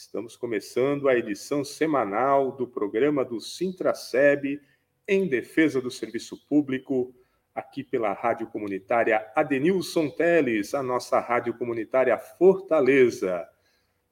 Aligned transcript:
Estamos 0.00 0.34
começando 0.34 1.10
a 1.10 1.14
edição 1.14 1.62
semanal 1.62 2.52
do 2.52 2.66
programa 2.66 3.22
do 3.22 3.38
Sintraceb 3.38 4.58
em 5.06 5.28
defesa 5.28 5.78
do 5.78 5.90
serviço 5.90 6.38
público, 6.48 7.14
aqui 7.54 7.84
pela 7.84 8.14
Rádio 8.14 8.46
Comunitária 8.46 9.30
Adenilson 9.36 10.08
Teles, 10.08 10.72
a 10.72 10.82
nossa 10.82 11.20
Rádio 11.20 11.52
Comunitária 11.52 12.16
Fortaleza. 12.16 13.46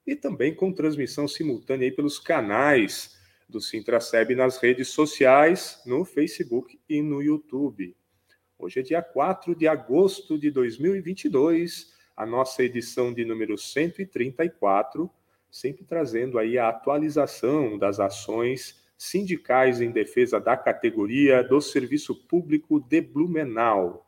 E 0.06 0.14
também 0.14 0.54
com 0.54 0.74
transmissão 0.74 1.26
simultânea 1.26 1.90
pelos 1.90 2.18
canais 2.18 3.18
do 3.48 3.58
Sintraceb 3.58 4.34
nas 4.34 4.58
redes 4.58 4.88
sociais, 4.88 5.80
no 5.86 6.04
Facebook 6.04 6.78
e 6.86 7.00
no 7.00 7.22
YouTube. 7.22 7.96
Hoje 8.58 8.80
é 8.80 8.82
dia 8.82 9.02
4 9.02 9.56
de 9.56 9.66
agosto 9.66 10.38
de 10.38 10.50
2022, 10.50 11.94
a 12.14 12.26
nossa 12.26 12.62
edição 12.62 13.10
de 13.10 13.24
número 13.24 13.56
134 13.56 15.10
sempre 15.50 15.84
trazendo 15.84 16.38
aí 16.38 16.58
a 16.58 16.68
atualização 16.68 17.78
das 17.78 18.00
ações 18.00 18.82
sindicais 18.96 19.80
em 19.80 19.90
defesa 19.90 20.40
da 20.40 20.56
categoria 20.56 21.42
do 21.42 21.60
serviço 21.60 22.14
público 22.14 22.80
de 22.80 23.00
Blumenau. 23.00 24.06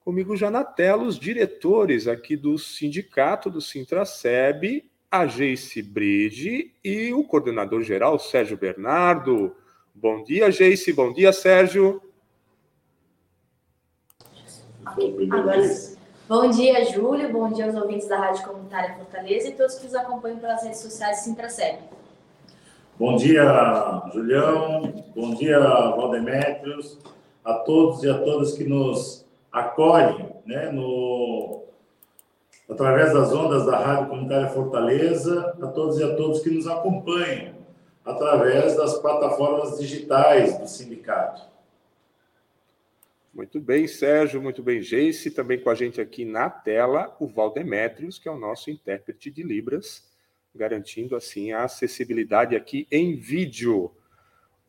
Comigo 0.00 0.36
já 0.36 0.50
na 0.50 0.62
tela 0.62 1.02
os 1.02 1.18
diretores 1.18 2.06
aqui 2.06 2.36
do 2.36 2.58
sindicato 2.58 3.48
do 3.48 3.62
Sintraceb, 3.62 4.90
a 5.10 5.26
Geice 5.26 5.82
Bride 5.82 6.74
e 6.84 7.12
o 7.14 7.24
coordenador 7.24 7.82
geral 7.82 8.18
Sérgio 8.18 8.58
Bernardo. 8.58 9.56
Bom 9.94 10.22
dia, 10.22 10.50
Geice. 10.50 10.92
Bom 10.92 11.12
dia, 11.12 11.32
Sérgio. 11.32 12.02
Agora, 14.84 15.62
Bom 16.26 16.48
dia, 16.48 16.82
Júlio. 16.86 17.30
Bom 17.30 17.50
dia 17.50 17.66
aos 17.66 17.74
ouvintes 17.74 18.08
da 18.08 18.16
Rádio 18.16 18.46
Comunitária 18.46 18.94
Fortaleza 18.94 19.48
e 19.48 19.52
todos 19.52 19.74
que 19.74 19.84
nos 19.84 19.94
acompanham 19.94 20.38
pelas 20.38 20.62
redes 20.62 20.80
sociais 20.80 21.18
Sintraceb. 21.18 21.80
Bom 22.98 23.14
dia, 23.16 23.44
Julião. 24.10 25.04
Bom 25.14 25.34
dia, 25.34 25.60
Valdemétrios. 25.60 26.98
A 27.44 27.52
todos 27.52 28.02
e 28.02 28.08
a 28.08 28.16
todas 28.16 28.54
que 28.54 28.64
nos 28.64 29.26
acolhem 29.52 30.30
né, 30.46 30.70
no, 30.72 31.64
através 32.70 33.12
das 33.12 33.30
ondas 33.30 33.66
da 33.66 33.78
Rádio 33.78 34.08
Comunitária 34.08 34.48
Fortaleza, 34.48 35.54
a 35.60 35.66
todos 35.66 35.98
e 35.98 36.04
a 36.04 36.16
todos 36.16 36.40
que 36.40 36.48
nos 36.48 36.66
acompanham 36.66 37.52
através 38.02 38.74
das 38.78 38.94
plataformas 38.94 39.78
digitais 39.78 40.58
do 40.58 40.66
sindicato. 40.66 41.53
Muito 43.34 43.60
bem, 43.60 43.88
Sérgio, 43.88 44.40
muito 44.40 44.62
bem, 44.62 44.80
Geice. 44.80 45.28
Também 45.28 45.58
com 45.58 45.68
a 45.68 45.74
gente 45.74 46.00
aqui 46.00 46.24
na 46.24 46.48
tela, 46.48 47.16
o 47.18 47.26
Valdemétrios, 47.26 48.16
que 48.16 48.28
é 48.28 48.30
o 48.30 48.38
nosso 48.38 48.70
intérprete 48.70 49.28
de 49.28 49.42
Libras, 49.42 50.08
garantindo 50.54 51.16
assim 51.16 51.50
a 51.50 51.64
acessibilidade 51.64 52.54
aqui 52.54 52.86
em 52.92 53.16
vídeo. 53.16 53.90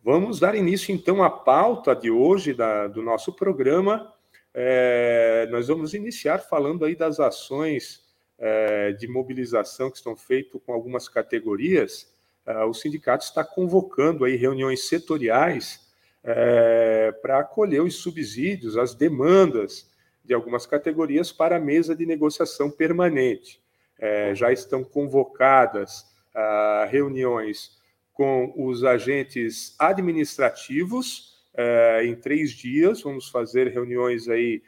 Vamos 0.04 0.40
dar 0.40 0.56
início 0.56 0.92
então 0.92 1.24
à 1.24 1.30
pauta 1.30 1.96
de 1.96 2.10
hoje 2.10 2.56
da, 2.56 2.88
do 2.88 3.04
nosso 3.04 3.32
programa. 3.32 4.12
É, 4.52 5.48
nós 5.52 5.68
vamos 5.68 5.94
iniciar 5.94 6.40
falando 6.40 6.86
aí 6.86 6.96
das 6.96 7.20
ações 7.20 8.04
é, 8.40 8.94
de 8.94 9.08
mobilização 9.08 9.92
que 9.92 9.98
estão 9.98 10.16
feitas 10.16 10.60
com 10.66 10.74
algumas 10.74 11.08
categorias. 11.08 12.12
É, 12.44 12.64
o 12.64 12.74
sindicato 12.74 13.26
está 13.26 13.44
convocando 13.44 14.26
aí 14.26 14.36
reuniões 14.36 14.88
setoriais 14.88 15.85
é, 16.26 17.12
para 17.22 17.40
acolher 17.40 17.82
os 17.82 17.98
subsídios, 17.98 18.78
as 18.78 18.96
demandas 18.96 19.88
de 20.24 20.34
algumas 20.34 20.66
categorias 20.66 21.32
para 21.32 21.58
a 21.58 21.60
mesa 21.60 21.96
de 21.96 22.04
negociação 22.06 22.72
permanente. 22.72 23.62
É, 24.00 24.34
já 24.34 24.52
estão 24.52 24.84
convocadas 24.84 26.06
ah, 26.34 26.86
reuniões 26.90 27.78
com 28.12 28.52
os 28.58 28.84
agentes 28.84 29.76
administrativos 29.78 31.46
é, 31.54 32.04
em 32.04 32.16
três 32.16 32.52
dias. 32.52 33.04
Vamos 33.04 33.30
fazer 33.30 33.68
reuniões 33.68 34.28
aí 34.28 34.64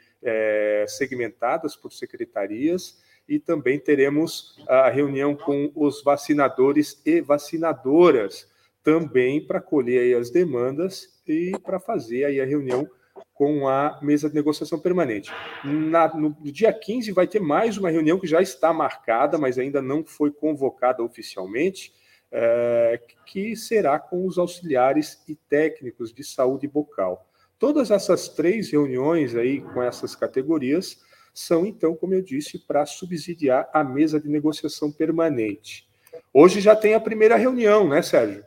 segmentadas 0.88 1.76
por 1.76 1.92
secretarias 1.92 3.00
e 3.28 3.38
também 3.38 3.78
teremos 3.78 4.56
a 4.66 4.88
reunião 4.88 5.36
com 5.36 5.70
os 5.76 6.02
vacinadores 6.02 7.00
e 7.06 7.20
vacinadoras 7.20 8.50
também 8.82 9.46
para 9.46 9.60
colher 9.60 10.16
as 10.16 10.30
demandas 10.30 11.17
e 11.32 11.58
para 11.58 11.78
fazer 11.78 12.24
aí 12.24 12.40
a 12.40 12.44
reunião 12.44 12.88
com 13.34 13.68
a 13.68 13.98
mesa 14.02 14.28
de 14.28 14.34
negociação 14.34 14.78
permanente. 14.78 15.30
Na, 15.64 16.12
no, 16.14 16.36
no, 16.40 16.52
dia 16.52 16.72
15 16.72 17.12
vai 17.12 17.26
ter 17.26 17.40
mais 17.40 17.76
uma 17.76 17.90
reunião 17.90 18.18
que 18.18 18.26
já 18.26 18.42
está 18.42 18.72
marcada, 18.72 19.38
mas 19.38 19.58
ainda 19.58 19.80
não 19.80 20.04
foi 20.04 20.30
convocada 20.30 21.02
oficialmente, 21.02 21.92
é, 22.30 23.00
que 23.24 23.56
será 23.56 23.98
com 23.98 24.26
os 24.26 24.38
auxiliares 24.38 25.22
e 25.28 25.34
técnicos 25.34 26.12
de 26.12 26.24
saúde 26.24 26.66
bucal. 26.66 27.26
Todas 27.58 27.90
essas 27.90 28.28
três 28.28 28.70
reuniões 28.70 29.34
aí 29.34 29.60
com 29.60 29.82
essas 29.82 30.14
categorias 30.14 31.02
são, 31.32 31.64
então, 31.64 31.94
como 31.94 32.14
eu 32.14 32.22
disse, 32.22 32.58
para 32.58 32.84
subsidiar 32.86 33.68
a 33.72 33.84
mesa 33.84 34.20
de 34.20 34.28
negociação 34.28 34.90
permanente. 34.90 35.88
Hoje 36.32 36.60
já 36.60 36.74
tem 36.74 36.94
a 36.94 37.00
primeira 37.00 37.36
reunião, 37.36 37.88
né, 37.88 38.02
Sérgio? 38.02 38.44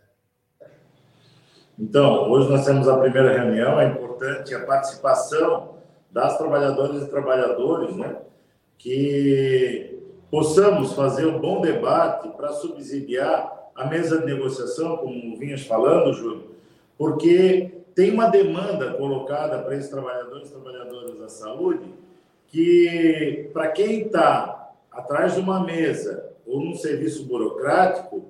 Então, 1.81 2.29
hoje 2.29 2.47
nós 2.47 2.63
temos 2.63 2.87
a 2.87 2.95
primeira 2.95 3.39
reunião, 3.39 3.81
é 3.81 3.87
importante 3.87 4.53
a 4.53 4.63
participação 4.63 5.77
das 6.11 6.37
trabalhadoras 6.37 7.01
e 7.01 7.09
trabalhadores, 7.09 7.95
né? 7.95 8.17
Que 8.77 9.99
possamos 10.29 10.93
fazer 10.93 11.25
um 11.25 11.39
bom 11.39 11.59
debate 11.59 12.29
para 12.37 12.49
subsidiar 12.49 13.71
a 13.73 13.87
mesa 13.87 14.19
de 14.19 14.27
negociação, 14.27 14.97
como 14.97 15.35
vinhas 15.39 15.65
falando, 15.65 16.13
Júlio, 16.13 16.51
porque 16.99 17.71
tem 17.95 18.11
uma 18.11 18.27
demanda 18.27 18.93
colocada 18.93 19.57
para 19.57 19.75
esses 19.75 19.89
trabalhadores 19.89 20.49
e 20.49 20.51
trabalhadoras 20.51 21.17
da 21.17 21.29
saúde 21.29 21.91
que, 22.45 23.49
para 23.53 23.69
quem 23.69 24.01
está 24.01 24.71
atrás 24.91 25.33
de 25.33 25.39
uma 25.39 25.63
mesa 25.63 26.31
ou 26.45 26.63
num 26.63 26.75
serviço 26.75 27.25
burocrático, 27.25 28.23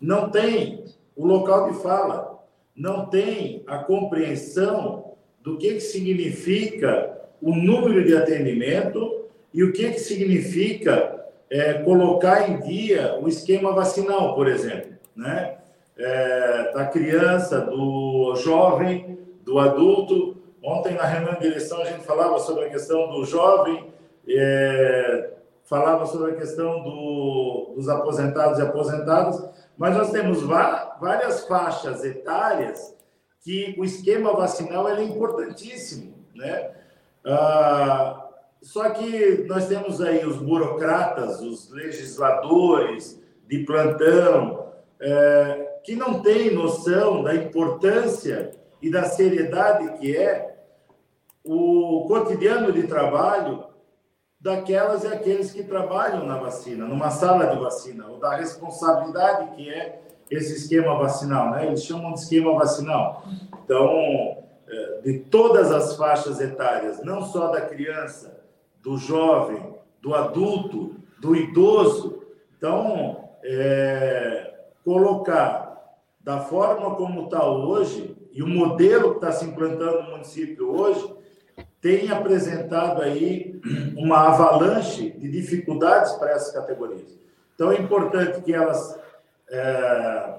não 0.00 0.30
tem 0.30 0.86
o 1.14 1.26
local 1.26 1.70
de 1.70 1.82
fala 1.82 2.33
não 2.76 3.06
tem 3.06 3.62
a 3.66 3.78
compreensão 3.78 5.14
do 5.42 5.56
que, 5.58 5.74
que 5.74 5.80
significa 5.80 7.20
o 7.40 7.54
número 7.54 8.04
de 8.04 8.16
atendimento 8.16 9.26
e 9.52 9.62
o 9.62 9.72
que, 9.72 9.92
que 9.92 10.00
significa 10.00 11.24
é, 11.50 11.74
colocar 11.74 12.50
em 12.50 12.60
dia 12.60 13.18
o 13.20 13.28
esquema 13.28 13.72
vacinal, 13.72 14.34
por 14.34 14.48
exemplo, 14.48 14.92
né? 15.14 15.58
É, 15.96 16.72
da 16.72 16.86
criança, 16.86 17.60
do 17.60 18.34
jovem, 18.36 19.16
do 19.44 19.60
adulto. 19.60 20.36
Ontem, 20.60 20.94
na 20.94 21.04
reunião 21.04 21.34
de 21.34 21.40
direção, 21.40 21.80
a 21.82 21.84
gente 21.84 22.04
falava 22.04 22.38
sobre 22.40 22.64
a 22.64 22.70
questão 22.70 23.12
do 23.12 23.24
jovem, 23.24 23.92
é, 24.28 25.30
falava 25.62 26.06
sobre 26.06 26.32
a 26.32 26.34
questão 26.34 26.82
do, 26.82 27.74
dos 27.76 27.88
aposentados 27.88 28.58
e 28.58 28.62
aposentadas, 28.62 29.44
mas 29.76 29.96
nós 29.96 30.10
temos 30.10 30.42
várias 30.42 31.46
faixas 31.46 32.04
etárias 32.04 32.94
que 33.42 33.74
o 33.78 33.84
esquema 33.84 34.32
vacinal 34.34 34.88
é 34.88 35.02
importantíssimo, 35.02 36.14
né? 36.34 36.70
Ah, 37.26 38.28
só 38.62 38.88
que 38.90 39.44
nós 39.46 39.68
temos 39.68 40.00
aí 40.00 40.24
os 40.24 40.36
burocratas, 40.36 41.40
os 41.40 41.70
legisladores 41.70 43.20
de 43.46 43.58
plantão, 43.64 44.72
é, 44.98 45.80
que 45.84 45.94
não 45.94 46.22
têm 46.22 46.54
noção 46.54 47.22
da 47.22 47.34
importância 47.34 48.52
e 48.80 48.90
da 48.90 49.04
seriedade 49.04 49.98
que 49.98 50.16
é 50.16 50.56
o 51.44 52.06
cotidiano 52.08 52.72
de 52.72 52.86
trabalho 52.86 53.66
daquelas 54.44 55.04
e 55.04 55.06
aqueles 55.06 55.50
que 55.50 55.62
trabalham 55.62 56.26
na 56.26 56.36
vacina, 56.36 56.86
numa 56.86 57.08
sala 57.08 57.46
de 57.46 57.58
vacina, 57.58 58.06
ou 58.06 58.18
da 58.18 58.36
responsabilidade 58.36 59.56
que 59.56 59.70
é 59.70 60.02
esse 60.30 60.52
esquema 60.52 60.98
vacinal, 60.98 61.50
né? 61.50 61.66
Eles 61.66 61.82
chamam 61.82 62.12
de 62.12 62.20
esquema 62.20 62.52
vacinal. 62.52 63.24
Então, 63.64 63.88
é, 64.68 65.00
de 65.02 65.20
todas 65.30 65.72
as 65.72 65.96
faixas 65.96 66.42
etárias, 66.42 67.02
não 67.02 67.22
só 67.22 67.48
da 67.48 67.62
criança, 67.62 68.38
do 68.82 68.98
jovem, 68.98 69.74
do 70.02 70.14
adulto, 70.14 70.96
do 71.18 71.34
idoso. 71.34 72.22
Então, 72.58 73.30
é, 73.42 74.56
colocar 74.84 75.96
da 76.20 76.40
forma 76.40 76.94
como 76.96 77.24
está 77.24 77.46
hoje 77.46 78.14
e 78.30 78.42
o 78.42 78.46
modelo 78.46 79.12
que 79.12 79.16
está 79.16 79.32
se 79.32 79.46
implantando 79.46 80.02
no 80.02 80.10
município 80.10 80.70
hoje, 80.70 81.13
tem 81.84 82.10
apresentado 82.10 83.02
aí 83.02 83.60
uma 83.94 84.28
avalanche 84.28 85.10
de 85.10 85.30
dificuldades 85.30 86.12
para 86.12 86.30
essas 86.30 86.50
categorias. 86.50 87.14
Então, 87.54 87.70
é 87.70 87.78
importante 87.78 88.40
que 88.40 88.54
elas, 88.54 88.98
é, 89.50 90.34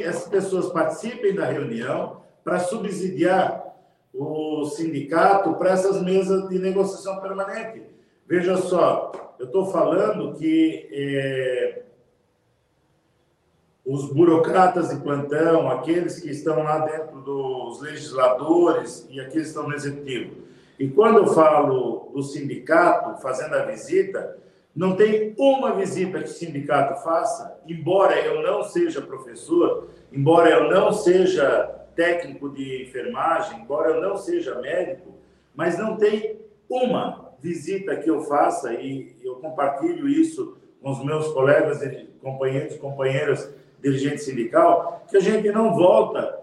essas 0.00 0.28
pessoas 0.28 0.72
participem 0.72 1.36
da 1.36 1.44
reunião 1.44 2.20
para 2.42 2.58
subsidiar 2.58 3.62
o 4.12 4.64
sindicato 4.64 5.54
para 5.54 5.70
essas 5.70 6.02
mesas 6.02 6.48
de 6.48 6.58
negociação 6.58 7.20
permanente. 7.20 7.84
Veja 8.26 8.56
só, 8.56 9.12
eu 9.38 9.46
estou 9.46 9.66
falando 9.66 10.34
que 10.34 10.88
é, 10.90 11.82
os 13.86 14.12
burocratas 14.12 14.88
de 14.88 14.96
plantão, 14.96 15.70
aqueles 15.70 16.18
que 16.18 16.28
estão 16.28 16.64
lá 16.64 16.80
dentro 16.80 17.20
dos 17.20 17.80
legisladores 17.80 19.06
e 19.08 19.20
aqueles 19.20 19.44
que 19.44 19.48
estão 19.50 19.68
no 19.68 19.76
executivo. 19.76 20.42
E 20.82 20.88
quando 20.88 21.18
eu 21.18 21.26
falo 21.28 22.10
do 22.12 22.24
sindicato 22.24 23.22
fazendo 23.22 23.54
a 23.54 23.64
visita, 23.66 24.36
não 24.74 24.96
tem 24.96 25.32
uma 25.38 25.76
visita 25.76 26.18
que 26.18 26.24
o 26.24 26.28
sindicato 26.28 27.00
faça, 27.04 27.56
embora 27.68 28.18
eu 28.18 28.42
não 28.42 28.64
seja 28.64 29.00
professor, 29.00 29.90
embora 30.12 30.50
eu 30.50 30.68
não 30.68 30.92
seja 30.92 31.86
técnico 31.94 32.48
de 32.48 32.82
enfermagem, 32.82 33.60
embora 33.60 33.90
eu 33.90 34.00
não 34.00 34.16
seja 34.16 34.60
médico, 34.60 35.14
mas 35.54 35.78
não 35.78 35.96
tem 35.96 36.40
uma 36.68 37.32
visita 37.38 37.94
que 37.94 38.10
eu 38.10 38.22
faça 38.22 38.74
e 38.74 39.14
eu 39.22 39.36
compartilho 39.36 40.08
isso 40.08 40.58
com 40.82 40.90
os 40.90 41.04
meus 41.04 41.28
colegas, 41.28 41.78
companheiros 42.20 42.76
companheiras 42.78 43.54
dirigente 43.80 44.24
sindical, 44.24 45.04
que 45.08 45.16
a 45.16 45.20
gente 45.20 45.48
não 45.52 45.76
volta 45.76 46.40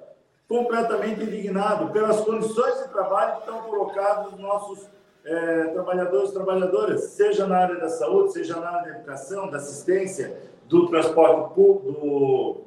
completamente 0.50 1.24
indignado 1.24 1.94
pelas 1.94 2.20
condições 2.20 2.84
de 2.84 2.90
trabalho 2.90 3.36
que 3.36 3.40
estão 3.40 3.62
colocados 3.62 4.34
os 4.34 4.40
nossos 4.40 4.90
é, 5.24 5.66
trabalhadores 5.66 6.32
e 6.32 6.34
trabalhadoras, 6.34 7.04
seja 7.12 7.48
na 7.48 7.58
área 7.58 7.76
da 7.76 7.88
saúde, 7.88 8.34
seja 8.34 8.60
na 8.60 8.70
área 8.70 8.92
da 8.92 8.98
educação, 8.98 9.50
da 9.50 9.58
assistência, 9.58 10.38
do 10.68 10.88
transporte 10.90 11.54
público, 11.54 11.92
do 11.92 12.62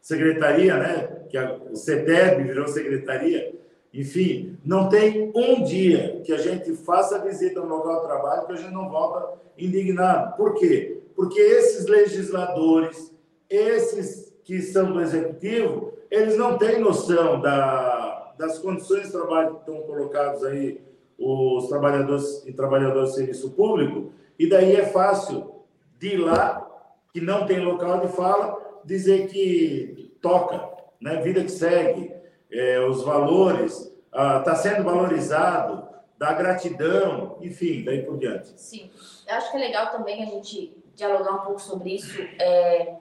secretaria, 0.00 0.76
né? 0.76 1.26
Que 1.28 1.36
a, 1.36 1.52
o 1.70 1.76
CETEB 1.76 2.44
virou 2.44 2.68
secretaria. 2.68 3.54
Enfim, 3.92 4.56
não 4.64 4.88
tem 4.88 5.32
um 5.34 5.62
dia 5.62 6.22
que 6.24 6.32
a 6.32 6.38
gente 6.38 6.72
faça 6.72 7.18
visita 7.18 7.60
no 7.60 7.66
local 7.66 8.00
de 8.00 8.06
trabalho 8.06 8.46
que 8.46 8.52
a 8.52 8.56
gente 8.56 8.72
não 8.72 8.88
volta 8.88 9.34
indignado. 9.58 10.36
Por 10.36 10.54
quê? 10.54 10.96
porque 11.16 11.40
esses 11.40 11.86
legisladores, 11.86 13.10
esses 13.48 14.32
que 14.44 14.60
são 14.60 14.92
do 14.92 15.00
executivo, 15.00 15.94
eles 16.10 16.36
não 16.36 16.58
têm 16.58 16.80
noção 16.80 17.40
da, 17.40 18.34
das 18.38 18.58
condições 18.58 19.06
de 19.06 19.12
trabalho 19.12 19.54
que 19.54 19.60
estão 19.60 19.82
colocados 19.82 20.44
aí 20.44 20.80
os 21.18 21.68
trabalhadores 21.68 22.44
e 22.46 22.52
trabalhadoras 22.52 23.10
de 23.10 23.16
serviço 23.16 23.50
público, 23.52 24.12
e 24.38 24.48
daí 24.48 24.76
é 24.76 24.86
fácil 24.86 25.64
de 25.98 26.16
lá, 26.16 26.66
que 27.12 27.20
não 27.20 27.46
tem 27.46 27.60
local 27.60 28.00
de 28.00 28.08
fala, 28.08 28.80
dizer 28.84 29.28
que 29.28 30.14
toca, 30.20 30.68
né? 31.00 31.22
vida 31.22 31.42
que 31.42 31.50
segue, 31.50 32.12
é, 32.50 32.78
os 32.80 33.02
valores, 33.02 33.92
está 34.12 34.52
ah, 34.52 34.54
sendo 34.54 34.84
valorizado, 34.84 35.86
da 36.18 36.32
gratidão, 36.32 37.36
enfim, 37.42 37.84
daí 37.84 38.02
por 38.02 38.18
diante. 38.18 38.58
Sim, 38.58 38.90
eu 39.28 39.34
acho 39.34 39.50
que 39.50 39.56
é 39.58 39.60
legal 39.60 39.90
também 39.90 40.22
a 40.22 40.26
gente 40.26 40.74
dialogar 40.94 41.34
um 41.34 41.44
pouco 41.44 41.60
sobre 41.60 41.94
isso 41.94 42.18
é, 42.38 42.96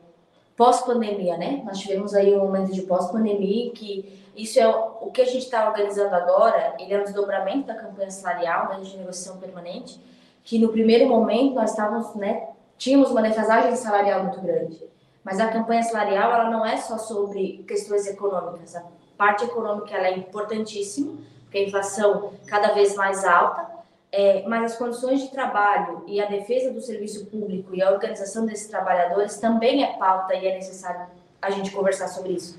pós-pandemia, 0.56 1.38
né? 1.38 1.62
Nós 1.66 1.80
tivemos 1.80 2.14
aí 2.14 2.34
um 2.34 2.40
momento 2.40 2.72
de 2.72 2.82
pós-pandemia 2.84 3.72
que 3.72 4.24
isso 4.36 4.60
é 4.60 4.68
o 4.68 5.10
que 5.12 5.22
a 5.22 5.26
gente 5.26 5.46
está 5.46 5.68
organizando 5.68 6.14
agora, 6.14 6.76
ele 6.78 6.94
é 6.94 7.00
um 7.00 7.04
desdobramento 7.04 7.68
da 7.68 7.76
campanha 7.76 8.12
salarial, 8.12 8.68
né, 8.70 8.80
de 8.82 8.98
negociação 8.98 9.38
permanente, 9.40 10.00
que 10.44 10.60
no 10.60 10.70
primeiro 10.70 11.08
momento 11.08 11.56
nós 11.56 11.72
estávamos, 11.72 12.14
né, 12.16 12.50
tínhamos 12.78 13.12
uma 13.12 13.22
defasagem 13.22 13.74
salarial 13.76 14.24
muito 14.24 14.42
grande. 14.42 14.84
Mas 15.24 15.40
a 15.40 15.48
campanha 15.48 15.82
salarial, 15.84 16.32
ela 16.32 16.50
não 16.50 16.66
é 16.66 16.76
só 16.78 16.98
sobre 16.98 17.64
questões 17.68 18.06
econômicas. 18.06 18.76
A 18.76 18.84
parte 19.18 19.46
econômica 19.46 19.96
ela 19.96 20.08
é 20.08 20.18
importantíssima, 20.18 21.14
porque 21.44 21.58
a 21.58 21.64
inflação 21.64 22.34
cada 22.46 22.74
vez 22.74 22.94
mais 22.96 23.24
alta, 23.24 23.75
é, 24.18 24.44
mas 24.48 24.72
as 24.72 24.78
condições 24.78 25.24
de 25.24 25.28
trabalho 25.30 26.02
e 26.08 26.22
a 26.22 26.26
defesa 26.26 26.72
do 26.72 26.80
serviço 26.80 27.26
público 27.26 27.76
e 27.76 27.82
a 27.82 27.92
organização 27.92 28.46
desses 28.46 28.70
trabalhadores 28.70 29.38
também 29.40 29.84
é 29.84 29.98
pauta 29.98 30.34
e 30.34 30.48
é 30.48 30.56
necessário 30.56 31.08
a 31.42 31.50
gente 31.50 31.70
conversar 31.72 32.08
sobre 32.08 32.32
isso. 32.32 32.58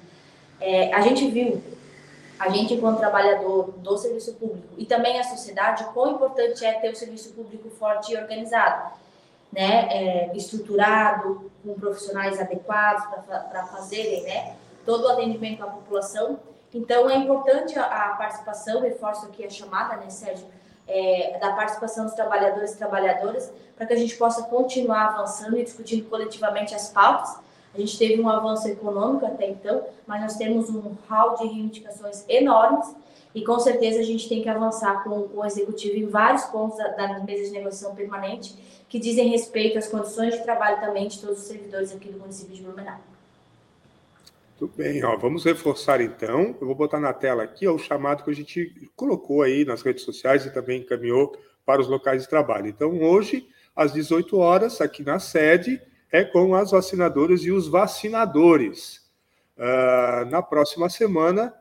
É, 0.61 0.93
a 0.93 1.01
gente 1.01 1.31
viu, 1.31 1.63
a 2.39 2.51
gente 2.51 2.75
enquanto 2.75 2.99
trabalhador 2.99 3.73
do 3.79 3.97
serviço 3.97 4.35
público 4.35 4.69
e 4.77 4.85
também 4.85 5.19
a 5.19 5.25
sociedade, 5.25 5.87
quão 5.95 6.17
importante 6.17 6.63
é 6.63 6.75
ter 6.75 6.91
o 6.91 6.95
serviço 6.95 7.33
público 7.33 7.71
forte 7.71 8.13
e 8.13 8.19
organizado, 8.19 8.93
né, 9.51 9.89
é, 9.91 10.37
estruturado, 10.37 11.51
com 11.65 11.73
profissionais 11.73 12.39
adequados 12.39 13.03
para 13.25 13.65
fazerem 13.65 14.25
né, 14.25 14.57
todo 14.85 15.05
o 15.05 15.09
atendimento 15.09 15.63
à 15.63 15.69
população. 15.69 16.39
Então, 16.75 17.09
é 17.09 17.17
importante 17.17 17.79
a, 17.79 17.85
a 17.85 18.09
participação, 18.17 18.83
reforço 18.83 19.25
aqui 19.25 19.43
a 19.43 19.49
chamada, 19.49 19.97
né, 19.97 20.11
Sérgio, 20.11 20.47
é, 20.89 21.39
da 21.39 21.53
participação 21.53 22.05
dos 22.05 22.15
trabalhadores 22.15 22.73
e 22.73 22.79
trabalhadoras, 22.79 23.53
para 23.77 23.87
que 23.87 23.93
a 23.93 23.97
gente 23.97 24.17
possa 24.17 24.43
continuar 24.45 25.07
avançando 25.07 25.59
e 25.59 25.65
discutindo 25.65 26.09
coletivamente 26.09 26.75
as 26.75 26.89
pautas. 26.89 27.39
A 27.75 27.79
gente 27.79 27.99
teve 27.99 28.21
um 28.21 28.29
avanço 28.29 28.67
econômico 28.69 29.27
até 29.27 29.51
então, 29.51 29.83
mas 30.07 30.23
nós 30.23 30.37
temos 30.37 30.71
um 30.71 30.95
hall 31.09 31.37
de 31.37 31.47
reivindicações 31.47 32.25
enormes 32.29 32.95
e 33.35 33.45
com 33.45 33.59
certeza 33.59 34.01
a 34.01 34.03
gente 34.03 34.29
tem 34.29 34.43
que 34.43 34.49
avançar 34.49 35.05
com, 35.05 35.29
o 35.35 35.45
executivo 35.45 35.95
em 35.97 36.07
vários 36.07 36.45
pontos 36.45 36.79
da, 36.79 36.89
da 36.89 37.21
mesa 37.21 37.45
de 37.45 37.51
negociação 37.51 37.95
permanente 37.95 38.57
que 38.89 38.99
dizem 38.99 39.29
respeito 39.29 39.79
às 39.79 39.89
condições 39.89 40.35
de 40.35 40.43
trabalho 40.43 40.81
também 40.81 41.07
de 41.07 41.21
todos 41.21 41.41
os 41.41 41.45
servidores 41.45 41.95
aqui 41.95 42.09
do 42.09 42.19
município 42.19 42.55
de 42.55 42.63
Blumenau. 42.63 42.99
Muito 44.59 44.75
bem, 44.75 45.05
ó, 45.05 45.15
vamos 45.19 45.45
reforçar 45.45 46.01
então. 46.01 46.57
Eu 46.59 46.67
vou 46.67 46.75
botar 46.75 46.99
na 46.99 47.13
tela 47.13 47.43
aqui 47.43 47.67
ó, 47.67 47.75
o 47.75 47.79
chamado 47.79 48.25
que 48.25 48.31
a 48.31 48.35
gente 48.35 48.91
colocou 48.97 49.43
aí 49.43 49.67
nas 49.67 49.83
redes 49.83 50.03
sociais 50.03 50.47
e 50.47 50.51
também 50.51 50.81
encaminhou 50.81 51.37
para 51.67 51.83
os 51.83 51.89
locais 51.89 52.23
de 52.23 52.29
trabalho. 52.29 52.67
Então, 52.67 53.03
hoje, 53.03 53.47
às 53.75 53.93
18 53.93 54.39
horas, 54.39 54.81
aqui 54.81 55.03
na 55.03 55.19
sede, 55.19 55.79
é 56.11 56.25
com 56.25 56.55
as 56.55 56.71
vacinadoras 56.71 57.43
e 57.43 57.51
os 57.51 57.69
vacinadores. 57.69 59.07
Uh, 59.59 60.25
na 60.31 60.41
próxima 60.41 60.89
semana, 60.89 61.53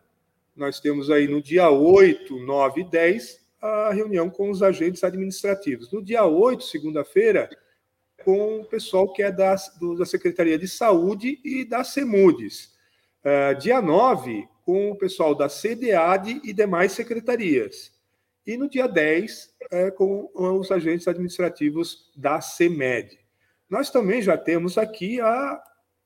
nós 0.56 0.80
temos 0.80 1.12
aí 1.12 1.28
no 1.28 1.42
dia 1.42 1.70
8, 1.70 2.40
9 2.46 2.80
e 2.80 2.84
10 2.86 3.46
a 3.62 3.92
reunião 3.92 4.30
com 4.30 4.50
os 4.50 4.64
agentes 4.64 5.04
administrativos. 5.04 5.92
No 5.92 6.02
dia 6.02 6.24
8, 6.24 6.64
segunda-feira, 6.64 7.50
com 8.24 8.62
o 8.62 8.66
pessoal 8.66 9.12
que 9.12 9.22
é 9.22 9.34
da, 9.34 9.54
do, 9.82 9.98
da 9.98 10.06
Secretaria 10.06 10.58
de 10.58 10.68
Saúde 10.70 11.42
e 11.44 11.66
da 11.66 11.84
CEMUDES. 11.84 12.75
Uh, 13.26 13.58
dia 13.58 13.82
9, 13.82 14.48
com 14.64 14.92
o 14.92 14.96
pessoal 14.96 15.34
da 15.34 15.50
CDAD 15.50 16.42
e 16.44 16.54
demais 16.54 16.92
secretarias. 16.92 17.92
E 18.46 18.56
no 18.56 18.70
dia 18.70 18.88
10, 18.88 19.56
uh, 19.64 19.92
com 19.96 20.30
os 20.36 20.70
agentes 20.70 21.08
administrativos 21.08 22.12
da 22.16 22.40
CEMED. 22.40 23.18
Nós 23.68 23.90
também 23.90 24.22
já 24.22 24.38
temos 24.38 24.78
aqui 24.78 25.20
a 25.20 25.60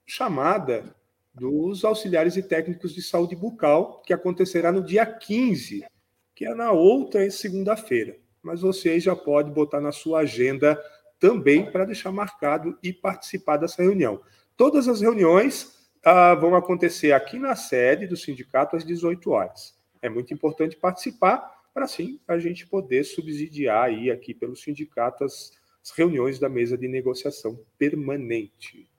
chamada 0.05 0.95
dos 1.33 1.83
auxiliares 1.83 2.37
e 2.37 2.41
técnicos 2.41 2.95
de 2.95 3.01
saúde 3.01 3.35
bucal, 3.35 4.01
que 4.03 4.13
acontecerá 4.13 4.71
no 4.71 4.81
dia 4.81 5.05
15, 5.05 5.85
que 6.33 6.45
é 6.45 6.55
na 6.55 6.71
outra 6.71 7.29
segunda-feira. 7.29 8.15
Mas 8.41 8.61
você 8.61 8.97
já 8.97 9.13
pode 9.13 9.51
botar 9.51 9.81
na 9.81 9.91
sua 9.91 10.19
agenda 10.19 10.81
também 11.19 11.69
para 11.69 11.83
deixar 11.83 12.13
marcado 12.13 12.79
e 12.81 12.93
participar 12.93 13.57
dessa 13.57 13.83
reunião. 13.83 14.21
Todas 14.55 14.87
as 14.87 15.01
reuniões 15.01 15.78
ah, 16.03 16.35
vão 16.35 16.55
acontecer 16.55 17.11
aqui 17.11 17.37
na 17.37 17.55
sede 17.55 18.07
do 18.07 18.15
sindicato 18.15 18.75
às 18.75 18.85
18 18.85 19.31
horas. 19.31 19.75
É 20.01 20.09
muito 20.09 20.33
importante 20.33 20.75
participar 20.75 21.59
para 21.73 21.85
assim 21.85 22.19
a 22.27 22.37
gente 22.39 22.65
poder 22.65 23.03
subsidiar 23.03 23.85
aí 23.85 24.09
aqui 24.09 24.33
pelo 24.33 24.55
sindicato 24.55 25.23
as, 25.23 25.51
as 25.83 25.91
reuniões 25.91 26.39
da 26.39 26.49
mesa 26.49 26.77
de 26.77 26.87
negociação 26.87 27.59
permanente. 27.77 28.89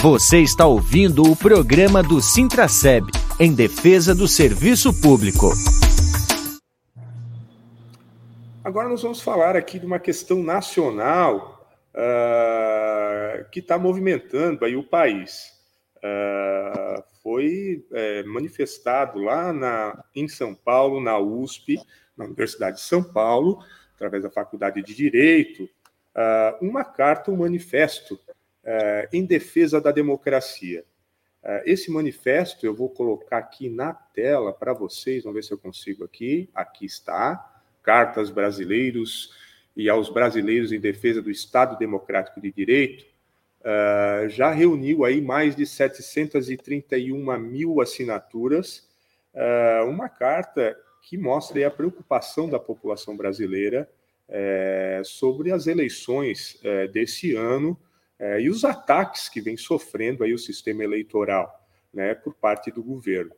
Você 0.00 0.38
está 0.38 0.64
ouvindo 0.64 1.24
o 1.24 1.36
programa 1.36 2.04
do 2.04 2.20
Sintraceb, 2.20 3.10
em 3.40 3.52
defesa 3.52 4.14
do 4.14 4.28
serviço 4.28 4.92
público. 5.02 5.50
Agora 8.62 8.88
nós 8.88 9.02
vamos 9.02 9.20
falar 9.20 9.56
aqui 9.56 9.78
de 9.78 9.86
uma 9.86 9.98
questão 9.98 10.40
nacional 10.40 11.57
uh, 11.94 13.48
que 13.50 13.60
está 13.60 13.78
movimentando 13.78 14.64
aí 14.64 14.76
o 14.76 14.82
país. 14.82 15.56
Uh, 15.96 17.02
foi 17.22 17.84
é, 17.92 18.22
manifestado 18.22 19.18
lá 19.18 19.52
na, 19.52 20.04
em 20.14 20.28
São 20.28 20.54
Paulo, 20.54 21.00
na 21.00 21.18
USP, 21.18 21.78
na 22.16 22.24
Universidade 22.24 22.76
de 22.76 22.82
São 22.82 23.02
Paulo, 23.02 23.62
através 23.94 24.22
da 24.22 24.30
Faculdade 24.30 24.82
de 24.82 24.94
Direito, 24.94 25.64
uh, 25.64 26.64
uma 26.64 26.84
carta, 26.84 27.30
um 27.30 27.36
manifesto 27.36 28.18
em 29.14 29.24
defesa 29.24 29.80
da 29.80 29.90
democracia. 29.90 30.84
Esse 31.64 31.90
manifesto 31.90 32.66
eu 32.66 32.74
vou 32.74 32.90
colocar 32.90 33.38
aqui 33.38 33.70
na 33.70 33.94
tela 33.94 34.52
para 34.52 34.74
vocês, 34.74 35.22
vamos 35.22 35.36
ver 35.36 35.42
se 35.42 35.54
eu 35.54 35.56
consigo 35.56 36.04
aqui. 36.04 36.50
Aqui 36.54 36.84
está. 36.84 37.62
Cartas 37.82 38.28
brasileiros 38.28 39.32
e 39.78 39.88
aos 39.88 40.10
brasileiros 40.10 40.72
em 40.72 40.80
defesa 40.80 41.22
do 41.22 41.30
Estado 41.30 41.78
Democrático 41.78 42.40
de 42.40 42.50
Direito, 42.50 43.04
uh, 43.60 44.28
já 44.28 44.50
reuniu 44.50 45.04
aí 45.04 45.20
mais 45.20 45.54
de 45.54 45.64
731 45.64 47.38
mil 47.38 47.80
assinaturas, 47.80 48.88
uh, 49.32 49.88
uma 49.88 50.08
carta 50.08 50.76
que 51.00 51.16
mostra 51.16 51.64
a 51.64 51.70
preocupação 51.70 52.50
da 52.50 52.58
população 52.58 53.16
brasileira 53.16 53.88
uh, 54.28 55.04
sobre 55.04 55.52
as 55.52 55.68
eleições 55.68 56.60
desse 56.92 57.36
ano 57.36 57.78
e 58.40 58.50
os 58.50 58.64
ataques 58.64 59.28
que 59.28 59.40
vem 59.40 59.56
sofrendo 59.56 60.24
aí 60.24 60.34
o 60.34 60.38
sistema 60.38 60.82
eleitoral, 60.82 61.64
né, 61.94 62.16
por 62.16 62.34
parte 62.34 62.68
do 62.68 62.82
governo. 62.82 63.30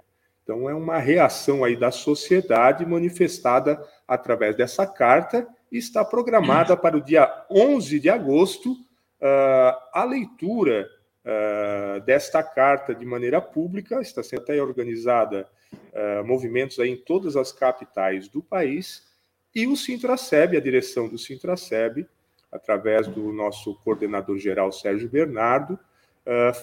Então 0.42 0.70
é 0.70 0.74
uma 0.74 0.98
reação 0.98 1.62
aí 1.62 1.76
da 1.76 1.90
sociedade 1.90 2.86
manifestada 2.86 3.86
através 4.08 4.56
dessa 4.56 4.86
carta 4.86 5.46
está 5.78 6.04
programada 6.04 6.76
para 6.76 6.96
o 6.96 7.00
dia 7.00 7.44
11 7.50 8.00
de 8.00 8.10
agosto 8.10 8.72
uh, 8.72 9.76
a 9.92 10.04
leitura 10.04 10.88
uh, 11.24 12.00
desta 12.00 12.42
carta 12.42 12.94
de 12.94 13.04
maneira 13.06 13.40
pública. 13.40 14.00
Está 14.00 14.22
sendo 14.22 14.42
até 14.42 14.60
organizada 14.60 15.48
uh, 15.72 16.24
movimentos 16.24 16.78
em 16.78 16.96
todas 16.96 17.36
as 17.36 17.52
capitais 17.52 18.28
do 18.28 18.42
país 18.42 19.06
e 19.54 19.66
o 19.66 19.76
Sintraceb, 19.76 20.56
a 20.56 20.60
direção 20.60 21.08
do 21.08 21.18
Sintraceb, 21.18 22.06
através 22.50 23.06
do 23.06 23.32
nosso 23.32 23.74
coordenador 23.76 24.38
geral 24.38 24.72
Sérgio 24.72 25.08
Bernardo, 25.08 25.78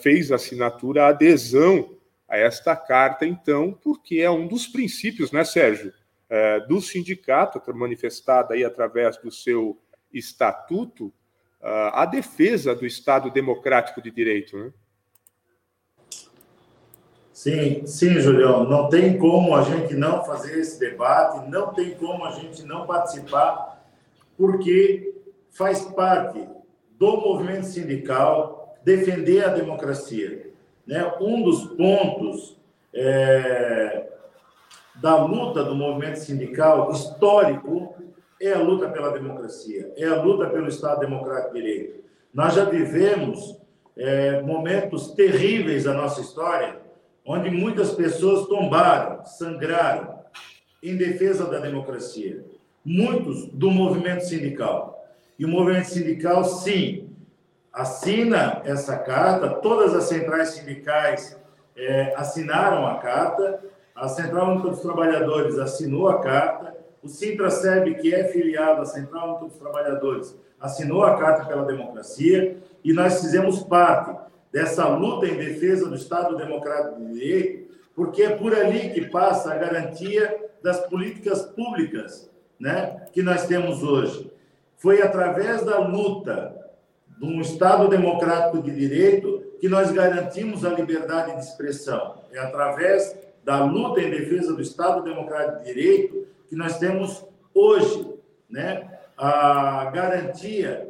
fez 0.01 0.31
assinatura, 0.31 1.05
a 1.05 1.07
adesão 1.09 1.97
a 2.27 2.37
esta 2.37 2.75
carta, 2.75 3.25
então, 3.25 3.71
porque 3.71 4.19
é 4.19 4.29
um 4.29 4.47
dos 4.47 4.67
princípios, 4.67 5.31
né, 5.31 5.43
Sérgio, 5.43 5.93
é, 6.29 6.59
do 6.61 6.81
sindicato, 6.81 7.61
manifestada 7.73 8.53
aí 8.53 8.63
através 8.63 9.17
do 9.17 9.31
seu 9.31 9.79
estatuto, 10.11 11.13
a 11.59 12.05
defesa 12.05 12.73
do 12.75 12.85
Estado 12.85 13.29
democrático 13.31 14.01
de 14.01 14.11
direito, 14.11 14.55
né? 14.57 14.71
Sim, 17.37 17.85
sim, 17.85 18.19
Julião. 18.19 18.67
Não 18.67 18.89
tem 18.89 19.15
como 19.17 19.55
a 19.55 19.61
gente 19.61 19.93
não 19.93 20.23
fazer 20.23 20.57
esse 20.59 20.79
debate, 20.79 21.47
não 21.49 21.71
tem 21.71 21.91
como 21.91 22.25
a 22.25 22.31
gente 22.31 22.63
não 22.63 22.87
participar, 22.87 23.85
porque 24.35 25.13
faz 25.51 25.81
parte 25.81 26.47
do 26.97 27.17
movimento 27.17 27.67
sindical 27.67 28.75
defender 28.83 29.45
a 29.45 29.49
democracia. 29.49 30.49
Né? 30.85 31.13
Um 31.21 31.43
dos 31.43 31.65
pontos 31.75 32.57
é, 32.91 34.07
da 35.01 35.23
luta 35.23 35.63
do 35.63 35.75
movimento 35.75 36.17
sindical 36.17 36.91
histórico 36.91 37.95
é 38.41 38.53
a 38.53 38.59
luta 38.59 38.89
pela 38.89 39.11
democracia, 39.11 39.91
é 39.95 40.05
a 40.05 40.21
luta 40.21 40.49
pelo 40.49 40.67
Estado 40.67 40.99
Democrático 40.99 41.53
de 41.53 41.61
Direito. 41.61 42.03
Nós 42.33 42.53
já 42.53 42.65
vivemos 42.65 43.57
é, 43.95 44.41
momentos 44.41 45.11
terríveis 45.11 45.85
da 45.85 45.93
nossa 45.93 46.21
história, 46.21 46.77
onde 47.25 47.49
muitas 47.49 47.91
pessoas 47.91 48.47
tombaram, 48.47 49.25
sangraram 49.25 50.19
em 50.81 50.95
defesa 50.95 51.45
da 51.45 51.59
democracia. 51.59 52.43
Muitos 52.85 53.47
do 53.47 53.69
movimento 53.71 54.21
sindical. 54.21 55.05
E 55.37 55.45
o 55.45 55.47
movimento 55.47 55.87
sindical, 55.87 56.43
sim, 56.43 57.09
assina 57.73 58.61
essa 58.65 58.97
carta, 58.97 59.49
todas 59.49 59.93
as 59.93 60.05
centrais 60.05 60.49
sindicais 60.49 61.37
é, 61.75 62.13
assinaram 62.15 62.87
a 62.87 62.95
carta, 62.95 63.59
a 63.97 64.07
Central 64.07 64.51
Única 64.51 64.69
dos 64.69 64.81
Trabalhadores 64.81 65.57
assinou 65.57 66.07
a 66.07 66.21
carta, 66.21 66.77
o 67.01 67.07
Sintraceb, 67.07 67.95
que 67.95 68.13
é 68.13 68.25
filiado 68.25 68.81
à 68.81 68.85
Central 68.85 69.29
Única 69.31 69.45
dos 69.45 69.57
Trabalhadores, 69.57 70.37
assinou 70.59 71.03
a 71.03 71.17
Carta 71.17 71.45
pela 71.45 71.65
Democracia 71.65 72.57
e 72.83 72.93
nós 72.93 73.19
fizemos 73.21 73.63
parte 73.63 74.15
dessa 74.51 74.87
luta 74.87 75.25
em 75.25 75.35
defesa 75.35 75.89
do 75.89 75.95
Estado 75.95 76.37
Democrático 76.37 76.99
de 76.99 77.13
Direito, 77.13 77.73
porque 77.95 78.23
é 78.23 78.29
por 78.35 78.53
ali 78.53 78.91
que 78.91 79.09
passa 79.09 79.51
a 79.51 79.57
garantia 79.57 80.45
das 80.61 80.79
políticas 80.87 81.41
públicas 81.41 82.29
né, 82.59 83.05
que 83.11 83.23
nós 83.23 83.47
temos 83.47 83.81
hoje. 83.83 84.31
Foi 84.75 85.01
através 85.01 85.63
da 85.63 85.79
luta 85.79 86.55
de 87.17 87.25
um 87.25 87.41
Estado 87.41 87.87
democrático 87.87 88.61
de 88.61 88.71
direito 88.71 89.43
que 89.59 89.67
nós 89.67 89.91
garantimos 89.91 90.63
a 90.63 90.69
liberdade 90.69 91.33
de 91.33 91.39
expressão. 91.39 92.21
É 92.31 92.39
através 92.39 93.15
da 93.47 93.63
luta 93.63 94.01
em 94.01 94.09
defesa 94.09 94.53
do 94.53 94.61
Estado 94.61 95.01
Democrático 95.03 95.59
de 95.59 95.73
Direito, 95.73 96.27
que 96.49 96.55
nós 96.57 96.77
temos 96.79 97.25
hoje 97.53 98.13
né, 98.49 98.99
a 99.17 99.85
garantia 99.85 100.89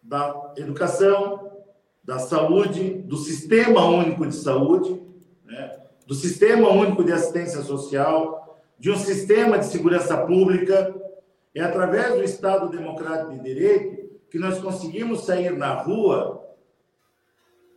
da 0.00 0.52
educação, 0.56 1.50
da 2.04 2.20
saúde, 2.20 2.90
do 3.02 3.16
Sistema 3.16 3.84
Único 3.84 4.24
de 4.28 4.36
Saúde, 4.36 5.02
né, 5.44 5.76
do 6.06 6.14
Sistema 6.14 6.68
Único 6.70 7.02
de 7.02 7.10
Assistência 7.10 7.62
Social, 7.62 8.56
de 8.78 8.92
um 8.92 8.96
sistema 8.96 9.58
de 9.58 9.66
segurança 9.66 10.16
pública. 10.18 10.94
É 11.52 11.62
através 11.62 12.14
do 12.14 12.22
Estado 12.22 12.68
Democrático 12.68 13.32
de 13.32 13.40
Direito 13.40 14.20
que 14.30 14.38
nós 14.38 14.60
conseguimos 14.60 15.24
sair 15.26 15.50
na 15.50 15.74
rua 15.74 16.48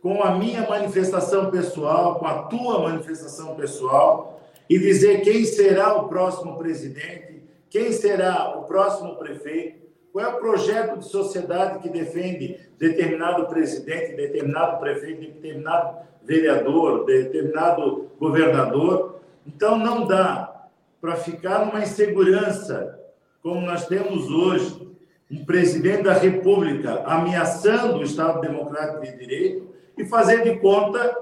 com 0.04 0.22
a 0.22 0.36
minha 0.36 0.68
manifestação 0.68 1.50
pessoal, 1.50 2.16
com 2.16 2.26
a 2.26 2.42
tua 2.42 2.78
manifestação 2.80 3.54
pessoal, 3.56 4.38
e 4.68 4.78
dizer 4.78 5.22
quem 5.22 5.46
será 5.46 5.94
o 5.94 6.10
próximo 6.10 6.58
presidente, 6.58 7.42
quem 7.70 7.90
será 7.90 8.54
o 8.58 8.64
próximo 8.64 9.16
prefeito, 9.16 9.78
qual 10.12 10.26
é 10.26 10.28
o 10.28 10.36
projeto 10.36 10.98
de 10.98 11.06
sociedade 11.06 11.78
que 11.78 11.88
defende 11.88 12.60
determinado 12.78 13.46
presidente, 13.46 14.14
determinado 14.14 14.78
prefeito, 14.78 15.22
determinado 15.22 15.96
vereador, 16.22 17.06
determinado 17.06 18.10
governador. 18.20 19.20
Então, 19.46 19.78
não 19.78 20.06
dá 20.06 20.68
para 21.00 21.16
ficar 21.16 21.64
numa 21.64 21.80
insegurança 21.80 23.00
como 23.42 23.62
nós 23.62 23.86
temos 23.86 24.30
hoje, 24.30 24.86
um 25.30 25.46
presidente 25.46 26.02
da 26.02 26.12
República 26.12 27.02
ameaçando 27.06 27.96
o 27.96 28.02
Estado 28.02 28.42
Democrático 28.42 29.02
de 29.02 29.16
Direito, 29.16 29.73
e 29.96 30.04
fazer 30.04 30.42
de 30.42 30.58
conta 30.58 31.16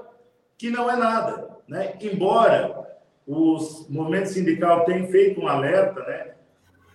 que 0.57 0.69
não 0.69 0.89
é 0.89 0.95
nada. 0.95 1.57
Né? 1.67 1.95
Embora 2.01 2.83
os 3.25 3.87
movimentos 3.89 4.31
sindical 4.31 4.85
tenham 4.85 5.07
feito 5.07 5.41
um 5.41 5.47
alerta, 5.47 6.01
né? 6.01 6.33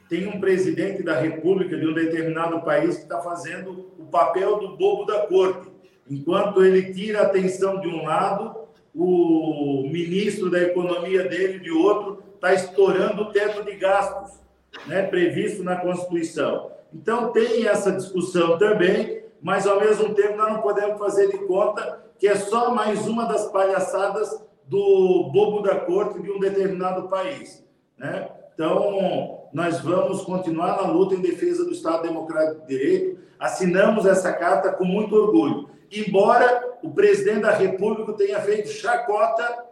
tem 0.08 0.26
um 0.26 0.40
presidente 0.40 1.02
da 1.02 1.18
República 1.18 1.76
de 1.76 1.87
um 1.87 1.92
determinado 1.92 2.61
país 2.62 2.97
que 2.97 3.02
está 3.02 3.20
fazendo 3.20 3.92
o 3.99 4.04
papel 4.04 4.58
do 4.58 4.76
bobo 4.76 5.04
da 5.04 5.26
corte. 5.26 5.68
Enquanto 6.11 6.64
ele 6.64 6.92
tira 6.94 7.20
a 7.20 7.26
atenção 7.26 7.80
de 7.80 7.88
um 7.88 8.04
lado, 8.04 8.56
o 8.94 9.87
ministro 9.90 10.50
da 10.50 10.61
economia 10.62 11.28
dele, 11.28 11.58
de 11.58 11.70
outro, 11.70 12.23
está 12.35 12.54
estourando 12.54 13.23
o 13.23 13.32
teto 13.32 13.62
de 13.64 13.76
gastos 13.76 14.38
né, 14.87 15.02
previsto 15.02 15.62
na 15.62 15.76
Constituição. 15.76 16.70
Então, 16.92 17.32
tem 17.32 17.66
essa 17.66 17.92
discussão 17.92 18.56
também, 18.58 19.23
mas 19.40 19.66
ao 19.66 19.80
mesmo 19.80 20.14
tempo 20.14 20.37
nós 20.37 20.52
não 20.52 20.61
podemos 20.61 20.99
fazer 20.99 21.28
de 21.30 21.38
conta 21.47 22.04
que 22.18 22.26
é 22.26 22.35
só 22.35 22.75
mais 22.75 23.07
uma 23.07 23.25
das 23.26 23.47
palhaçadas 23.50 24.42
do 24.66 25.30
bobo 25.33 25.62
da 25.62 25.76
corte 25.76 26.21
de 26.21 26.30
um 26.30 26.38
determinado 26.38 27.09
país. 27.09 27.64
Né? 27.97 28.28
Então, 28.52 29.49
nós 29.52 29.80
vamos 29.80 30.23
continuar 30.23 30.83
na 30.83 30.90
luta 30.90 31.14
em 31.14 31.21
defesa 31.21 31.64
do 31.64 31.73
Estado 31.73 32.02
Democrático 32.02 32.66
de 32.66 32.76
Direito. 32.76 33.21
Assinamos 33.38 34.04
essa 34.04 34.33
carta 34.33 34.73
com 34.73 34.85
muito 34.85 35.14
orgulho, 35.14 35.71
embora 35.90 36.76
o 36.83 36.90
presidente 36.90 37.42
da 37.42 37.52
República 37.52 38.12
tenha 38.14 38.40
feito 38.40 38.68
chacota 38.68 39.64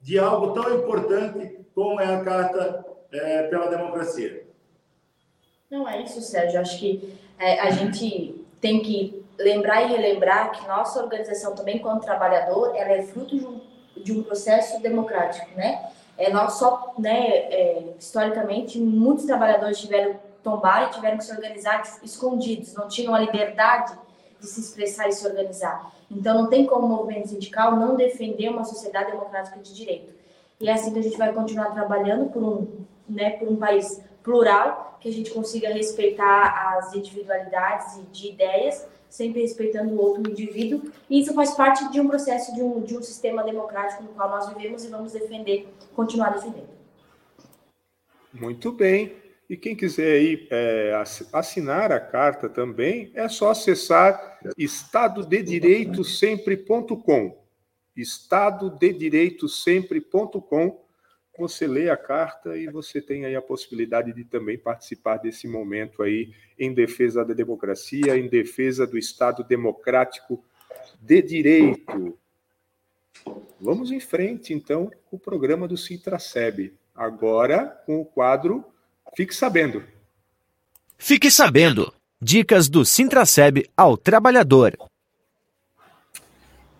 de 0.00 0.18
algo 0.18 0.52
tão 0.52 0.74
importante 0.74 1.58
como 1.74 2.00
é 2.00 2.14
a 2.14 2.22
Carta 2.22 2.84
é, 3.10 3.44
pela 3.44 3.68
Democracia. 3.68 4.46
Não 5.70 5.88
é 5.88 6.02
isso, 6.02 6.20
Sérgio. 6.20 6.60
Acho 6.60 6.78
que 6.78 7.14
é, 7.38 7.60
a 7.60 7.70
gente 7.70 8.43
tem 8.64 8.80
que 8.80 9.22
lembrar 9.38 9.82
e 9.82 9.88
relembrar 9.88 10.52
que 10.52 10.66
nossa 10.66 11.02
organização 11.02 11.54
também, 11.54 11.80
como 11.80 12.00
trabalhador, 12.00 12.74
ela 12.74 12.92
é 12.92 13.02
fruto 13.02 13.38
de 13.38 13.44
um, 13.44 13.60
de 13.94 14.10
um 14.10 14.22
processo 14.22 14.80
democrático, 14.80 15.54
né? 15.54 15.90
É, 16.16 16.32
nós 16.32 16.54
só, 16.54 16.94
né, 16.98 17.28
é, 17.28 17.94
historicamente, 17.98 18.80
muitos 18.80 19.26
trabalhadores 19.26 19.78
tiveram 19.78 20.18
tombar 20.42 20.88
e 20.88 20.94
tiveram 20.94 21.18
que 21.18 21.24
se 21.24 21.32
organizar 21.32 21.82
escondidos, 22.02 22.72
não 22.72 22.88
tinham 22.88 23.14
a 23.14 23.18
liberdade 23.18 23.98
de 24.40 24.46
se 24.46 24.60
expressar 24.60 25.08
e 25.08 25.12
se 25.12 25.26
organizar. 25.26 25.92
Então, 26.10 26.34
não 26.34 26.48
tem 26.48 26.64
como 26.64 26.86
o 26.86 26.88
movimento 26.88 27.28
sindical 27.28 27.76
não 27.76 27.96
defender 27.96 28.48
uma 28.48 28.64
sociedade 28.64 29.10
democrática 29.10 29.60
de 29.60 29.74
direito. 29.74 30.10
E 30.58 30.70
é 30.70 30.72
assim 30.72 30.90
que 30.90 31.00
a 31.00 31.02
gente 31.02 31.18
vai 31.18 31.34
continuar 31.34 31.74
trabalhando 31.74 32.30
por 32.30 32.42
um, 32.42 32.66
né, 33.06 33.32
por 33.32 33.46
um 33.46 33.56
país 33.56 34.00
plural, 34.24 34.98
que 35.00 35.08
a 35.08 35.12
gente 35.12 35.30
consiga 35.30 35.68
respeitar 35.68 36.76
as 36.76 36.92
individualidades 36.94 38.00
de 38.10 38.30
ideias, 38.30 38.88
sempre 39.08 39.42
respeitando 39.42 39.94
o 39.94 40.00
outro 40.00 40.28
indivíduo. 40.28 40.90
E 41.08 41.20
isso 41.20 41.32
faz 41.34 41.54
parte 41.54 41.88
de 41.92 42.00
um 42.00 42.08
processo 42.08 42.52
de 42.54 42.62
um, 42.62 42.80
de 42.80 42.96
um 42.96 43.02
sistema 43.02 43.44
democrático 43.44 44.02
no 44.02 44.08
qual 44.08 44.28
nós 44.30 44.48
vivemos 44.48 44.84
e 44.84 44.88
vamos 44.88 45.12
defender, 45.12 45.68
continuar 45.94 46.30
defendendo. 46.30 46.74
Muito 48.32 48.72
bem. 48.72 49.22
E 49.48 49.56
quem 49.58 49.76
quiser 49.76 50.14
aí 50.14 50.48
é, 50.50 51.00
assinar 51.32 51.92
a 51.92 52.00
carta 52.00 52.48
também, 52.48 53.12
é 53.14 53.28
só 53.28 53.50
acessar 53.50 54.40
estadodedireitosempre.com. 54.56 57.36
estadodedireitosempre.com. 57.94 60.83
Você 61.38 61.66
lê 61.66 61.90
a 61.90 61.96
carta 61.96 62.56
e 62.56 62.68
você 62.68 63.00
tem 63.00 63.24
aí 63.24 63.34
a 63.34 63.42
possibilidade 63.42 64.12
de 64.12 64.24
também 64.24 64.56
participar 64.56 65.16
desse 65.16 65.48
momento 65.48 66.02
aí 66.02 66.32
em 66.58 66.72
defesa 66.72 67.24
da 67.24 67.34
democracia, 67.34 68.16
em 68.16 68.28
defesa 68.28 68.86
do 68.86 68.96
Estado 68.96 69.42
democrático 69.42 70.44
de 71.00 71.20
direito. 71.22 72.16
Vamos 73.60 73.90
em 73.90 74.00
frente, 74.00 74.52
então, 74.52 74.90
o 75.10 75.18
programa 75.18 75.66
do 75.66 75.76
Sintraceb. 75.76 76.72
Agora, 76.94 77.66
com 77.84 78.00
o 78.00 78.04
quadro 78.04 78.64
Fique 79.16 79.34
Sabendo. 79.34 79.82
Fique 80.98 81.30
Sabendo. 81.30 81.92
Dicas 82.20 82.68
do 82.68 82.84
Sintraceb 82.84 83.68
ao 83.76 83.96
trabalhador. 83.96 84.76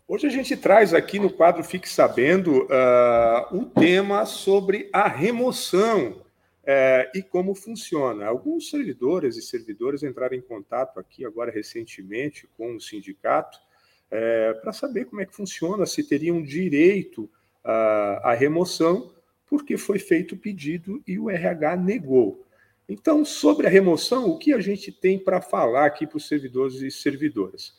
Hoje 0.07 0.27
a 0.27 0.31
gente 0.31 0.55
traz 0.55 0.93
aqui 0.93 1.19
no 1.19 1.33
quadro 1.33 1.65
Fique 1.65 1.89
Sabendo 1.89 2.65
uh, 2.65 3.57
um 3.57 3.65
tema 3.65 4.27
sobre 4.27 4.91
a 4.93 5.09
remoção 5.09 6.21
uh, 6.63 7.11
e 7.15 7.23
como 7.23 7.55
funciona. 7.55 8.27
Alguns 8.27 8.69
servidores 8.69 9.35
e 9.39 9.41
servidoras 9.41 10.03
entraram 10.03 10.37
em 10.37 10.43
contato 10.43 11.01
aqui 11.01 11.25
agora 11.25 11.51
recentemente 11.51 12.47
com 12.55 12.77
o 12.77 12.81
sindicato 12.81 13.57
uh, 13.57 14.61
para 14.61 14.75
saber 14.75 15.07
como 15.07 15.23
é 15.23 15.27
que 15.27 15.35
funciona, 15.35 15.87
se 15.87 16.07
teriam 16.07 16.43
direito 16.43 17.31
à 17.65 18.35
remoção 18.35 19.11
porque 19.47 19.79
foi 19.79 19.99
feito 19.99 20.35
o 20.35 20.39
pedido 20.39 21.03
e 21.07 21.19
o 21.19 21.31
RH 21.31 21.77
negou. 21.77 22.45
Então, 22.87 23.25
sobre 23.25 23.67
a 23.67 23.71
remoção, 23.71 24.29
o 24.29 24.39
que 24.39 24.53
a 24.53 24.61
gente 24.61 24.93
tem 24.93 25.19
para 25.19 25.41
falar 25.41 25.87
aqui 25.87 26.07
para 26.07 26.19
os 26.19 26.29
servidores 26.29 26.83
e 26.83 26.91
servidoras? 26.91 27.75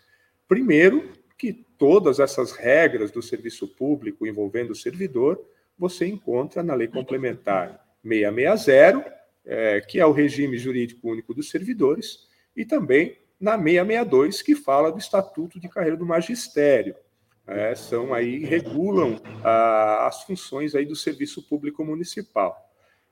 Primeiro, 0.48 1.13
que 1.38 1.54
todas 1.77 2.20
essas 2.20 2.51
regras 2.51 3.12
do 3.12 3.22
serviço 3.22 3.68
público 3.68 4.25
envolvendo 4.25 4.72
o 4.72 4.75
servidor 4.75 5.44
você 5.77 6.06
encontra 6.06 6.63
na 6.63 6.74
Lei 6.74 6.88
Complementar 6.88 7.86
660, 8.04 9.13
é, 9.46 9.82
que 9.82 10.00
é 10.00 10.06
o 10.06 10.12
regime 10.12 10.58
jurídico 10.58 11.10
único 11.10 11.34
dos 11.34 11.50
servidores, 11.50 12.27
e 12.56 12.65
também 12.65 13.18
na 13.39 13.58
662, 13.58 14.42
que 14.42 14.56
fala 14.56 14.92
do 14.92 14.98
Estatuto 14.98 15.60
de 15.60 15.68
Carreira 15.68 15.98
do 15.98 16.06
Magistério 16.06 16.96
é, 17.48 17.75
são 17.75 18.13
aí 18.13 18.44
regulam 18.44 19.22
ah, 19.44 20.08
as 20.08 20.24
funções 20.24 20.74
aí 20.74 20.86
do 20.86 20.96
serviço 20.96 21.44
público 21.44 21.84
municipal. 21.86 22.58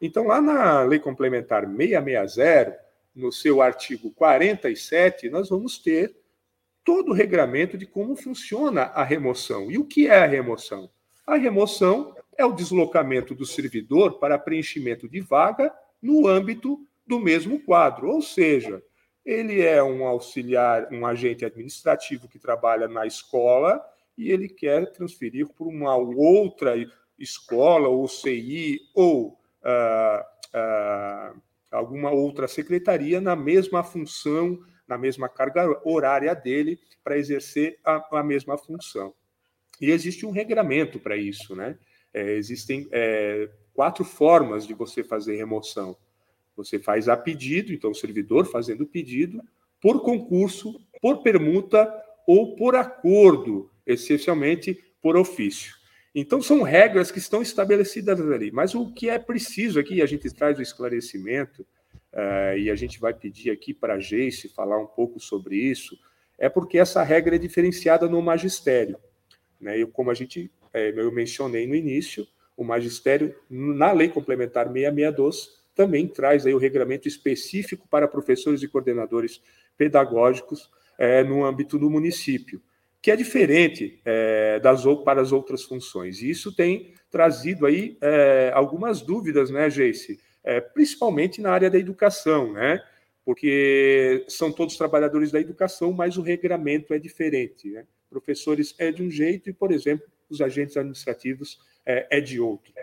Então, 0.01 0.25
lá 0.25 0.42
na 0.42 0.84
Lei 0.84 1.00
Complementar 1.00 1.65
660, 1.68 2.80
no 3.15 3.32
seu 3.32 3.62
artigo 3.62 4.10
47, 4.12 5.30
nós 5.30 5.50
vamos 5.50 5.77
ter 5.77 6.15
todo 6.84 7.12
o 7.12 7.13
regramento 7.13 7.78
de 7.78 7.86
como 7.86 8.16
funciona 8.16 8.84
a 8.84 9.04
remoção. 9.04 9.72
E 9.72 9.78
o 9.78 9.86
que 9.86 10.08
é 10.08 10.20
a 10.20 10.25
remoção? 10.25 10.90
A 11.25 11.36
remoção 11.36 12.16
é 12.38 12.46
o 12.46 12.52
deslocamento 12.52 13.34
do 13.34 13.46
servidor 13.46 14.20
para 14.20 14.38
preenchimento 14.38 15.08
de 15.08 15.22
vaga 15.22 15.74
no 16.02 16.28
âmbito 16.28 16.80
do 17.06 17.20
mesmo 17.20 17.60
quadro, 17.60 18.10
ou 18.10 18.22
seja, 18.22 18.82
ele 19.25 19.62
é 19.62 19.82
um 19.82 20.06
auxiliar, 20.06 20.88
um 20.92 21.06
agente 21.06 21.46
administrativo 21.46 22.28
que 22.28 22.40
trabalha 22.40 22.88
na 22.88 23.06
escola 23.06 23.82
e 24.18 24.32
ele 24.32 24.50
quer 24.50 24.91
transferir 24.91 25.48
para 25.48 25.65
uma 25.65 25.96
outra 25.96 26.74
escola, 27.17 27.88
ou 27.88 28.08
CI, 28.08 28.80
ou 28.93 29.39
ah, 29.63 30.26
ah, 30.54 31.34
alguma 31.72 32.12
outra 32.12 32.48
secretaria 32.48 33.22
na 33.22 33.36
mesma 33.36 33.84
função, 33.84 34.60
na 34.88 34.98
mesma 34.98 35.30
carga 35.30 35.80
horária 35.84 36.34
dele, 36.34 36.80
para 37.04 37.17
exercer 37.17 37.80
a, 37.84 38.19
a, 38.19 38.24
mesma 38.24 38.58
função. 38.58 39.13
E 39.80 39.91
existe 39.91 40.26
um 40.26 40.32
regramento 40.32 41.00
para 41.00 41.17
isso, 41.17 41.56
né? 41.56 41.78
É, 42.13 42.34
existem 42.34 42.88
é, 42.91 43.50
quatro 43.74 44.04
formas 44.04 44.65
de 44.67 44.74
você 44.74 45.04
fazer 45.04 45.36
remoção. 45.36 45.98
Você 46.56 46.80
faz 46.80 47.10
a 47.10 47.17
pedido, 47.17 47.74
então 47.74 47.91
o 47.91 47.96
servidor 47.96 48.46
fazendo 48.46 48.86
pedido, 48.86 49.41
por 49.82 50.02
concurso, 50.02 50.80
por 51.02 51.24
permuta 51.24 51.91
ou 52.26 52.56
por 52.56 52.76
acordo 52.76 53.69
essencialmente 53.86 54.82
por 55.02 55.17
ofício. 55.17 55.76
Então, 56.15 56.41
são 56.41 56.62
regras 56.62 57.12
que 57.12 57.17
estão 57.17 57.41
estabelecidas 57.41 58.22
ali. 58.22 58.52
Mas 58.52 58.76
o 58.76 58.93
que 58.93 59.10
é 59.10 59.17
preciso 59.17 59.80
aqui, 59.80 60.02
a 60.02 60.06
gente 60.06 60.32
traz 60.32 60.60
o 60.60 60.62
esclarecimento, 60.62 61.65
uh, 62.13 62.58
e 62.58 62.69
a 62.69 62.76
gente 62.76 62.99
vai 62.99 63.13
pedir 63.13 63.52
aqui 63.52 63.73
para 63.73 63.95
a 63.95 63.99
Geice 63.99 64.49
falar 64.49 64.80
um 64.80 64.86
pouco 64.86 65.19
sobre 65.19 65.56
isso, 65.56 65.97
é 66.38 66.49
porque 66.49 66.78
essa 66.78 67.04
regra 67.04 67.36
é 67.36 67.39
diferenciada 67.39 68.08
no 68.08 68.21
magistério. 68.21 68.97
Né? 69.60 69.82
Eu, 69.82 69.88
como 69.88 70.12
a 70.12 70.13
gente, 70.13 70.52
é, 70.73 70.89
eu 70.95 71.12
mencionei 71.12 71.67
no 71.67 71.76
início, 71.76 72.28
o 72.56 72.63
magistério, 72.63 73.36
na 73.49 73.91
Lei 73.91 74.10
Complementar 74.10 74.65
662, 74.65 75.62
também 75.76 76.08
traz 76.08 76.45
aí 76.45 76.54
o 76.54 76.60
regramento 76.60 77.08
específico 77.08 77.88
para 77.88 78.08
professores 78.08 78.62
e 78.62 78.67
coordenadores 78.67 79.41
pedagógicos 79.76 80.69
é, 80.97 81.23
no 81.23 81.43
âmbito 81.43 81.80
do 81.80 81.89
município 81.89 82.62
que 83.04 83.12
é 83.12 83.17
diferente 83.17 83.99
é, 84.06 84.62
das 84.62 84.86
para 85.04 85.21
as 85.21 85.34
outras 85.34 85.63
funções. 85.63 86.21
E 86.21 86.30
isso 86.30 86.56
tem 86.56 86.93
trazido 87.12 87.65
aí 87.65 87.97
é, 87.99 88.49
algumas 88.56 89.02
dúvidas, 89.02 89.49
né, 89.49 89.69
Geice? 89.69 90.21
É, 90.43 90.60
principalmente 90.60 91.41
na 91.41 91.51
área 91.51 91.69
da 91.69 91.77
educação, 91.77 92.51
né? 92.51 92.84
Porque 93.25 94.25
são 94.27 94.51
todos 94.51 94.77
trabalhadores 94.77 95.32
da 95.32 95.39
educação, 95.39 95.93
mas 95.93 96.17
o 96.17 96.21
regramento 96.21 96.93
é 96.93 96.99
diferente. 96.99 97.69
Né? 97.69 97.86
Professores 98.10 98.75
é 98.77 98.91
de 98.91 99.01
um 99.01 99.10
jeito 99.10 99.49
e, 99.49 99.53
por 99.53 99.71
exemplo, 99.71 100.06
os 100.29 100.41
agentes 100.41 100.75
administrativos 100.75 101.60
é, 101.86 102.17
é 102.17 102.19
de 102.19 102.39
outro. 102.39 102.73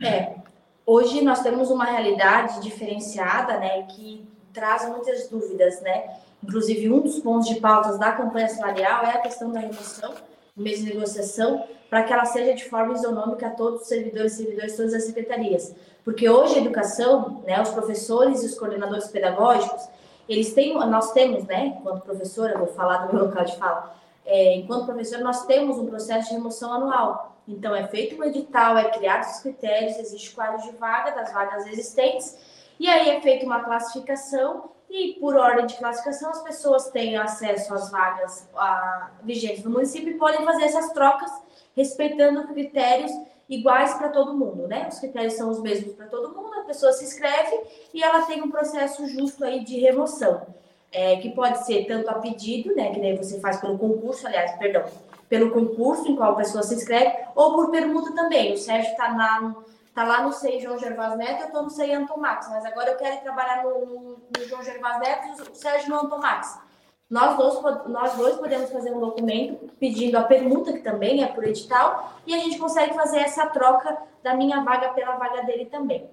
É, 0.00 0.36
hoje 0.84 1.22
nós 1.22 1.42
temos 1.42 1.70
uma 1.70 1.86
realidade 1.86 2.62
diferenciada, 2.62 3.58
né, 3.58 3.82
que 3.84 4.28
traz 4.52 4.88
muitas 4.88 5.28
dúvidas, 5.28 5.80
né? 5.82 6.18
Inclusive, 6.42 6.90
um 6.90 7.00
dos 7.00 7.18
pontos 7.18 7.48
de 7.48 7.60
pautas 7.60 7.98
da 7.98 8.12
campanha 8.12 8.48
salarial 8.48 9.04
é 9.04 9.10
a 9.10 9.18
questão 9.18 9.50
da 9.50 9.60
redução 9.60 10.14
no 10.56 10.62
mês 10.62 10.78
de 10.78 10.84
negociação, 10.84 11.64
para 11.90 12.02
que 12.02 12.12
ela 12.12 12.24
seja 12.24 12.54
de 12.54 12.64
forma 12.68 12.94
isonômica 12.94 13.48
a 13.48 13.50
todos 13.50 13.82
os 13.82 13.88
servidores 13.88 14.32
e 14.32 14.36
servidores, 14.36 14.76
todas 14.76 14.94
as 14.94 15.04
secretarias. 15.04 15.74
Porque 16.04 16.28
hoje 16.28 16.56
a 16.56 16.58
educação, 16.58 17.42
né, 17.44 17.60
os 17.60 17.70
professores 17.70 18.42
e 18.42 18.46
os 18.46 18.58
coordenadores 18.58 19.08
pedagógicos, 19.08 19.88
eles 20.28 20.52
têm, 20.54 20.74
nós 20.74 21.12
temos, 21.12 21.44
né, 21.44 21.76
enquanto 21.78 22.02
professora, 22.02 22.58
vou 22.58 22.68
falar 22.68 23.06
do 23.06 23.14
meu 23.14 23.26
local 23.26 23.44
de 23.44 23.56
fala, 23.56 23.94
é, 24.24 24.56
enquanto 24.56 24.86
professor, 24.86 25.20
nós 25.20 25.46
temos 25.46 25.78
um 25.78 25.86
processo 25.86 26.28
de 26.28 26.34
remoção 26.34 26.72
anual. 26.72 27.36
Então, 27.46 27.74
é 27.74 27.86
feito 27.86 28.20
um 28.20 28.24
edital, 28.24 28.76
é 28.76 28.90
criado 28.90 29.22
os 29.22 29.38
critérios, 29.38 29.96
existe 29.98 30.34
quadro 30.34 30.62
de 30.62 30.76
vaga 30.76 31.12
das 31.12 31.32
vagas 31.32 31.66
existentes, 31.66 32.36
e 32.78 32.88
aí 32.88 33.10
é 33.10 33.20
feita 33.20 33.46
uma 33.46 33.62
classificação 33.62 34.70
e 34.88 35.14
por 35.14 35.36
ordem 35.36 35.66
de 35.66 35.76
classificação 35.76 36.30
as 36.30 36.42
pessoas 36.42 36.90
têm 36.90 37.16
acesso 37.16 37.74
às 37.74 37.90
vagas 37.90 38.48
a, 38.54 39.10
vigentes 39.22 39.64
no 39.64 39.70
município 39.70 40.10
e 40.10 40.18
podem 40.18 40.44
fazer 40.44 40.64
essas 40.64 40.92
trocas 40.92 41.30
respeitando 41.74 42.46
critérios 42.48 43.12
iguais 43.48 43.94
para 43.94 44.08
todo 44.08 44.36
mundo, 44.36 44.66
né? 44.66 44.88
Os 44.90 44.98
critérios 44.98 45.34
são 45.34 45.50
os 45.50 45.60
mesmos 45.60 45.94
para 45.94 46.06
todo 46.06 46.34
mundo, 46.34 46.54
a 46.54 46.64
pessoa 46.64 46.92
se 46.92 47.04
inscreve 47.04 47.60
e 47.92 48.02
ela 48.02 48.22
tem 48.22 48.42
um 48.42 48.50
processo 48.50 49.06
justo 49.06 49.44
aí 49.44 49.62
de 49.64 49.78
remoção, 49.78 50.46
é, 50.90 51.16
que 51.16 51.30
pode 51.30 51.64
ser 51.64 51.84
tanto 51.86 52.08
a 52.08 52.14
pedido, 52.14 52.74
né? 52.74 52.92
Que 52.92 53.00
daí 53.00 53.16
você 53.16 53.38
faz 53.38 53.60
pelo 53.60 53.78
concurso, 53.78 54.26
aliás, 54.26 54.52
perdão, 54.58 54.84
pelo 55.28 55.50
concurso 55.50 56.08
em 56.08 56.16
qual 56.16 56.32
a 56.32 56.36
pessoa 56.36 56.62
se 56.62 56.74
inscreve, 56.74 57.14
ou 57.34 57.54
por 57.54 57.70
permuta 57.70 58.12
também. 58.14 58.54
O 58.54 58.56
Sérgio 58.56 58.90
está 58.90 59.12
na 59.12 59.54
tá 59.96 60.04
lá 60.04 60.22
no 60.22 60.30
SEI 60.30 60.60
João 60.60 60.78
Gervás 60.78 61.16
Neto, 61.16 61.40
eu 61.40 61.46
estou 61.46 61.62
no 61.62 61.70
SEI 61.70 61.94
Anton 61.94 62.18
Max, 62.18 62.46
mas 62.50 62.66
agora 62.66 62.90
eu 62.90 62.98
quero 62.98 63.18
trabalhar 63.22 63.64
no, 63.64 63.86
no, 63.86 64.18
no 64.36 64.44
João 64.46 64.62
Gervás 64.62 65.00
Neto 65.00 65.26
e 65.26 65.50
o 65.50 65.54
Sérgio 65.54 65.88
no 65.88 66.18
Max. 66.18 66.60
Nós 67.08 67.34
dois, 67.38 67.86
nós 67.86 68.14
dois 68.14 68.36
podemos 68.36 68.70
fazer 68.70 68.92
um 68.92 69.00
documento 69.00 69.72
pedindo 69.80 70.18
a 70.18 70.24
permuta, 70.24 70.74
que 70.74 70.80
também 70.80 71.24
é 71.24 71.28
por 71.28 71.44
edital, 71.44 72.12
e 72.26 72.34
a 72.34 72.38
gente 72.38 72.58
consegue 72.58 72.92
fazer 72.92 73.20
essa 73.20 73.46
troca 73.46 73.96
da 74.22 74.34
minha 74.34 74.62
vaga 74.62 74.90
pela 74.90 75.16
vaga 75.16 75.44
dele 75.44 75.64
também. 75.64 76.10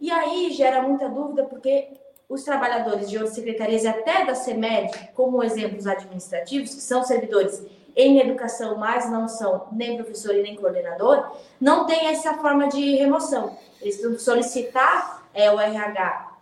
E 0.00 0.12
aí 0.12 0.52
gera 0.52 0.80
muita 0.82 1.08
dúvida, 1.08 1.42
porque 1.42 1.88
os 2.28 2.44
trabalhadores 2.44 3.10
de 3.10 3.16
outras 3.16 3.34
secretarias 3.34 3.82
e 3.82 3.88
até 3.88 4.24
da 4.24 4.36
CEMED, 4.36 5.10
como 5.12 5.42
exemplos 5.42 5.88
administrativos, 5.88 6.72
que 6.72 6.82
são 6.82 7.02
servidores 7.02 7.66
em 7.96 8.20
educação, 8.20 8.76
mas 8.76 9.10
não 9.10 9.28
são 9.28 9.68
nem 9.72 9.96
professor 9.96 10.34
e 10.34 10.42
nem 10.42 10.56
coordenador, 10.56 11.36
não 11.60 11.86
tem 11.86 12.08
essa 12.08 12.34
forma 12.34 12.68
de 12.68 12.96
remoção. 12.96 13.56
Eles 13.80 13.96
precisam 13.96 14.18
solicitar 14.18 15.28
é, 15.32 15.50
o 15.50 15.60
RH 15.60 16.34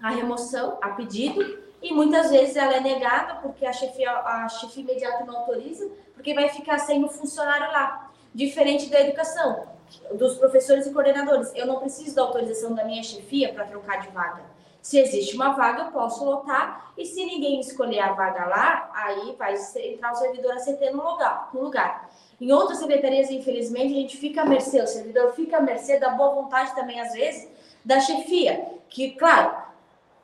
a 0.00 0.10
remoção, 0.10 0.78
a 0.80 0.90
pedido, 0.90 1.58
e 1.82 1.92
muitas 1.92 2.30
vezes 2.30 2.56
ela 2.56 2.74
é 2.74 2.80
negada 2.80 3.36
porque 3.36 3.64
a 3.66 3.72
chefia, 3.72 4.10
a 4.10 4.48
chefia 4.48 4.82
imediata 4.82 5.24
não 5.24 5.38
autoriza, 5.38 5.88
porque 6.14 6.34
vai 6.34 6.48
ficar 6.48 6.78
sem 6.78 7.04
o 7.04 7.08
funcionário 7.08 7.70
lá. 7.72 8.10
Diferente 8.34 8.88
da 8.90 9.00
educação, 9.00 9.66
dos 10.14 10.36
professores 10.36 10.86
e 10.86 10.92
coordenadores. 10.92 11.52
Eu 11.54 11.66
não 11.66 11.80
preciso 11.80 12.14
da 12.14 12.22
autorização 12.22 12.74
da 12.74 12.84
minha 12.84 13.02
chefia 13.02 13.52
para 13.52 13.64
trocar 13.64 14.00
de 14.00 14.08
vaga. 14.08 14.42
Se 14.88 14.98
existe 14.98 15.36
uma 15.36 15.50
vaga, 15.50 15.82
eu 15.82 15.92
posso 15.92 16.24
lotar, 16.24 16.94
e 16.96 17.04
se 17.04 17.22
ninguém 17.22 17.60
escolher 17.60 18.00
a 18.00 18.14
vaga 18.14 18.46
lá, 18.46 18.90
aí 18.94 19.36
vai 19.38 19.54
entrar 19.84 20.12
o 20.12 20.14
servidor 20.14 20.52
ACT 20.52 20.90
no 20.92 21.10
lugar. 21.10 21.50
No 21.52 21.60
lugar. 21.60 22.08
Em 22.40 22.50
outras 22.52 22.78
secretarias, 22.78 23.30
infelizmente, 23.30 23.92
a 23.92 23.96
gente 23.96 24.16
fica 24.16 24.40
à 24.40 24.44
mercê, 24.46 24.80
o 24.80 24.86
servidor 24.86 25.34
fica 25.34 25.58
à 25.58 25.60
mercê 25.60 26.00
da 26.00 26.08
boa 26.08 26.30
vontade 26.30 26.74
também, 26.74 26.98
às 26.98 27.12
vezes, 27.12 27.50
da 27.84 28.00
chefia. 28.00 28.66
Que, 28.88 29.10
claro, 29.10 29.58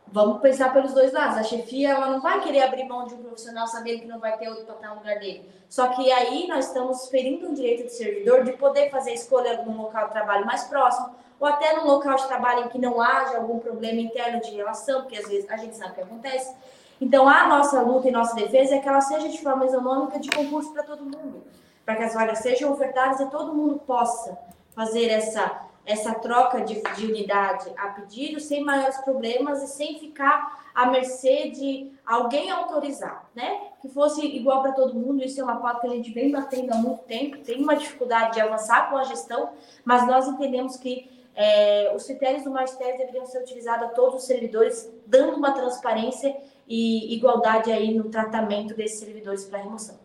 vamos 0.07 0.41
pensar 0.41 0.73
pelos 0.73 0.95
dois 0.95 1.13
lados. 1.13 1.37
A 1.37 1.43
chefia 1.43 1.91
ela 1.91 2.09
não 2.09 2.23
vai 2.23 2.41
querer 2.41 2.63
abrir 2.63 2.85
mão 2.85 3.07
de 3.07 3.13
um 3.13 3.23
profissional 3.23 3.67
sabendo 3.67 4.01
que 4.01 4.09
não 4.09 4.19
vai 4.19 4.39
ter 4.39 4.49
outro 4.49 4.65
para 4.65 4.77
estar 4.77 4.89
no 4.89 4.95
lugar 4.95 5.19
dele. 5.19 5.47
Só 5.69 5.89
que 5.89 6.11
aí 6.11 6.47
nós 6.47 6.69
estamos 6.69 7.09
ferindo 7.11 7.51
o 7.51 7.55
direito 7.55 7.85
do 7.85 7.91
servidor 7.91 8.43
de 8.45 8.55
poder 8.55 8.89
fazer 8.89 9.13
escolha 9.13 9.63
num 9.63 9.77
local 9.77 10.07
de 10.07 10.13
trabalho 10.15 10.47
mais 10.47 10.65
próximo, 10.65 11.15
ou 11.39 11.47
até 11.47 11.77
num 11.77 11.87
local 11.87 12.17
de 12.17 12.27
trabalho 12.27 12.65
em 12.65 12.69
que 12.69 12.79
não 12.79 13.01
haja 13.01 13.37
algum 13.37 13.59
problema 13.59 14.01
interno 14.01 14.41
de 14.41 14.51
relação, 14.51 15.03
porque 15.03 15.19
às 15.19 15.29
vezes 15.29 15.51
a 15.51 15.57
gente 15.57 15.77
sabe 15.77 15.93
o 15.93 15.95
que 15.95 16.01
acontece. 16.03 16.55
Então, 17.01 17.29
a 17.29 17.47
nossa 17.49 17.81
luta 17.81 18.09
e 18.09 18.13
nossa 18.13 18.35
defesa 18.35 18.77
é 18.77 18.79
que 18.79 18.89
ela 18.89 19.01
seja 19.01 19.29
de 19.29 19.43
forma 19.43 19.67
isonômica 19.67 20.19
de 20.19 20.31
concurso 20.31 20.73
para 20.73 20.85
todo 20.85 21.03
mundo, 21.03 21.45
para 21.85 21.97
que 21.97 22.03
as 22.03 22.15
vagas 22.15 22.39
sejam 22.39 22.73
ofertadas 22.73 23.21
e 23.21 23.27
todo 23.31 23.55
mundo 23.55 23.81
possa 23.81 24.39
fazer 24.75 25.09
essa 25.09 25.65
essa 25.87 26.15
troca 26.15 26.63
de, 26.63 26.81
de, 26.97 27.07
unidade 27.07 27.71
a 27.77 27.89
pedido 27.89 28.41
sem 28.41 28.65
maiores 28.65 28.97
problemas 28.99 29.63
e 29.63 29.67
sem 29.67 29.99
ficar 29.99 30.65
à 30.75 30.87
mercê 30.87 31.51
de 31.51 31.93
alguém 32.07 32.51
autorizar, 32.51 33.29
né? 33.35 33.69
Que 33.83 33.89
fosse 33.89 34.25
igual 34.27 34.63
para 34.63 34.73
todo 34.73 34.95
mundo. 34.95 35.23
Isso 35.23 35.41
é 35.41 35.45
uma 35.45 35.57
pauta 35.57 35.81
que 35.81 35.87
a 35.89 35.91
gente 35.91 36.11
vem 36.11 36.31
batendo 36.31 36.73
há 36.73 36.77
muito 36.77 37.03
tempo, 37.03 37.37
tem 37.39 37.63
uma 37.63 37.77
dificuldade 37.77 38.35
de 38.35 38.41
avançar 38.41 38.89
com 38.89 38.97
a 38.97 39.05
gestão, 39.05 39.51
mas 39.85 40.07
nós 40.07 40.27
entendemos 40.27 40.77
que 40.77 41.14
é, 41.37 41.93
os 41.95 42.05
critérios 42.05 42.45
do 42.45 42.51
magistério 42.51 42.99
deveriam 42.99 43.27
ser 43.27 43.41
utilizados 43.41 43.87
a 43.87 43.91
todos 43.91 44.23
os 44.23 44.27
servidores, 44.27 44.93
dando 45.07 45.37
uma 45.37 45.53
transparência 45.53 46.35
e 46.69 47.15
igualdade 47.15 47.71
aí 47.73 47.95
no 47.95 48.05
tratamento 48.05 48.75
desses 48.75 48.99
servidores 48.99 49.45
para 49.45 49.59
remoção. 49.59 49.97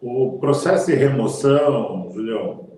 O 0.00 0.38
processo 0.38 0.86
de 0.86 0.94
remoção, 0.94 2.10
Julião, 2.12 2.68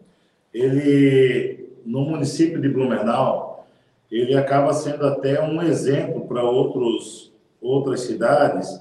ele 0.52 1.66
no 1.84 2.00
município 2.00 2.60
de 2.60 2.68
Blumenau, 2.68 3.66
ele 4.10 4.36
acaba 4.36 4.72
sendo 4.72 5.06
até 5.06 5.40
um 5.40 5.62
exemplo 5.62 6.26
para 6.26 6.42
outros 6.42 7.32
outras 7.60 8.02
cidades 8.02 8.80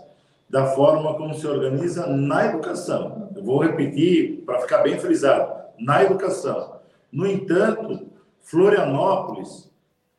da 0.49 0.67
forma 0.67 1.15
como 1.15 1.33
se 1.33 1.47
organiza 1.47 2.07
na 2.07 2.45
educação. 2.45 3.29
Eu 3.35 3.43
vou 3.43 3.63
repetir 3.63 4.43
para 4.45 4.59
ficar 4.59 4.79
bem 4.79 4.99
frisado, 4.99 5.53
na 5.79 6.03
educação. 6.03 6.75
No 7.11 7.25
entanto, 7.25 8.07
Florianópolis 8.45 9.71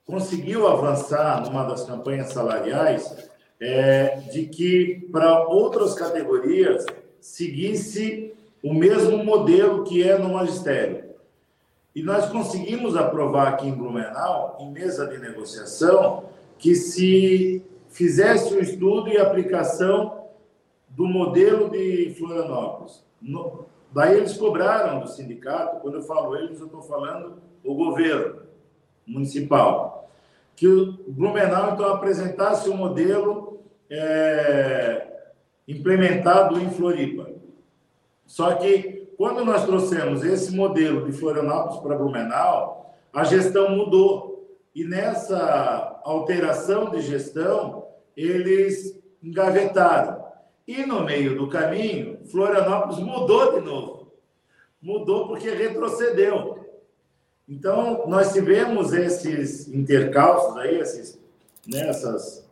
conseguiu 0.05 0.67
avançar 0.67 1.45
numa 1.45 1.63
das 1.63 1.85
campanhas 1.85 2.33
salariais 2.33 3.31
é, 3.61 4.17
de 4.33 4.47
que 4.47 5.09
para 5.13 5.47
outras 5.47 5.95
categorias 5.95 6.85
seguisse 7.21 8.35
o 8.63 8.75
mesmo 8.75 9.25
modelo 9.25 9.85
que 9.85 10.03
é 10.03 10.19
no 10.19 10.31
magistério. 10.31 11.05
E 11.95 12.03
nós 12.03 12.27
conseguimos 12.27 12.97
aprovar 12.97 13.47
aqui 13.49 13.69
em 13.69 13.75
Blumenau, 13.75 14.57
em 14.61 14.73
mesa 14.73 15.07
de 15.07 15.19
negociação, 15.19 16.25
que 16.59 16.75
se 16.75 17.65
fizesse 17.89 18.53
um 18.53 18.59
estudo 18.59 19.09
e 19.09 19.17
aplicação 19.17 20.27
do 20.89 21.07
modelo 21.07 21.71
de 21.71 22.13
Florianópolis. 22.19 23.05
No, 23.23 23.67
daí 23.93 24.17
eles 24.17 24.37
cobraram 24.37 24.99
do 24.99 25.09
sindicato, 25.09 25.81
quando 25.81 25.95
eu 25.95 26.03
falo 26.03 26.37
eles, 26.37 26.59
eu 26.59 26.67
estou 26.67 26.83
falando 26.83 27.46
o 27.67 27.75
governo 27.75 28.43
municipal, 29.07 30.11
que 30.55 30.67
o 30.67 30.93
Blumenau, 31.09 31.75
então, 31.75 31.93
apresentasse 31.93 32.69
um 32.71 32.77
modelo 32.77 33.61
é, 33.91 35.07
implementado 35.69 36.59
em 36.59 36.71
Floripa. 36.71 37.31
Só 38.25 38.55
que 38.55 39.09
quando 39.17 39.45
nós 39.45 39.65
trouxemos 39.65 40.25
esse 40.25 40.55
modelo 40.55 41.05
de 41.05 41.13
Florianópolis 41.13 41.81
para 41.81 41.97
Blumenau, 41.97 42.95
a 43.13 43.25
gestão 43.25 43.71
mudou. 43.71 44.35
E 44.75 44.85
nessa 44.85 46.01
alteração 46.05 46.91
de 46.91 47.01
gestão, 47.01 47.87
eles 48.15 49.03
engavetaram. 49.23 50.23
E 50.69 50.85
no 50.85 51.03
meio 51.03 51.37
do 51.37 51.49
caminho, 51.49 52.19
Florianópolis 52.27 52.99
mudou 52.99 53.55
de 53.55 53.61
novo. 53.65 54.13
Mudou 54.83 55.29
porque 55.29 55.49
retrocedeu. 55.49 56.56
Então, 57.49 58.05
nós 58.09 58.33
tivemos 58.33 58.93
esses 58.93 59.69
intercalços 59.69 60.57
aí, 60.57 60.81
esses, 60.81 61.21
né, 61.67 61.89
essas 61.89 62.45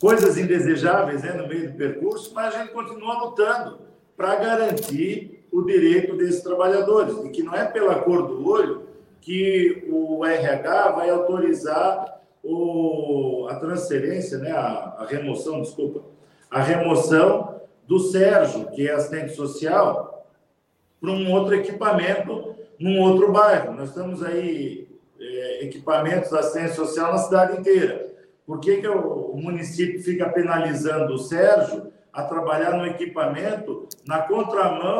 coisas 0.00 0.36
indesejáveis 0.36 1.22
né, 1.22 1.32
no 1.34 1.46
meio 1.46 1.70
do 1.70 1.78
percurso, 1.78 2.34
mas 2.34 2.52
a 2.52 2.58
gente 2.58 2.72
continua 2.72 3.22
lutando 3.22 3.78
para 4.16 4.34
garantir 4.34 5.46
o 5.52 5.62
direito 5.62 6.16
desses 6.16 6.42
trabalhadores, 6.42 7.16
e 7.24 7.28
que 7.28 7.44
não 7.44 7.54
é 7.54 7.64
pela 7.64 8.00
cor 8.00 8.26
do 8.26 8.48
olho 8.48 8.88
que 9.20 9.86
o 9.88 10.24
RH 10.24 10.90
vai 10.90 11.08
autorizar 11.08 12.20
o, 12.42 13.46
a 13.48 13.54
transferência, 13.54 14.38
né, 14.38 14.50
a, 14.50 14.96
a 14.98 15.06
remoção, 15.06 15.62
desculpa, 15.62 16.02
a 16.50 16.60
remoção 16.60 17.60
do 17.86 18.00
Sérgio, 18.00 18.68
que 18.72 18.88
é 18.88 18.92
assistente 18.92 19.36
social, 19.36 20.26
para 21.00 21.10
um 21.10 21.30
outro 21.30 21.54
equipamento 21.54 22.52
num 22.82 23.00
outro 23.00 23.30
bairro. 23.30 23.74
Nós 23.74 23.94
temos 23.94 24.22
aí 24.22 24.88
é, 25.20 25.64
equipamentos 25.64 26.30
da 26.30 26.40
assistência 26.40 26.74
social 26.74 27.12
na 27.12 27.18
cidade 27.18 27.60
inteira. 27.60 28.10
Por 28.44 28.58
que, 28.58 28.78
que 28.78 28.88
o, 28.88 29.30
o 29.30 29.40
município 29.40 30.02
fica 30.02 30.28
penalizando 30.28 31.14
o 31.14 31.18
Sérgio 31.18 31.92
a 32.12 32.24
trabalhar 32.24 32.76
no 32.76 32.84
equipamento 32.84 33.88
na 34.06 34.18
contramão 34.22 34.98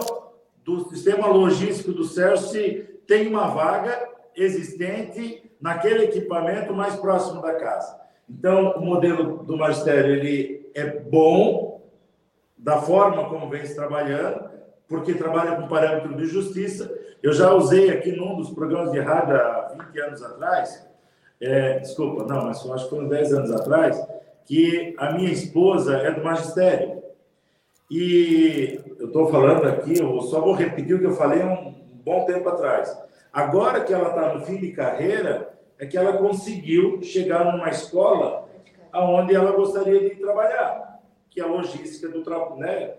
do 0.65 0.89
sistema 0.89 1.27
logístico 1.27 1.93
do 1.93 2.05
Sérgio 2.05 2.47
se 2.47 3.01
tem 3.07 3.27
uma 3.27 3.49
vaga 3.49 4.09
existente 4.37 5.51
naquele 5.61 6.05
equipamento 6.05 6.73
mais 6.73 6.95
próximo 6.97 7.43
da 7.43 7.55
casa. 7.55 8.01
Então, 8.31 8.73
o 8.77 8.85
modelo 8.85 9.43
do 9.43 9.57
magistério 9.57 10.15
ele 10.15 10.71
é 10.75 10.87
bom 10.87 11.83
da 12.57 12.81
forma 12.81 13.29
como 13.29 13.51
vem 13.51 13.67
se 13.67 13.75
trabalhando, 13.75 14.49
porque 14.89 15.15
trabalha 15.15 15.57
com 15.57 15.69
parâmetro 15.69 16.15
de 16.17 16.27
justiça. 16.27 16.93
Eu 17.23 17.33
já 17.33 17.53
usei 17.53 17.91
aqui 17.91 18.13
num 18.13 18.37
dos 18.37 18.51
programas 18.51 18.93
de 18.93 19.01
rádio 19.01 19.37
há 19.37 19.75
20 19.93 20.01
anos 20.01 20.23
atrás, 20.23 20.87
é, 21.41 21.81
desculpa, 21.81 22.25
não, 22.25 22.45
mas 22.45 22.65
acho 22.65 22.85
que 22.85 22.91
foram 22.91 23.09
10 23.09 23.33
anos 23.33 23.51
atrás, 23.51 24.01
que 24.45 24.95
a 24.97 25.13
minha 25.13 25.33
esposa 25.33 25.97
é 25.97 26.13
do 26.13 26.23
magistério. 26.23 27.03
E 27.91 28.81
eu 28.99 29.07
estou 29.07 29.27
falando 29.27 29.67
aqui, 29.67 29.99
eu 29.99 30.21
só 30.23 30.41
vou 30.41 30.55
repetir 30.55 30.95
o 30.95 31.01
que 31.01 31.07
eu 31.07 31.15
falei 31.15 31.43
um 31.43 31.75
bom 32.05 32.25
tempo 32.25 32.49
atrás. 32.49 32.97
Agora 33.33 33.81
que 33.83 33.93
ela 33.93 34.11
está 34.11 34.35
no 34.35 34.45
fim 34.47 34.57
de 34.57 34.73
carreira, 34.73 35.53
é 35.79 35.87
que 35.87 35.99
ela 35.99 36.17
conseguiu 36.17 37.03
chegar 37.03 37.45
numa 37.45 37.69
escola 37.71 38.49
aonde 38.93 39.35
ela 39.35 39.51
gostaria 39.51 40.01
de 40.01 40.17
trabalhar, 40.17 41.01
que 41.29 41.41
é 41.41 41.45
a 41.45 41.49
logística 41.49 42.09
do 42.09 42.23
trabalho, 42.23 42.57
né? 42.57 42.95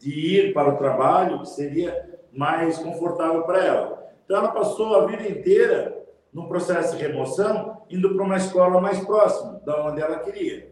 De 0.00 0.10
ir 0.10 0.54
para 0.54 0.70
o 0.70 0.78
trabalho, 0.78 1.40
que 1.40 1.50
seria 1.50 2.18
mais 2.32 2.78
confortável 2.78 3.42
para 3.42 3.64
ela. 3.64 4.12
Então, 4.24 4.38
ela 4.38 4.48
passou 4.48 4.96
a 4.96 5.06
vida 5.06 5.28
inteira 5.28 6.00
no 6.32 6.48
processo 6.48 6.96
de 6.96 7.02
remoção, 7.02 7.82
indo 7.90 8.14
para 8.14 8.24
uma 8.24 8.36
escola 8.36 8.80
mais 8.80 8.98
próxima, 9.04 9.60
da 9.64 9.84
onde 9.84 10.00
ela 10.00 10.20
queria. 10.20 10.70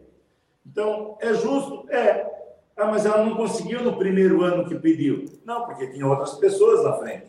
Então, 0.65 1.17
é 1.21 1.33
justo? 1.33 1.85
É. 1.89 2.25
Ah, 2.75 2.85
mas 2.85 3.05
ela 3.05 3.23
não 3.23 3.35
conseguiu 3.35 3.83
no 3.83 3.97
primeiro 3.97 4.41
ano 4.41 4.65
que 4.65 4.75
pediu. 4.75 5.25
Não, 5.45 5.65
porque 5.65 5.87
tinha 5.87 6.07
outras 6.07 6.35
pessoas 6.35 6.83
na 6.83 6.93
frente, 6.93 7.27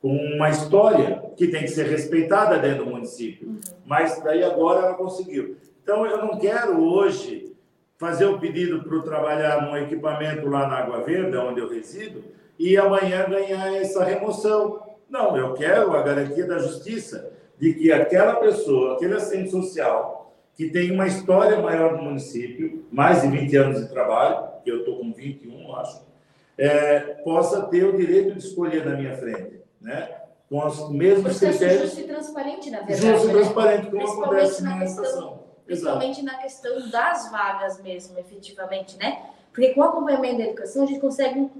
com 0.00 0.14
uma 0.14 0.48
história 0.48 1.32
que 1.36 1.48
tem 1.48 1.62
que 1.62 1.68
ser 1.68 1.86
respeitada 1.86 2.58
dentro 2.58 2.84
do 2.84 2.90
município. 2.92 3.48
Uhum. 3.48 3.60
Mas 3.84 4.22
daí 4.22 4.44
agora 4.44 4.86
ela 4.86 4.94
conseguiu. 4.94 5.56
Então 5.82 6.06
eu 6.06 6.18
não 6.18 6.38
quero 6.38 6.80
hoje 6.80 7.51
fazer 7.98 8.26
o 8.26 8.38
pedido 8.38 8.82
para 8.82 9.00
trabalhar 9.02 9.62
num 9.62 9.76
equipamento 9.76 10.48
lá 10.48 10.66
na 10.66 10.78
Água 10.78 11.00
Verde, 11.02 11.36
onde 11.36 11.60
eu 11.60 11.68
resido, 11.68 12.24
e 12.58 12.76
amanhã 12.76 13.26
ganhar 13.28 13.74
essa 13.76 14.04
remoção. 14.04 14.82
Não, 15.08 15.36
eu 15.36 15.52
quero 15.54 15.92
a 15.94 16.02
garantia 16.02 16.46
da 16.46 16.58
justiça 16.58 17.30
de 17.58 17.74
que 17.74 17.92
aquela 17.92 18.36
pessoa, 18.36 18.94
aquele 18.94 19.14
assistente 19.14 19.50
social, 19.50 20.34
que 20.54 20.68
tem 20.68 20.90
uma 20.90 21.06
história 21.06 21.58
maior 21.60 21.96
no 21.96 22.02
município, 22.02 22.84
mais 22.90 23.22
de 23.22 23.28
20 23.28 23.56
anos 23.56 23.80
de 23.80 23.88
trabalho, 23.88 24.48
que 24.64 24.70
eu 24.70 24.80
estou 24.80 24.98
com 24.98 25.12
21, 25.12 25.76
acho, 25.76 26.02
é, 26.58 27.00
possa 27.24 27.62
ter 27.62 27.84
o 27.84 27.96
direito 27.96 28.32
de 28.32 28.38
escolher 28.46 28.84
na 28.84 28.96
minha 28.96 29.16
frente, 29.16 29.60
né? 29.80 30.08
Com 30.48 30.66
os 30.66 30.90
mesmos 30.90 31.22
Processo 31.38 31.58
critérios. 31.58 31.82
justo 31.84 32.00
e 32.00 32.04
transparente, 32.04 32.70
na 32.70 32.78
verdade. 32.80 33.00
Justo 33.00 33.24
e 33.24 33.32
né? 33.32 33.32
transparente, 33.40 33.90
como 33.90 34.22
acontece 34.22 34.62
na 34.62 34.70
na 34.74 34.80
questão- 34.80 35.41
estação. 35.74 35.92
Exato. 35.92 35.98
Principalmente 35.98 36.22
na 36.22 36.42
questão 36.42 36.90
das 36.90 37.30
vagas 37.30 37.80
mesmo, 37.82 38.18
efetivamente, 38.18 38.96
né? 38.96 39.22
Porque 39.52 39.74
com 39.74 39.80
o 39.80 39.84
acompanhamento 39.84 40.38
da 40.38 40.44
educação, 40.44 40.84
a 40.84 40.86
gente 40.86 41.00
consegue, 41.00 41.50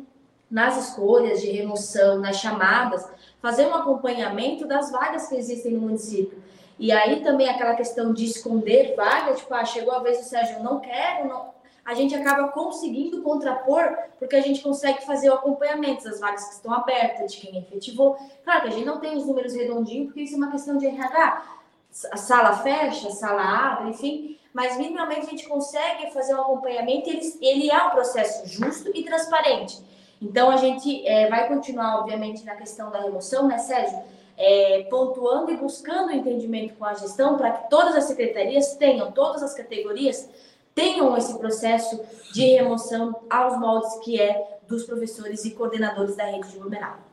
nas 0.51 0.89
escolhas 0.89 1.41
de 1.41 1.51
remoção, 1.51 2.19
nas 2.19 2.37
chamadas, 2.37 3.07
fazer 3.41 3.67
um 3.67 3.75
acompanhamento 3.75 4.67
das 4.67 4.91
vagas 4.91 5.29
que 5.29 5.37
existem 5.37 5.73
no 5.73 5.81
município. 5.81 6.43
E 6.79 6.91
aí 6.91 7.23
também 7.23 7.49
aquela 7.49 7.75
questão 7.75 8.13
de 8.13 8.25
esconder 8.25 8.97
vaga, 8.97 9.35
tipo, 9.35 9.53
ah, 9.55 9.65
chegou 9.65 9.93
a 9.93 10.01
vez 10.01 10.19
do 10.19 10.25
Sérgio, 10.25 10.57
eu 10.57 10.63
não 10.63 10.81
quero, 10.81 11.29
não... 11.29 11.51
a 11.85 11.95
gente 11.95 12.15
acaba 12.15 12.49
conseguindo 12.49 13.23
contrapor, 13.23 13.97
porque 14.19 14.35
a 14.35 14.41
gente 14.41 14.63
consegue 14.63 15.05
fazer 15.05 15.31
o 15.31 15.35
acompanhamento 15.35 16.05
das 16.05 16.19
vagas 16.19 16.45
que 16.45 16.55
estão 16.55 16.73
abertas, 16.73 17.33
de 17.33 17.41
quem 17.41 17.59
efetivou. 17.59 18.17
Claro 18.43 18.63
que 18.63 18.69
a 18.69 18.71
gente 18.71 18.87
não 18.87 18.99
tem 18.99 19.17
os 19.17 19.27
números 19.27 19.55
redondinhos, 19.55 20.07
porque 20.07 20.23
isso 20.23 20.35
é 20.35 20.39
uma 20.39 20.51
questão 20.51 20.77
de 20.79 20.87
RH. 20.87 21.62
A 22.11 22.17
sala 22.17 22.57
fecha, 22.59 23.09
a 23.09 23.11
sala 23.11 23.43
abre, 23.43 23.91
enfim, 23.91 24.39
mas 24.53 24.77
minimamente 24.77 25.27
a 25.27 25.31
gente 25.31 25.49
consegue 25.49 26.11
fazer 26.13 26.35
um 26.35 26.41
acompanhamento 26.41 27.09
ele, 27.09 27.39
ele 27.41 27.71
é 27.71 27.83
um 27.85 27.91
processo 27.91 28.47
justo 28.47 28.91
e 28.95 29.03
transparente. 29.03 29.81
Então 30.21 30.51
a 30.51 30.57
gente 30.57 31.07
eh, 31.07 31.29
vai 31.29 31.49
continuar, 31.49 31.99
obviamente, 31.99 32.45
na 32.45 32.55
questão 32.55 32.91
da 32.91 33.01
remoção, 33.01 33.49
né, 33.49 33.59
Sérgio? 33.59 33.99
Eh, 34.39 34.87
pontuando 34.89 35.51
e 35.51 35.57
buscando 35.57 36.13
entendimento 36.13 36.75
com 36.75 36.85
a 36.85 36.95
gestão 36.95 37.37
para 37.37 37.51
que 37.51 37.69
todas 37.69 37.95
as 37.95 38.05
secretarias 38.05 38.75
tenham, 38.77 39.13
todas 39.13 39.43
as 39.43 39.53
categorias 39.53 40.29
tenham 40.75 41.17
esse 41.17 41.39
processo 41.39 42.01
de 42.33 42.45
remoção 42.47 43.21
aos 43.29 43.59
moldes 43.59 43.95
que 43.97 44.21
é 44.21 44.59
dos 44.67 44.85
professores 44.85 45.45
e 45.45 45.51
coordenadores 45.51 46.17
da 46.17 46.25
rede 46.25 46.49
de 46.49 46.59
Blumenau. 46.59 47.12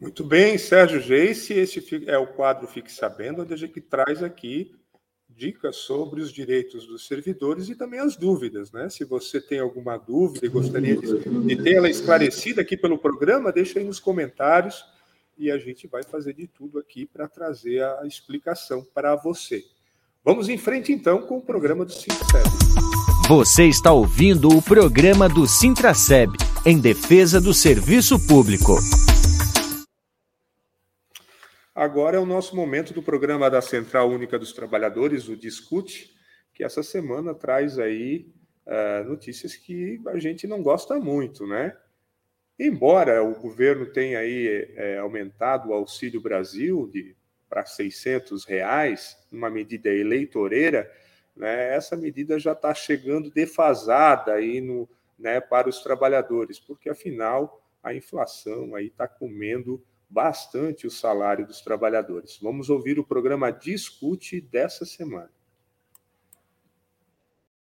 Muito 0.00 0.22
bem, 0.22 0.56
Sérgio 0.56 1.00
Geice, 1.00 1.52
esse 1.54 2.04
é 2.06 2.16
o 2.16 2.26
quadro 2.26 2.68
Fique 2.68 2.90
Sabendo, 2.90 3.42
onde 3.42 3.52
a 3.52 3.56
gente 3.56 3.80
traz 3.80 4.22
aqui 4.22 4.70
dicas 5.28 5.76
sobre 5.76 6.20
os 6.20 6.32
direitos 6.32 6.86
dos 6.86 7.06
servidores 7.06 7.68
e 7.68 7.74
também 7.74 7.98
as 7.98 8.16
dúvidas, 8.16 8.70
né? 8.70 8.88
Se 8.88 9.04
você 9.04 9.40
tem 9.40 9.58
alguma 9.58 9.96
dúvida 9.96 10.46
e 10.46 10.48
gostaria 10.48 10.96
de, 10.96 11.18
de 11.46 11.62
ter 11.62 11.74
ela 11.74 11.90
esclarecida 11.90 12.62
aqui 12.62 12.76
pelo 12.76 12.98
programa, 12.98 13.52
deixa 13.52 13.78
aí 13.78 13.84
nos 13.84 13.98
comentários 13.98 14.84
e 15.36 15.50
a 15.50 15.58
gente 15.58 15.86
vai 15.86 16.02
fazer 16.02 16.32
de 16.32 16.46
tudo 16.46 16.78
aqui 16.78 17.04
para 17.04 17.28
trazer 17.28 17.82
a 17.82 18.06
explicação 18.06 18.84
para 18.94 19.16
você. 19.16 19.64
Vamos 20.24 20.48
em 20.48 20.58
frente 20.58 20.92
então 20.92 21.22
com 21.22 21.38
o 21.38 21.42
programa 21.42 21.84
do 21.84 21.92
Sincero. 21.92 22.50
Você 23.28 23.64
está 23.64 23.92
ouvindo 23.92 24.48
o 24.48 24.62
programa 24.62 25.28
do 25.28 25.46
Sintraceb, 25.46 26.32
em 26.64 26.80
defesa 26.80 27.40
do 27.40 27.52
serviço 27.52 28.18
público. 28.26 28.76
Agora 31.78 32.16
é 32.16 32.18
o 32.18 32.26
nosso 32.26 32.56
momento 32.56 32.92
do 32.92 33.00
programa 33.00 33.48
da 33.48 33.62
Central 33.62 34.10
Única 34.10 34.36
dos 34.36 34.52
Trabalhadores, 34.52 35.28
o 35.28 35.36
Discute, 35.36 36.12
que 36.52 36.64
essa 36.64 36.82
semana 36.82 37.32
traz 37.36 37.78
aí 37.78 38.26
ah, 38.66 39.04
notícias 39.06 39.54
que 39.54 40.02
a 40.08 40.18
gente 40.18 40.44
não 40.48 40.60
gosta 40.60 40.98
muito, 40.98 41.46
né? 41.46 41.76
Embora 42.58 43.22
o 43.22 43.32
governo 43.32 43.86
tenha 43.86 44.18
aí 44.18 44.68
eh, 44.74 44.98
aumentado 44.98 45.68
o 45.68 45.72
Auxílio 45.72 46.20
Brasil 46.20 46.90
para 47.48 47.64
600 47.64 48.44
reais, 48.44 49.16
uma 49.30 49.48
medida 49.48 49.88
eleitoreira, 49.88 50.90
né, 51.36 51.76
essa 51.76 51.96
medida 51.96 52.40
já 52.40 52.54
está 52.54 52.74
chegando 52.74 53.30
defasada 53.30 54.32
aí 54.32 54.60
no, 54.60 54.88
né, 55.16 55.40
para 55.40 55.68
os 55.68 55.80
trabalhadores, 55.80 56.58
porque 56.58 56.90
afinal 56.90 57.64
a 57.80 57.94
inflação 57.94 58.74
aí 58.74 58.88
está 58.88 59.06
comendo 59.06 59.80
bastante 60.08 60.86
o 60.86 60.90
salário 60.90 61.46
dos 61.46 61.60
trabalhadores. 61.60 62.38
Vamos 62.40 62.70
ouvir 62.70 62.98
o 62.98 63.04
programa 63.04 63.50
Discute 63.50 64.40
dessa 64.40 64.84
semana. 64.84 65.30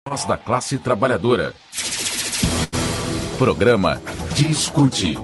Voz 0.08 0.25
da 0.25 0.38
classe 0.38 0.77
trabalhadora. 0.77 1.53
Programa 3.38 4.01
Discute. 4.36 5.15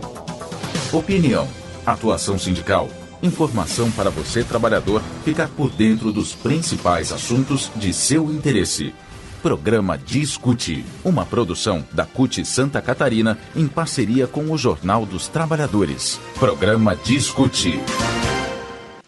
Opinião, 0.91 1.47
atuação 1.85 2.37
sindical, 2.37 2.87
informação 3.21 3.91
para 3.91 4.09
você 4.09 4.43
trabalhador 4.43 5.01
ficar 5.23 5.49
por 5.49 5.69
dentro 5.69 6.11
dos 6.11 6.33
principais 6.33 7.11
assuntos 7.11 7.71
de 7.75 7.93
seu 7.93 8.31
interesse. 8.31 8.93
Programa 9.41 9.97
Discute, 9.97 10.85
uma 11.03 11.25
produção 11.25 11.83
da 11.91 12.05
CUT 12.05 12.45
Santa 12.45 12.79
Catarina 12.79 13.39
em 13.55 13.67
parceria 13.67 14.27
com 14.27 14.51
o 14.51 14.57
Jornal 14.57 15.03
dos 15.03 15.27
Trabalhadores. 15.27 16.19
Programa 16.37 16.95
Discute. 16.95 17.79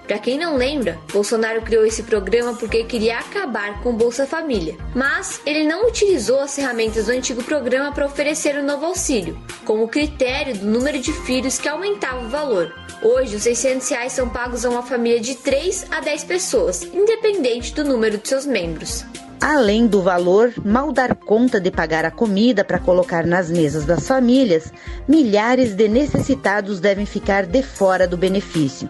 Para 0.07 0.19
quem 0.19 0.37
não 0.37 0.57
lembra, 0.57 0.99
Bolsonaro 1.12 1.62
criou 1.62 1.87
esse 1.87 2.03
programa 2.03 2.55
porque 2.55 2.85
queria 2.85 3.19
acabar 3.19 3.81
com 3.83 3.91
o 3.91 3.97
Bolsa 3.97 4.27
Família. 4.27 4.77
Mas 4.95 5.41
ele 5.47 5.65
não 5.65 5.87
utilizou 5.87 6.41
as 6.41 6.55
ferramentas 6.55 7.07
do 7.07 7.12
antigo 7.12 7.43
programa 7.45 7.93
para 7.93 8.07
oferecer 8.07 8.57
o 8.57 8.65
novo 8.65 8.87
auxílio, 8.87 9.38
como 9.65 9.85
o 9.85 9.88
critério 9.88 10.57
do 10.57 10.67
número 10.67 10.99
de 10.99 11.12
filhos 11.12 11.59
que 11.59 11.69
aumentava 11.69 12.27
o 12.27 12.29
valor. 12.29 12.73
Hoje, 13.03 13.37
os 13.37 13.43
600 13.43 13.88
reais 13.88 14.12
são 14.12 14.29
pagos 14.29 14.65
a 14.65 14.71
uma 14.71 14.83
família 14.83 15.21
de 15.21 15.37
3 15.37 15.87
a 15.91 16.01
10 16.01 16.25
pessoas, 16.25 16.83
independente 16.83 17.75
do 17.75 17.85
número 17.85 18.19
de 18.19 18.29
seus 18.29 18.45
membros. 18.45 19.05
Além 19.41 19.88
do 19.88 20.01
valor, 20.01 20.53
mal 20.65 20.93
dar 20.93 21.17
conta 21.17 21.61
de 21.61 21.69
pagar 21.69 22.05
a 22.05 22.12
comida 22.12 22.62
para 22.65 22.79
colocar 22.79 23.27
nas 23.27 23.51
mesas 23.51 23.85
das 23.85 24.07
famílias, 24.07 24.73
milhares 25.09 25.75
de 25.75 25.88
necessitados 25.88 26.79
devem 26.79 27.05
ficar 27.05 27.45
de 27.45 27.61
fora 27.61 28.07
do 28.07 28.17
benefício. 28.17 28.88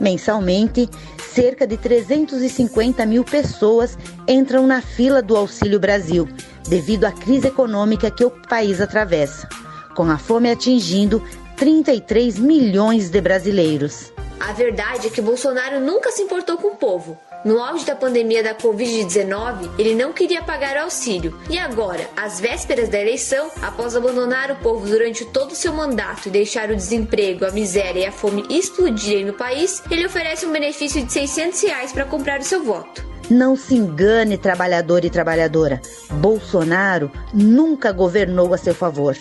Mensalmente, 0.00 0.88
cerca 1.32 1.66
de 1.66 1.76
350 1.76 3.04
mil 3.06 3.24
pessoas 3.24 3.96
entram 4.28 4.66
na 4.66 4.80
fila 4.80 5.22
do 5.22 5.36
Auxílio 5.36 5.78
Brasil, 5.78 6.28
devido 6.68 7.04
à 7.04 7.12
crise 7.12 7.48
econômica 7.48 8.10
que 8.10 8.24
o 8.24 8.30
país 8.30 8.80
atravessa, 8.80 9.48
com 9.94 10.10
a 10.10 10.18
fome 10.18 10.50
atingindo 10.50 11.22
33 11.56 12.38
milhões 12.38 13.10
de 13.10 13.20
brasileiros. 13.20 14.12
A 14.38 14.52
verdade 14.52 15.06
é 15.06 15.10
que 15.10 15.22
Bolsonaro 15.22 15.80
nunca 15.80 16.10
se 16.12 16.22
importou 16.22 16.58
com 16.58 16.68
o 16.68 16.76
povo. 16.76 17.18
No 17.46 17.62
auge 17.62 17.86
da 17.86 17.94
pandemia 17.94 18.42
da 18.42 18.56
Covid-19, 18.56 19.70
ele 19.78 19.94
não 19.94 20.12
queria 20.12 20.42
pagar 20.42 20.76
auxílio. 20.76 21.32
E 21.48 21.56
agora, 21.56 22.10
às 22.16 22.40
vésperas 22.40 22.88
da 22.88 23.00
eleição, 23.00 23.52
após 23.62 23.94
abandonar 23.94 24.50
o 24.50 24.56
povo 24.56 24.84
durante 24.84 25.24
todo 25.24 25.52
o 25.52 25.54
seu 25.54 25.72
mandato 25.72 26.26
e 26.26 26.30
deixar 26.32 26.72
o 26.72 26.74
desemprego, 26.74 27.46
a 27.46 27.52
miséria 27.52 28.00
e 28.00 28.04
a 28.04 28.10
fome 28.10 28.44
explodirem 28.50 29.26
no 29.26 29.32
país, 29.32 29.80
ele 29.88 30.04
oferece 30.04 30.44
um 30.44 30.50
benefício 30.50 31.06
de 31.06 31.12
600 31.12 31.62
reais 31.62 31.92
para 31.92 32.04
comprar 32.04 32.40
o 32.40 32.44
seu 32.44 32.64
voto. 32.64 33.06
Não 33.30 33.54
se 33.54 33.76
engane, 33.76 34.36
trabalhador 34.36 35.04
e 35.04 35.10
trabalhadora. 35.10 35.80
Bolsonaro 36.10 37.12
nunca 37.32 37.92
governou 37.92 38.54
a 38.54 38.58
seu 38.58 38.74
favor. 38.74 39.16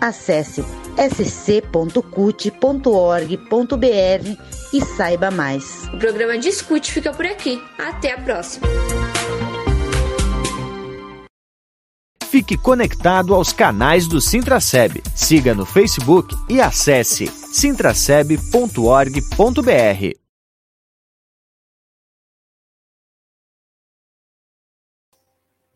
Acesse 0.00 0.64
sc.cut.org.br 0.96 1.96
e 4.72 4.84
saiba 4.84 5.30
mais. 5.30 5.88
O 5.92 5.98
programa 5.98 6.38
Discute 6.38 6.92
fica 6.92 7.12
por 7.12 7.26
aqui. 7.26 7.60
Até 7.78 8.12
a 8.12 8.20
próxima. 8.20 8.66
Fique 12.36 12.58
conectado 12.58 13.34
aos 13.34 13.52
canais 13.52 14.06
do 14.06 14.20
Sintraceb. 14.20 15.02
Siga 15.14 15.54
no 15.54 15.64
Facebook 15.64 16.34
e 16.50 16.60
acesse 16.60 17.28
sintraceb.org.br. 17.28 20.18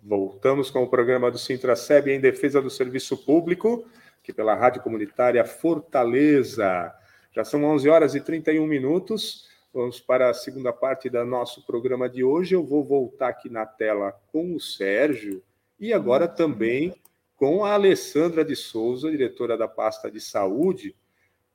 Voltamos 0.03 0.71
com 0.71 0.83
o 0.83 0.89
programa 0.89 1.31
do 1.31 1.39
Sintraceb 1.39 2.11
em 2.11 2.21
defesa 2.21 2.61
do 2.61 2.69
serviço 2.69 3.17
público 3.17 3.87
aqui 4.23 4.33
pela 4.35 4.55
Rádio 4.55 4.83
Comunitária 4.83 5.45
Fortaleza. 5.45 6.95
Já 7.33 7.43
são 7.43 7.65
11 7.65 7.89
horas 7.89 8.15
e 8.15 8.21
31 8.21 8.67
minutos. 8.67 9.49
Vamos 9.73 9.99
para 9.99 10.29
a 10.29 10.35
segunda 10.35 10.73
parte 10.73 11.09
do 11.09 11.25
nosso 11.25 11.65
programa 11.65 12.09
de 12.09 12.23
hoje. 12.23 12.55
Eu 12.55 12.63
vou 12.63 12.85
voltar 12.85 13.29
aqui 13.29 13.49
na 13.49 13.65
tela 13.65 14.13
com 14.31 14.55
o 14.55 14.61
Sérgio 14.61 15.43
e 15.79 15.93
agora 15.93 16.29
também 16.29 16.95
com 17.35 17.65
a 17.65 17.73
Alessandra 17.73 18.45
de 18.45 18.55
Souza, 18.55 19.11
diretora 19.11 19.57
da 19.57 19.67
pasta 19.67 20.11
de 20.11 20.21
saúde, 20.21 20.95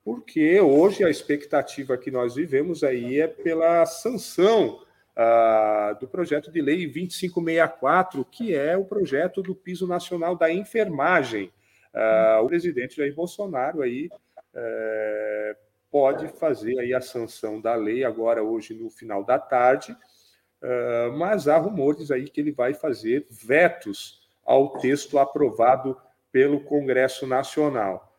porque 0.04 0.60
hoje 0.60 1.04
a 1.04 1.10
expectativa 1.10 1.96
que 1.96 2.10
nós 2.10 2.34
vivemos 2.34 2.82
aí 2.82 3.20
é 3.20 3.28
pela 3.28 3.86
sanção 3.86 4.82
ah, 5.14 5.96
do 6.00 6.08
projeto 6.08 6.50
de 6.50 6.60
lei 6.60 6.86
2564, 6.86 8.24
que 8.24 8.52
é 8.52 8.76
o 8.76 8.84
projeto 8.84 9.40
do 9.40 9.54
piso 9.54 9.86
nacional 9.86 10.34
da 10.34 10.52
enfermagem. 10.52 11.52
Uh, 11.96 12.44
o 12.44 12.48
presidente 12.48 12.98
Jair 12.98 13.14
Bolsonaro 13.14 13.80
aí 13.80 14.10
uh, 14.54 15.56
pode 15.90 16.28
fazer 16.28 16.78
aí 16.78 16.92
a 16.92 17.00
sanção 17.00 17.58
da 17.58 17.74
lei 17.74 18.04
agora 18.04 18.42
hoje 18.42 18.74
no 18.74 18.90
final 18.90 19.24
da 19.24 19.38
tarde, 19.38 19.92
uh, 19.92 21.16
mas 21.16 21.48
há 21.48 21.56
rumores 21.56 22.10
aí 22.10 22.28
que 22.28 22.38
ele 22.38 22.52
vai 22.52 22.74
fazer 22.74 23.26
vetos 23.30 24.28
ao 24.44 24.78
texto 24.78 25.18
aprovado 25.18 25.98
pelo 26.30 26.60
Congresso 26.60 27.26
Nacional. 27.26 28.14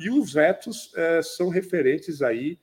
e 0.00 0.10
os 0.10 0.34
vetos 0.34 0.92
são 1.22 1.48
referentes 1.48 2.20
aí 2.20 2.58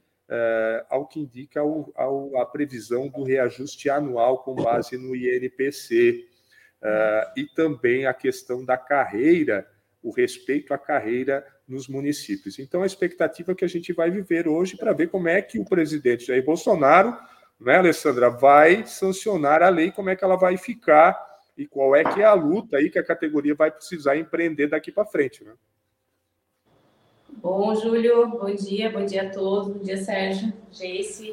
ao 0.89 1.07
que 1.07 1.21
indica 1.21 1.63
o, 1.63 1.91
ao, 1.95 2.37
a 2.37 2.45
previsão 2.45 3.07
do 3.07 3.23
reajuste 3.23 3.89
anual 3.89 4.43
com 4.43 4.53
base 4.53 4.97
no 4.97 5.15
INPC. 5.15 6.27
e 7.35 7.45
também 7.55 8.05
a 8.05 8.13
questão 8.13 8.63
da 8.63 8.77
carreira 8.77 9.65
o 10.01 10.11
respeito 10.11 10.73
à 10.73 10.77
carreira 10.77 11.45
nos 11.67 11.87
municípios. 11.87 12.59
Então, 12.59 12.81
a 12.81 12.85
expectativa 12.85 13.53
que 13.53 13.65
a 13.65 13.67
gente 13.67 13.91
vai 13.91 14.09
viver 14.09 14.47
hoje 14.47 14.77
para 14.77 14.93
ver 14.93 15.09
como 15.09 15.27
é 15.27 15.41
que 15.41 15.59
o 15.59 15.65
presidente 15.65 16.25
Jair 16.25 16.43
Bolsonaro, 16.43 17.17
né, 17.59 17.77
Alessandra, 17.77 18.29
vai 18.29 18.85
sancionar 18.85 19.61
a 19.61 19.69
lei, 19.69 19.91
como 19.91 20.09
é 20.09 20.15
que 20.15 20.23
ela 20.23 20.37
vai 20.37 20.57
ficar 20.57 21.17
e 21.57 21.65
qual 21.65 21.95
é 21.95 22.03
que 22.03 22.21
é 22.21 22.25
a 22.25 22.33
luta 22.33 22.77
aí 22.77 22.89
que 22.89 22.99
a 22.99 23.03
categoria 23.03 23.55
vai 23.55 23.71
precisar 23.71 24.15
empreender 24.15 24.67
daqui 24.67 24.91
para 24.91 25.05
frente, 25.05 25.43
né? 25.43 25.53
Bom, 27.29 27.75
Júlio, 27.75 28.27
bom 28.27 28.53
dia, 28.53 28.89
bom 28.89 29.05
dia 29.05 29.23
a 29.23 29.29
todos, 29.29 29.73
bom 29.73 29.83
dia, 29.83 29.97
Sérgio, 29.97 30.53
Jace. 30.71 31.31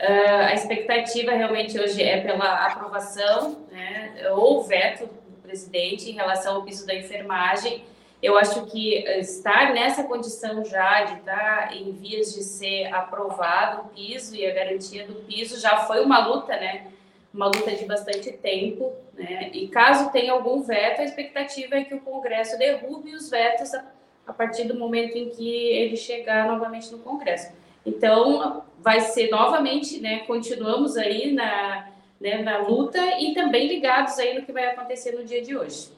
Uh, 0.00 0.46
a 0.48 0.54
expectativa 0.54 1.32
realmente 1.32 1.78
hoje 1.78 2.02
é 2.02 2.20
pela 2.20 2.66
aprovação, 2.66 3.66
né, 3.70 4.30
ou 4.32 4.64
veto 4.64 5.08
presidente 5.52 6.10
em 6.10 6.14
relação 6.14 6.56
ao 6.56 6.62
piso 6.62 6.86
da 6.86 6.94
enfermagem, 6.94 7.84
eu 8.22 8.38
acho 8.38 8.64
que 8.66 8.94
estar 9.18 9.74
nessa 9.74 10.04
condição 10.04 10.64
já 10.64 11.04
de 11.04 11.18
estar 11.18 11.76
em 11.76 11.92
vias 11.92 12.32
de 12.32 12.42
ser 12.42 12.86
aprovado 12.86 13.82
o 13.82 13.84
piso 13.88 14.34
e 14.34 14.46
a 14.46 14.54
garantia 14.54 15.06
do 15.06 15.14
piso 15.26 15.60
já 15.60 15.80
foi 15.80 16.02
uma 16.02 16.26
luta, 16.26 16.56
né? 16.56 16.86
Uma 17.34 17.46
luta 17.46 17.70
de 17.72 17.84
bastante 17.84 18.32
tempo, 18.32 18.92
né? 19.12 19.50
E 19.52 19.68
caso 19.68 20.10
tenha 20.10 20.32
algum 20.32 20.62
veto, 20.62 21.00
a 21.00 21.04
expectativa 21.04 21.74
é 21.74 21.84
que 21.84 21.94
o 21.94 22.00
Congresso 22.00 22.56
derrube 22.56 23.14
os 23.14 23.28
vetos 23.28 23.74
a 23.74 24.32
partir 24.32 24.64
do 24.64 24.78
momento 24.78 25.16
em 25.18 25.28
que 25.28 25.48
ele 25.48 25.96
chegar 25.96 26.46
novamente 26.46 26.90
no 26.92 27.00
Congresso. 27.00 27.52
Então, 27.84 28.62
vai 28.78 29.00
ser 29.00 29.28
novamente, 29.30 30.00
né? 30.00 30.20
Continuamos 30.20 30.96
aí 30.96 31.32
na, 31.32 31.88
né, 32.22 32.40
na 32.40 32.58
luta 32.58 33.00
e 33.18 33.34
também 33.34 33.66
ligados 33.66 34.16
aí 34.18 34.38
no 34.38 34.46
que 34.46 34.52
vai 34.52 34.66
acontecer 34.66 35.10
no 35.12 35.24
dia 35.24 35.42
de 35.42 35.56
hoje. 35.56 35.88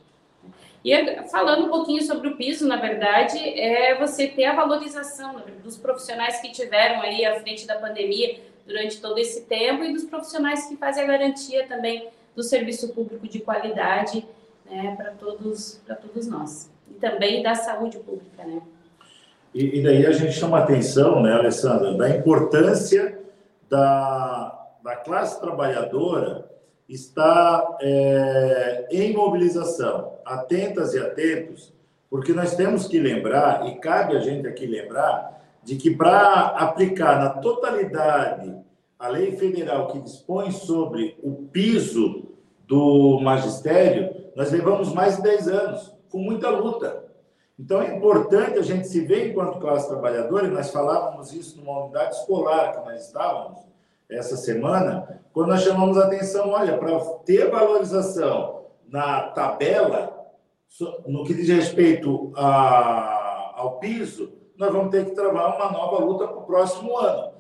E 0.83 1.29
falando 1.31 1.67
um 1.67 1.69
pouquinho 1.69 2.03
sobre 2.03 2.29
o 2.29 2.37
piso, 2.37 2.67
na 2.67 2.77
verdade, 2.77 3.39
é 3.39 3.99
você 3.99 4.27
ter 4.27 4.47
a 4.47 4.55
valorização 4.55 5.43
dos 5.63 5.77
profissionais 5.77 6.41
que 6.41 6.51
tiveram 6.51 7.03
aí 7.03 7.25
à 7.25 7.41
frente 7.41 7.67
da 7.67 7.77
pandemia 7.77 8.41
durante 8.67 9.01
todo 9.01 9.19
esse 9.19 9.43
tempo 9.43 9.85
e 9.85 9.93
dos 9.93 10.05
profissionais 10.05 10.67
que 10.67 10.77
fazem 10.77 11.05
a 11.05 11.07
garantia 11.07 11.67
também 11.67 12.09
do 12.35 12.43
serviço 12.43 12.93
público 12.93 13.29
de 13.29 13.41
qualidade 13.41 14.27
né, 14.71 14.95
para 14.97 15.11
todos, 15.13 15.81
todos 16.03 16.27
nós. 16.27 16.71
E 16.91 16.95
também 16.95 17.43
da 17.43 17.55
saúde 17.55 17.99
pública, 17.99 18.45
né? 18.45 18.61
E, 19.55 19.79
e 19.79 19.83
daí 19.83 20.07
a 20.07 20.13
gente 20.13 20.33
chama 20.33 20.59
atenção, 20.59 21.23
né, 21.23 21.33
Alessandra, 21.33 21.95
da 21.95 22.11
importância 22.11 23.19
da, 23.71 24.64
da 24.85 24.97
classe 24.97 25.41
trabalhadora 25.41 26.47
está 26.87 27.79
é, 27.81 28.87
em 28.91 29.15
mobilização. 29.15 30.19
Atentas 30.27 30.93
e 30.93 30.99
atentos, 30.99 31.73
porque 32.11 32.35
nós 32.35 32.55
temos 32.55 32.87
que 32.87 32.99
lembrar, 32.99 33.67
e 33.67 33.77
cabe 33.77 34.15
a 34.15 34.21
gente 34.21 34.47
aqui 34.47 34.67
lembrar, 34.67 35.43
de 35.63 35.77
que 35.77 35.91
para 35.91 36.49
aplicar 36.49 37.19
na 37.19 37.31
totalidade 37.31 38.55
a 38.99 39.09
lei 39.09 39.35
federal 39.39 39.87
que 39.89 39.99
dispõe 40.01 40.51
sobre 40.51 41.17
o 41.23 41.33
piso 41.51 42.27
do 42.67 43.19
magistério, 43.23 44.15
nós 44.37 44.53
levamos 44.53 44.93
mais 44.93 45.17
de 45.17 45.23
10 45.23 45.49
anos, 45.49 45.95
com 46.11 46.19
muita 46.19 46.51
luta. 46.51 47.05
Então 47.59 47.81
é 47.81 47.97
importante 47.97 48.59
a 48.59 48.63
gente 48.63 48.87
se 48.87 49.01
ver 49.01 49.31
enquanto 49.31 49.61
classe 49.61 49.89
trabalhadora, 49.89 50.47
e 50.47 50.51
nós 50.51 50.71
falávamos 50.71 51.33
isso 51.33 51.59
numa 51.59 51.85
unidade 51.85 52.17
escolar 52.17 52.73
que 52.73 52.91
nós 52.91 53.07
estávamos, 53.07 53.74
essa 54.09 54.37
semana, 54.37 55.23
quando 55.33 55.49
nós 55.49 55.63
chamamos 55.63 55.99
a 55.99 56.07
atenção, 56.07 56.51
olha, 56.51 56.79
para 56.79 56.99
ter 57.25 57.51
valorização 57.51 58.67
na 58.89 59.29
tabela, 59.31 60.15
no 61.07 61.25
que 61.25 61.35
diz 61.35 61.49
respeito 61.49 62.33
a, 62.37 63.55
ao 63.57 63.79
piso, 63.79 64.33
nós 64.57 64.73
vamos 64.73 64.91
ter 64.91 65.05
que 65.05 65.15
travar 65.15 65.57
uma 65.57 65.73
nova 65.73 66.05
luta 66.05 66.29
para 66.29 66.39
o 66.39 66.45
próximo 66.47 66.97
ano. 66.97 67.33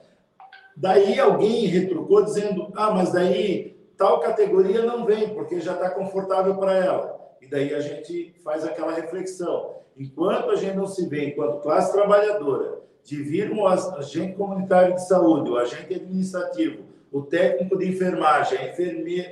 Daí 0.77 1.19
alguém 1.21 1.67
retrucou 1.67 2.25
dizendo, 2.25 2.73
ah, 2.75 2.91
mas 2.91 3.13
daí 3.13 3.77
tal 3.97 4.21
categoria 4.21 4.83
não 4.83 5.05
vem, 5.05 5.29
porque 5.29 5.61
já 5.61 5.75
está 5.75 5.91
confortável 5.91 6.57
para 6.57 6.77
ela. 6.77 7.21
E 7.41 7.47
daí 7.47 7.73
a 7.75 7.81
gente 7.81 8.35
faz 8.43 8.65
aquela 8.65 8.93
reflexão. 8.93 9.77
Enquanto 9.97 10.51
a 10.51 10.57
gente 10.57 10.77
não 10.77 10.87
se 10.87 11.07
vê 11.09 11.27
enquanto 11.27 11.61
classe 11.61 11.93
trabalhadora, 11.93 12.81
de 13.05 13.23
vir 13.23 13.53
um 13.53 13.67
agente 13.67 14.35
comunitário 14.35 14.95
de 14.95 15.07
saúde, 15.07 15.51
o 15.51 15.59
agente 15.59 15.95
administrativo, 15.95 16.85
o 17.13 17.21
técnico 17.23 17.79
de 17.79 17.89
enfermagem, 17.89 18.59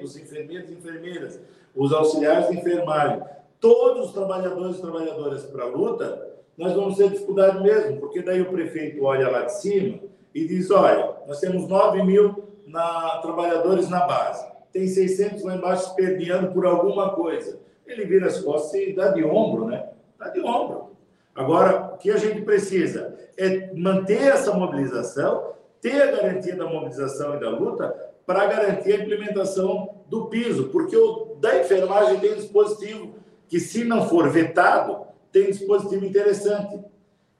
os 0.02 0.16
enfermeiros 0.16 0.70
e 0.70 0.74
enfermeiras, 0.74 1.40
os 1.74 1.92
auxiliares 1.92 2.48
de 2.48 2.58
enfermagem, 2.58 3.22
todos 3.58 4.06
os 4.06 4.12
trabalhadores 4.12 4.76
e 4.76 4.80
trabalhadoras 4.80 5.44
para 5.46 5.64
a 5.64 5.68
luta, 5.68 6.30
nós 6.56 6.74
vamos 6.74 6.96
ter 6.96 7.08
dificuldade 7.10 7.62
mesmo, 7.62 7.98
porque 7.98 8.20
daí 8.20 8.42
o 8.42 8.50
prefeito 8.50 9.02
olha 9.04 9.28
lá 9.30 9.44
de 9.46 9.54
cima 9.54 10.00
e 10.34 10.46
diz, 10.46 10.70
olha, 10.70 11.16
nós 11.26 11.40
temos 11.40 11.66
9 11.66 12.02
mil 12.02 12.44
na, 12.66 13.18
trabalhadores 13.22 13.88
na 13.88 14.06
base, 14.06 14.46
tem 14.70 14.86
600 14.86 15.42
lá 15.44 15.56
embaixo 15.56 15.88
esperneando 15.88 16.52
por 16.52 16.66
alguma 16.66 17.10
coisa. 17.14 17.58
Ele 17.86 18.04
vira 18.04 18.26
as 18.26 18.40
costas 18.40 18.80
e 18.80 18.92
dá 18.92 19.08
de 19.08 19.24
ombro, 19.24 19.66
né? 19.66 19.88
Dá 20.18 20.28
de 20.28 20.40
ombro. 20.40 20.91
Agora, 21.34 21.94
o 21.94 21.98
que 21.98 22.10
a 22.10 22.16
gente 22.16 22.42
precisa 22.42 23.16
é 23.36 23.72
manter 23.74 24.28
essa 24.28 24.52
mobilização, 24.52 25.52
ter 25.80 26.00
a 26.02 26.12
garantia 26.12 26.54
da 26.54 26.66
mobilização 26.66 27.34
e 27.36 27.40
da 27.40 27.50
luta 27.50 27.94
para 28.26 28.46
garantir 28.46 28.92
a 28.92 29.02
implementação 29.02 30.02
do 30.08 30.26
piso, 30.26 30.68
porque 30.68 30.96
o 30.96 31.36
da 31.40 31.58
enfermagem 31.58 32.20
tem 32.20 32.32
um 32.32 32.36
dispositivo 32.36 33.14
que, 33.48 33.58
se 33.58 33.84
não 33.84 34.08
for 34.08 34.28
vetado, 34.28 35.06
tem 35.32 35.46
um 35.46 35.50
dispositivo 35.50 36.04
interessante, 36.04 36.78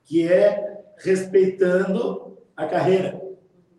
que 0.04 0.26
é 0.26 0.82
respeitando 0.96 2.38
a 2.56 2.66
carreira, 2.66 3.20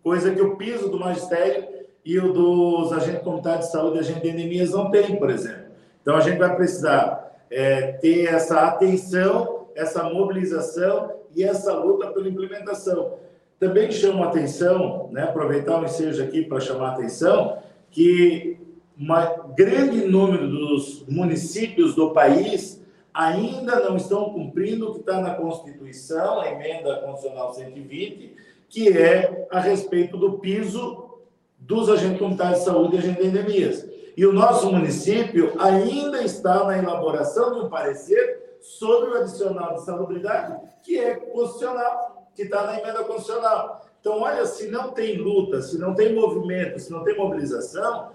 coisa 0.03 0.34
que 0.34 0.41
o 0.41 0.55
piso 0.55 0.89
do 0.89 0.99
magistério 0.99 1.68
e 2.05 2.20
o 2.20 2.34
dos 2.34 2.91
agentes 2.91 3.22
comunitários 3.22 3.66
de 3.66 3.72
saúde 3.72 3.97
e 3.97 3.99
agentes 3.99 4.22
de 4.22 4.30
endemias 4.30 4.72
não 4.72 4.91
tem, 4.91 5.16
por 5.16 5.30
exemplo. 5.30 5.64
Então, 6.01 6.16
a 6.16 6.22
gente 6.22 6.38
vai 6.38 6.53
precisar 6.55 7.34
é, 7.49 7.93
ter 7.93 8.28
essa 8.28 8.61
atenção, 8.61 9.62
essa 9.76 10.03
mobilização 10.03 11.11
e 11.36 11.43
essa 11.43 11.74
luta 11.74 12.07
pela 12.07 12.28
implementação. 12.28 13.13
Também 13.59 13.91
chamo 13.91 14.24
a 14.24 14.28
atenção, 14.28 15.09
né, 15.11 15.24
aproveitar 15.24 15.82
o 15.82 15.86
ensejo 15.86 16.24
aqui 16.24 16.43
para 16.43 16.59
chamar 16.59 16.89
a 16.89 16.93
atenção, 16.93 17.57
que 17.89 18.59
um 18.99 19.53
grande 19.55 20.05
número 20.05 20.47
dos 20.49 21.05
municípios 21.07 21.95
do 21.95 22.11
país 22.11 22.84
ainda 23.13 23.80
não 23.80 23.95
estão 23.95 24.32
cumprindo 24.32 24.89
o 24.89 24.93
que 24.93 24.99
está 24.99 25.21
na 25.21 25.36
Constituição, 25.36 26.41
a 26.41 26.51
emenda 26.51 26.95
constitucional 26.97 27.53
120, 27.53 28.36
que 28.69 28.89
é 28.89 29.47
a 29.51 29.59
respeito 29.59 30.17
do 30.17 30.39
piso 30.39 31.19
dos 31.59 31.89
agentes 31.89 32.17
comunitários 32.17 32.59
de 32.59 32.65
saúde 32.65 32.95
e 32.95 32.99
agentes 32.99 33.21
de 33.21 33.30
endemias. 33.30 33.88
E 34.17 34.26
o 34.26 34.34
nosso 34.34 34.71
município 34.71 35.53
ainda 35.57 36.24
está 36.24 36.63
na 36.65 36.78
elaboração 36.78 37.53
de 37.53 37.65
um 37.65 37.69
parecer 37.69 38.43
sobre 38.64 39.09
o 39.09 39.18
adicional 39.18 39.76
de 39.76 39.84
salubridade, 39.84 40.57
que 40.82 40.97
é 40.97 41.16
constitucional, 41.16 42.30
que 42.34 42.43
está 42.43 42.66
na 42.66 42.80
emenda 42.80 43.03
constitucional. 43.03 43.86
Então, 43.99 44.22
olha, 44.22 44.45
se 44.45 44.68
não 44.70 44.91
tem 44.91 45.18
luta, 45.18 45.61
se 45.61 45.78
não 45.78 45.93
tem 45.93 46.14
movimento, 46.14 46.80
se 46.80 46.91
não 46.91 47.03
tem 47.03 47.16
mobilização, 47.16 48.11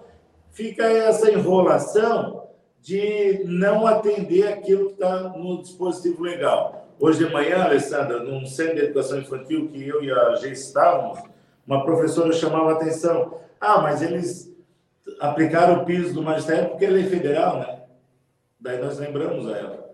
fica 0.51 0.83
essa 0.83 1.31
enrolação 1.31 2.47
de 2.81 3.43
não 3.45 3.85
atender 3.85 4.47
aquilo 4.47 4.87
que 4.87 4.93
está 4.93 5.29
no 5.29 5.61
dispositivo 5.61 6.23
legal. 6.23 6.87
Hoje 6.99 7.25
de 7.25 7.31
manhã, 7.31 7.63
Alessandra, 7.63 8.23
num 8.23 8.45
centro 8.45 8.75
de 8.75 8.85
educação 8.85 9.19
infantil 9.19 9.67
que 9.67 9.87
eu 9.87 10.03
e 10.03 10.11
a 10.11 10.35
G 10.35 10.51
estávamos, 10.51 11.19
uma 11.65 11.83
professora 11.83 12.33
chamava 12.33 12.71
a 12.71 12.73
atenção. 12.73 13.39
Ah, 13.61 13.81
mas 13.81 14.01
eles 14.01 14.51
aplicaram 15.19 15.81
o 15.81 15.85
piso 15.85 16.13
do 16.13 16.23
magistério 16.23 16.69
porque 16.69 16.85
é 16.85 16.89
lei 16.89 17.03
federal, 17.03 17.59
né? 17.59 17.83
Daí 18.59 18.81
nós 18.81 18.97
lembramos 18.97 19.47
a 19.47 19.57
ela. 19.57 19.88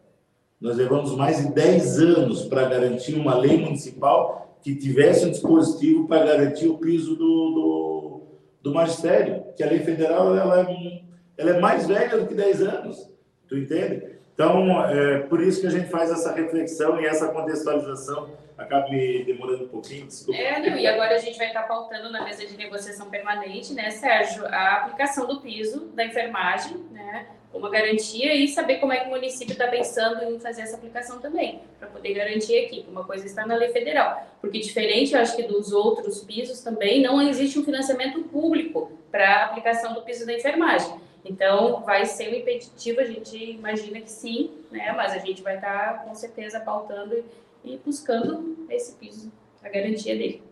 Nós 0.59 0.77
levamos 0.77 1.15
mais 1.15 1.37
de 1.37 1.53
10 1.53 1.99
anos 1.99 2.45
para 2.45 2.65
garantir 2.65 3.15
uma 3.15 3.35
lei 3.35 3.57
municipal 3.57 4.57
que 4.61 4.75
tivesse 4.75 5.25
um 5.25 5.31
dispositivo 5.31 6.07
para 6.07 6.25
garantir 6.25 6.67
o 6.67 6.77
piso 6.77 7.15
do, 7.15 7.51
do, 7.51 8.21
do 8.63 8.73
magistério, 8.73 9.43
que 9.55 9.63
a 9.63 9.67
lei 9.67 9.79
federal 9.79 10.35
ela 10.35 10.61
é, 10.61 11.01
ela 11.37 11.51
é 11.51 11.59
mais 11.59 11.87
velha 11.87 12.17
do 12.17 12.25
que 12.25 12.33
10 12.33 12.61
anos. 12.63 13.09
Tu 13.47 13.57
entende? 13.57 14.15
Então, 14.33 14.83
é 14.89 15.19
por 15.19 15.41
isso 15.41 15.61
que 15.61 15.67
a 15.67 15.69
gente 15.69 15.89
faz 15.89 16.11
essa 16.11 16.33
reflexão 16.33 16.99
e 16.99 17.05
essa 17.05 17.29
contextualização 17.29 18.29
acaba 18.57 18.89
me 18.89 19.23
demorando 19.23 19.65
um 19.65 19.67
pouquinho, 19.67 20.07
desculpa. 20.07 20.39
É, 20.39 20.59
não, 20.59 20.77
e 20.77 20.87
agora 20.87 21.15
a 21.15 21.17
gente 21.17 21.37
vai 21.37 21.47
estar 21.47 21.63
pautando 21.63 22.11
na 22.11 22.23
mesa 22.23 22.45
de 22.45 22.57
negociação 22.57 23.09
permanente, 23.09 23.73
né, 23.73 23.91
Sérgio, 23.91 24.45
a 24.47 24.77
aplicação 24.77 25.27
do 25.27 25.41
piso 25.41 25.87
da 25.93 26.05
enfermagem, 26.05 26.77
né, 26.91 27.27
uma 27.55 27.69
garantia 27.69 28.33
e 28.35 28.47
saber 28.47 28.77
como 28.77 28.91
é 28.91 28.99
que 28.99 29.07
o 29.07 29.09
município 29.09 29.53
está 29.53 29.67
pensando 29.67 30.23
em 30.25 30.39
fazer 30.39 30.61
essa 30.61 30.75
aplicação 30.75 31.19
também, 31.19 31.61
para 31.79 31.87
poder 31.87 32.13
garantir 32.13 32.65
aqui. 32.65 32.85
Uma 32.89 33.03
coisa 33.03 33.25
está 33.25 33.45
na 33.45 33.55
lei 33.55 33.69
federal, 33.69 34.27
porque 34.41 34.59
diferente, 34.59 35.13
eu 35.13 35.21
acho 35.21 35.35
que 35.35 35.43
dos 35.43 35.71
outros 35.71 36.21
pisos 36.23 36.61
também, 36.61 37.01
não 37.01 37.21
existe 37.21 37.57
um 37.57 37.63
financiamento 37.63 38.21
público 38.23 38.91
para 39.09 39.27
a 39.27 39.45
aplicação 39.45 39.93
do 39.93 40.01
piso 40.01 40.25
da 40.25 40.33
enfermagem. 40.33 40.93
Então, 41.23 41.81
vai 41.81 42.05
ser 42.05 42.29
um 42.29 42.35
impeditivo, 42.35 42.99
a 42.99 43.05
gente 43.05 43.35
imagina 43.35 43.99
que 43.99 44.11
sim, 44.11 44.51
né? 44.69 44.91
Mas 44.91 45.13
a 45.13 45.17
gente 45.17 45.41
vai 45.41 45.55
estar 45.55 45.93
tá, 45.93 46.03
com 46.03 46.13
certeza 46.13 46.59
pautando 46.59 47.23
e 47.63 47.77
buscando 47.77 48.67
esse 48.69 48.95
piso, 48.95 49.31
a 49.63 49.69
garantia 49.69 50.15
dele. 50.15 50.43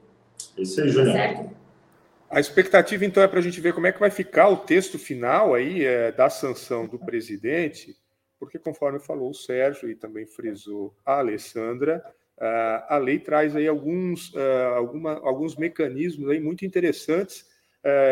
Isso 0.58 0.82
aí, 0.82 0.90
Julião. 0.90 1.14
Certo? 1.14 1.63
A 2.34 2.40
expectativa, 2.40 3.06
então, 3.06 3.22
é 3.22 3.28
para 3.28 3.38
a 3.38 3.44
gente 3.44 3.62
ver 3.62 3.74
como 3.74 3.86
é 3.86 3.92
que 3.92 4.00
vai 4.00 4.10
ficar 4.10 4.50
o 4.50 4.58
texto 4.58 4.98
final 4.98 5.54
aí 5.54 5.86
é, 5.86 6.12
da 6.12 6.32
sanção 6.32 6.88
do 6.88 6.98
presidente, 6.98 7.96
porque, 8.40 8.58
conforme 8.58 9.00
falou 9.00 9.30
o 9.30 9.36
Sérgio 9.36 9.88
e 9.88 9.94
também 9.94 10.26
frisou 10.26 10.96
a 11.06 11.20
Alessandra, 11.20 12.04
a 12.90 12.98
lei 12.98 13.20
traz 13.20 13.56
aí 13.56 13.68
alguns, 13.68 14.34
alguma, 14.76 15.14
alguns 15.20 15.56
mecanismos 15.56 16.28
aí 16.30 16.40
muito 16.40 16.66
interessantes, 16.66 17.46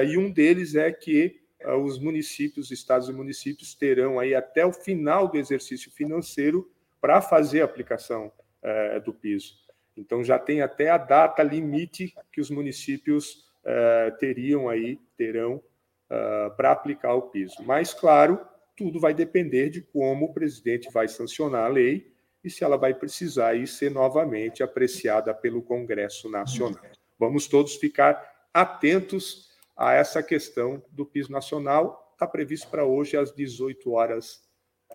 e 0.08 0.18
um 0.18 0.32
deles 0.32 0.76
é 0.76 0.92
que 0.92 1.42
os 1.80 2.00
municípios, 2.00 2.70
estados 2.72 3.10
e 3.10 3.14
municípios 3.14 3.74
terão 3.74 4.20
aí 4.20 4.36
até 4.36 4.64
o 4.66 4.72
final 4.72 5.28
do 5.28 5.38
exercício 5.38 5.92
financeiro 5.92 6.72
para 7.02 7.22
fazer 7.22 7.62
a 7.62 7.66
aplicação 7.66 8.32
é, 8.62 9.00
do 9.00 9.12
piso. 9.12 9.56
Então 9.98 10.24
já 10.24 10.38
tem 10.38 10.62
até 10.62 10.92
a 10.92 10.98
data 10.98 11.42
limite 11.42 12.14
que 12.32 12.40
os 12.40 12.52
municípios 12.52 13.51
é, 13.64 14.12
teriam 14.20 14.70
aí, 14.70 14.99
terão 15.18 15.62
é, 16.09 16.49
para 16.55 16.72
aplicar 16.72 17.14
o 17.14 17.24
piso. 17.24 17.57
Mas, 17.64 17.93
claro, 17.93 18.39
tudo 18.76 18.99
vai 18.99 19.14
depender 19.14 19.70
de 19.70 19.82
como 19.82 20.26
o 20.26 20.34
presidente 20.34 20.89
vai 20.91 21.07
sancionar 21.07 21.66
a 21.66 21.70
lei 21.70 22.12
e 22.43 22.49
se 22.49 22.64
ela 22.64 22.78
vai 22.78 22.93
precisar 22.93 23.49
aí 23.49 23.68
ser 23.68 23.91
novamente 23.91 24.64
apreciada 24.64 25.34
pelo 25.34 25.62
Congresso 25.62 26.30
Nacional. 26.30 26.82
Vamos 27.20 27.47
todos 27.47 27.76
ficar 27.76 28.47
atentos 28.53 29.51
a 29.78 29.93
essa 29.93 30.24
questão 30.24 30.84
do 30.91 31.05
piso 31.05 31.32
nacional. 31.32 32.12
Está 32.14 32.28
previsto 32.28 32.68
para 32.70 32.86
hoje 32.86 33.16
às 33.16 33.34
18 33.34 33.91
horas 33.91 34.41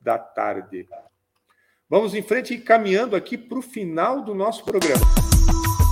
da 0.02 0.18
tarde. 0.18 0.88
Vamos 1.88 2.14
em 2.14 2.22
frente 2.22 2.54
e 2.54 2.60
caminhando 2.60 3.14
aqui 3.14 3.38
para 3.38 3.58
o 3.58 3.62
final 3.62 4.22
do 4.22 4.34
nosso 4.34 4.64
programa. 4.64 5.26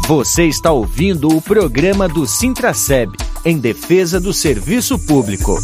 Você 0.06 0.44
está 0.44 0.70
ouvindo 0.70 1.28
o 1.28 1.40
programa 1.40 2.06
do 2.06 2.26
Sintraceb, 2.26 3.10
em 3.42 3.58
defesa 3.58 4.20
do 4.20 4.34
serviço 4.34 4.98
público. 5.06 5.56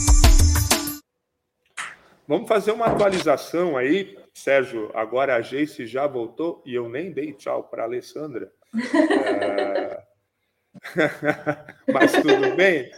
Vamos 2.26 2.48
fazer 2.48 2.72
uma 2.72 2.86
atualização 2.86 3.76
aí, 3.76 4.16
Sérgio. 4.32 4.90
Agora 4.94 5.36
a 5.36 5.42
Geice 5.42 5.86
já 5.86 6.06
voltou 6.06 6.62
e 6.64 6.74
eu 6.74 6.88
nem 6.88 7.12
dei 7.12 7.34
tchau 7.34 7.64
para 7.64 7.82
a 7.82 7.84
Alessandra. 7.84 8.50
É... 9.76 10.02
Mas 11.92 12.12
tudo 12.12 12.56
bem, 12.56 12.90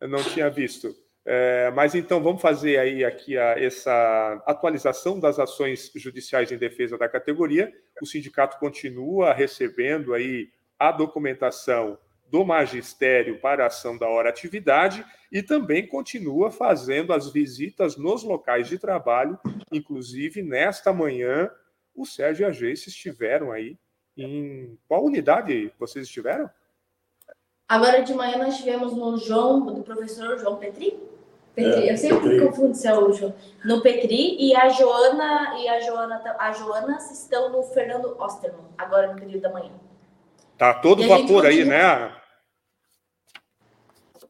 eu 0.00 0.08
não 0.08 0.24
tinha 0.24 0.50
visto. 0.50 0.92
É, 1.24 1.70
mas 1.72 1.94
então 1.94 2.20
vamos 2.22 2.40
fazer 2.40 2.78
aí 2.78 3.04
aqui 3.04 3.36
a, 3.36 3.50
essa 3.50 4.42
atualização 4.46 5.20
das 5.20 5.38
ações 5.38 5.92
judiciais 5.94 6.50
em 6.50 6.56
defesa 6.56 6.98
da 6.98 7.08
categoria. 7.08 7.70
O 8.02 8.06
sindicato 8.06 8.58
continua 8.58 9.34
recebendo 9.34 10.14
aí 10.14 10.48
a 10.80 10.90
documentação 10.90 11.98
do 12.30 12.42
magistério 12.42 13.38
para 13.38 13.64
a 13.64 13.66
ação 13.66 13.98
da 13.98 14.08
hora 14.08 14.30
atividade 14.30 15.04
e 15.30 15.42
também 15.42 15.86
continua 15.86 16.50
fazendo 16.50 17.12
as 17.12 17.30
visitas 17.30 17.98
nos 17.98 18.22
locais 18.22 18.66
de 18.66 18.78
trabalho, 18.78 19.38
inclusive 19.70 20.42
nesta 20.42 20.90
manhã 20.90 21.50
o 21.94 22.06
Sérgio 22.06 22.44
e 22.44 22.46
a 22.46 22.50
Geice 22.50 22.88
estiveram 22.88 23.52
aí 23.52 23.76
em 24.16 24.78
qual 24.88 25.04
unidade 25.04 25.70
vocês 25.78 26.06
estiveram? 26.06 26.48
Agora 27.68 28.02
de 28.02 28.14
manhã 28.14 28.38
nós 28.38 28.54
estivemos 28.54 28.96
no 28.96 29.18
João, 29.18 29.66
do 29.66 29.82
professor 29.82 30.38
João 30.38 30.56
Petri, 30.56 30.98
Petri. 31.54 31.88
É, 31.88 31.92
eu 31.92 31.96
sempre 31.96 32.20
Petri. 32.20 32.46
confundo 32.46 32.74
se 32.74 32.86
é 32.86 32.96
o 32.96 33.12
João. 33.12 33.34
No 33.64 33.82
Petri 33.82 34.36
e 34.38 34.54
a 34.54 34.68
Joana 34.70 35.58
e 35.58 35.68
a 35.68 35.80
Joana, 35.80 36.36
a 36.38 36.52
Joana 36.52 36.96
estão 37.12 37.50
no 37.50 37.62
Fernando 37.64 38.16
Osterman, 38.18 38.64
agora 38.78 39.12
no 39.12 39.18
período 39.18 39.42
da 39.42 39.52
manhã. 39.52 39.72
Tá 40.60 40.74
todo 40.74 41.08
vapor 41.08 41.46
aí, 41.46 41.64
né? 41.64 42.14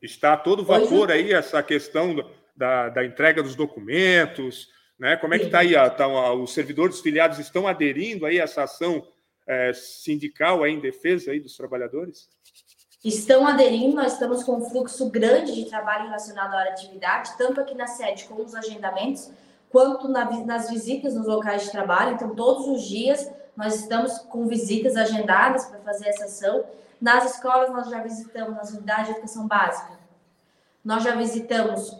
Está 0.01 0.37
todo 0.37 0.65
vapor 0.65 1.11
aí 1.11 1.33
essa 1.33 1.61
questão 1.61 2.15
da, 2.55 2.89
da 2.89 3.05
entrega 3.05 3.43
dos 3.43 3.57
documentos, 3.57 4.69
né? 4.97 5.17
Como 5.17 5.35
é 5.35 5.41
que 5.41 5.47
está 5.47 5.59
aí? 5.59 5.73
Tá, 5.73 6.07
os 6.33 6.55
servidores 6.55 7.01
filiados 7.01 7.41
estão 7.41 7.67
aderindo 7.67 8.27
aí 8.27 8.41
a 8.41 8.45
essa 8.45 8.63
ação 8.63 9.05
é, 9.45 9.73
sindical 9.73 10.63
aí 10.63 10.73
em 10.73 10.79
defesa 10.79 11.33
aí 11.33 11.41
dos 11.41 11.57
trabalhadores? 11.57 12.29
estão 13.05 13.45
aderindo. 13.45 13.97
Nós 13.97 14.13
estamos 14.13 14.45
com 14.45 14.59
um 14.59 14.71
fluxo 14.71 15.11
grande 15.11 15.53
de 15.53 15.65
trabalho 15.65 16.05
relacionado 16.05 16.55
à 16.55 16.63
atividade, 16.63 17.37
tanto 17.39 17.61
aqui 17.61 17.75
na 17.75 17.89
sede 17.89 18.27
como 18.27 18.45
nos 18.45 18.55
agendamentos, 18.55 19.33
quanto 19.69 20.07
na, 20.07 20.31
nas 20.45 20.71
visitas 20.71 21.13
nos 21.13 21.27
locais 21.27 21.65
de 21.65 21.73
trabalho. 21.73 22.15
Então, 22.15 22.37
todos 22.37 22.69
os 22.69 22.87
dias 22.87 23.29
nós 23.57 23.75
estamos 23.77 24.19
com 24.19 24.47
visitas 24.47 24.97
agendadas 24.97 25.67
para 25.67 25.79
fazer 25.81 26.09
essa 26.09 26.25
ação. 26.25 26.65
Nas 27.01 27.35
escolas, 27.35 27.71
nós 27.71 27.89
já 27.89 28.03
visitamos, 28.03 28.57
nas 28.57 28.71
unidades 28.71 29.07
de 29.07 29.13
educação 29.13 29.47
básica, 29.47 29.99
nós 30.85 31.03
já 31.03 31.15
visitamos 31.15 31.97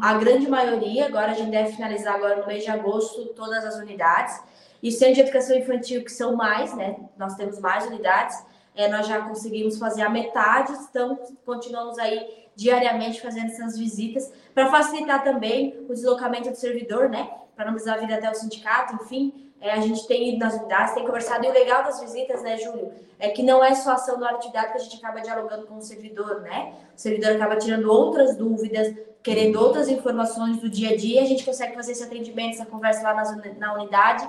a 0.00 0.14
grande 0.14 0.48
maioria, 0.48 1.06
agora 1.06 1.32
a 1.32 1.34
gente 1.34 1.50
deve 1.50 1.72
finalizar 1.72 2.14
agora 2.14 2.36
no 2.36 2.46
mês 2.46 2.64
de 2.64 2.70
agosto 2.70 3.26
todas 3.34 3.64
as 3.64 3.76
unidades. 3.76 4.40
E 4.82 4.88
o 4.88 4.92
centro 4.92 5.14
de 5.14 5.20
educação 5.22 5.56
infantil, 5.56 6.04
que 6.04 6.12
são 6.12 6.36
mais, 6.36 6.74
né? 6.74 6.96
Nós 7.16 7.34
temos 7.36 7.58
mais 7.58 7.86
unidades 7.86 8.44
é, 8.74 8.88
nós 8.88 9.06
já 9.06 9.20
conseguimos 9.20 9.78
fazer 9.78 10.02
a 10.02 10.08
metade, 10.08 10.72
então 10.90 11.18
continuamos 11.46 11.96
aí 11.98 12.44
diariamente 12.56 13.20
fazendo 13.20 13.46
essas 13.46 13.78
visitas 13.78 14.32
para 14.52 14.70
facilitar 14.70 15.22
também 15.22 15.76
o 15.88 15.92
deslocamento 15.92 16.50
do 16.50 16.56
servidor, 16.56 17.08
né? 17.08 17.30
Para 17.54 17.66
não 17.66 17.74
precisar 17.74 17.98
vir 17.98 18.12
até 18.12 18.28
o 18.28 18.34
sindicato, 18.34 18.94
enfim. 18.96 19.43
É, 19.60 19.70
a 19.72 19.80
gente 19.80 20.06
tem 20.06 20.30
ido 20.30 20.38
nas 20.38 20.54
unidades, 20.54 20.94
tem 20.94 21.04
conversado. 21.06 21.44
E 21.44 21.48
o 21.48 21.52
legal 21.52 21.82
das 21.82 22.00
visitas, 22.00 22.42
né, 22.42 22.58
Júlio, 22.58 22.92
é 23.18 23.30
que 23.30 23.42
não 23.42 23.64
é 23.64 23.74
só 23.74 23.92
ação 23.92 24.18
da 24.18 24.30
atividade 24.30 24.72
que 24.72 24.78
a 24.78 24.80
gente 24.80 24.96
acaba 24.96 25.20
dialogando 25.20 25.66
com 25.66 25.76
o 25.76 25.82
servidor, 25.82 26.42
né? 26.42 26.74
O 26.94 27.00
servidor 27.00 27.32
acaba 27.32 27.56
tirando 27.56 27.90
outras 27.90 28.36
dúvidas, 28.36 28.94
querendo 29.22 29.58
outras 29.58 29.88
informações 29.88 30.58
do 30.58 30.68
dia 30.68 30.90
a 30.90 30.96
dia, 30.96 31.22
a 31.22 31.24
gente 31.24 31.44
consegue 31.44 31.74
fazer 31.74 31.92
esse 31.92 32.04
atendimento, 32.04 32.54
essa 32.54 32.66
conversa 32.66 33.02
lá 33.02 33.22
na 33.58 33.74
unidade, 33.74 34.28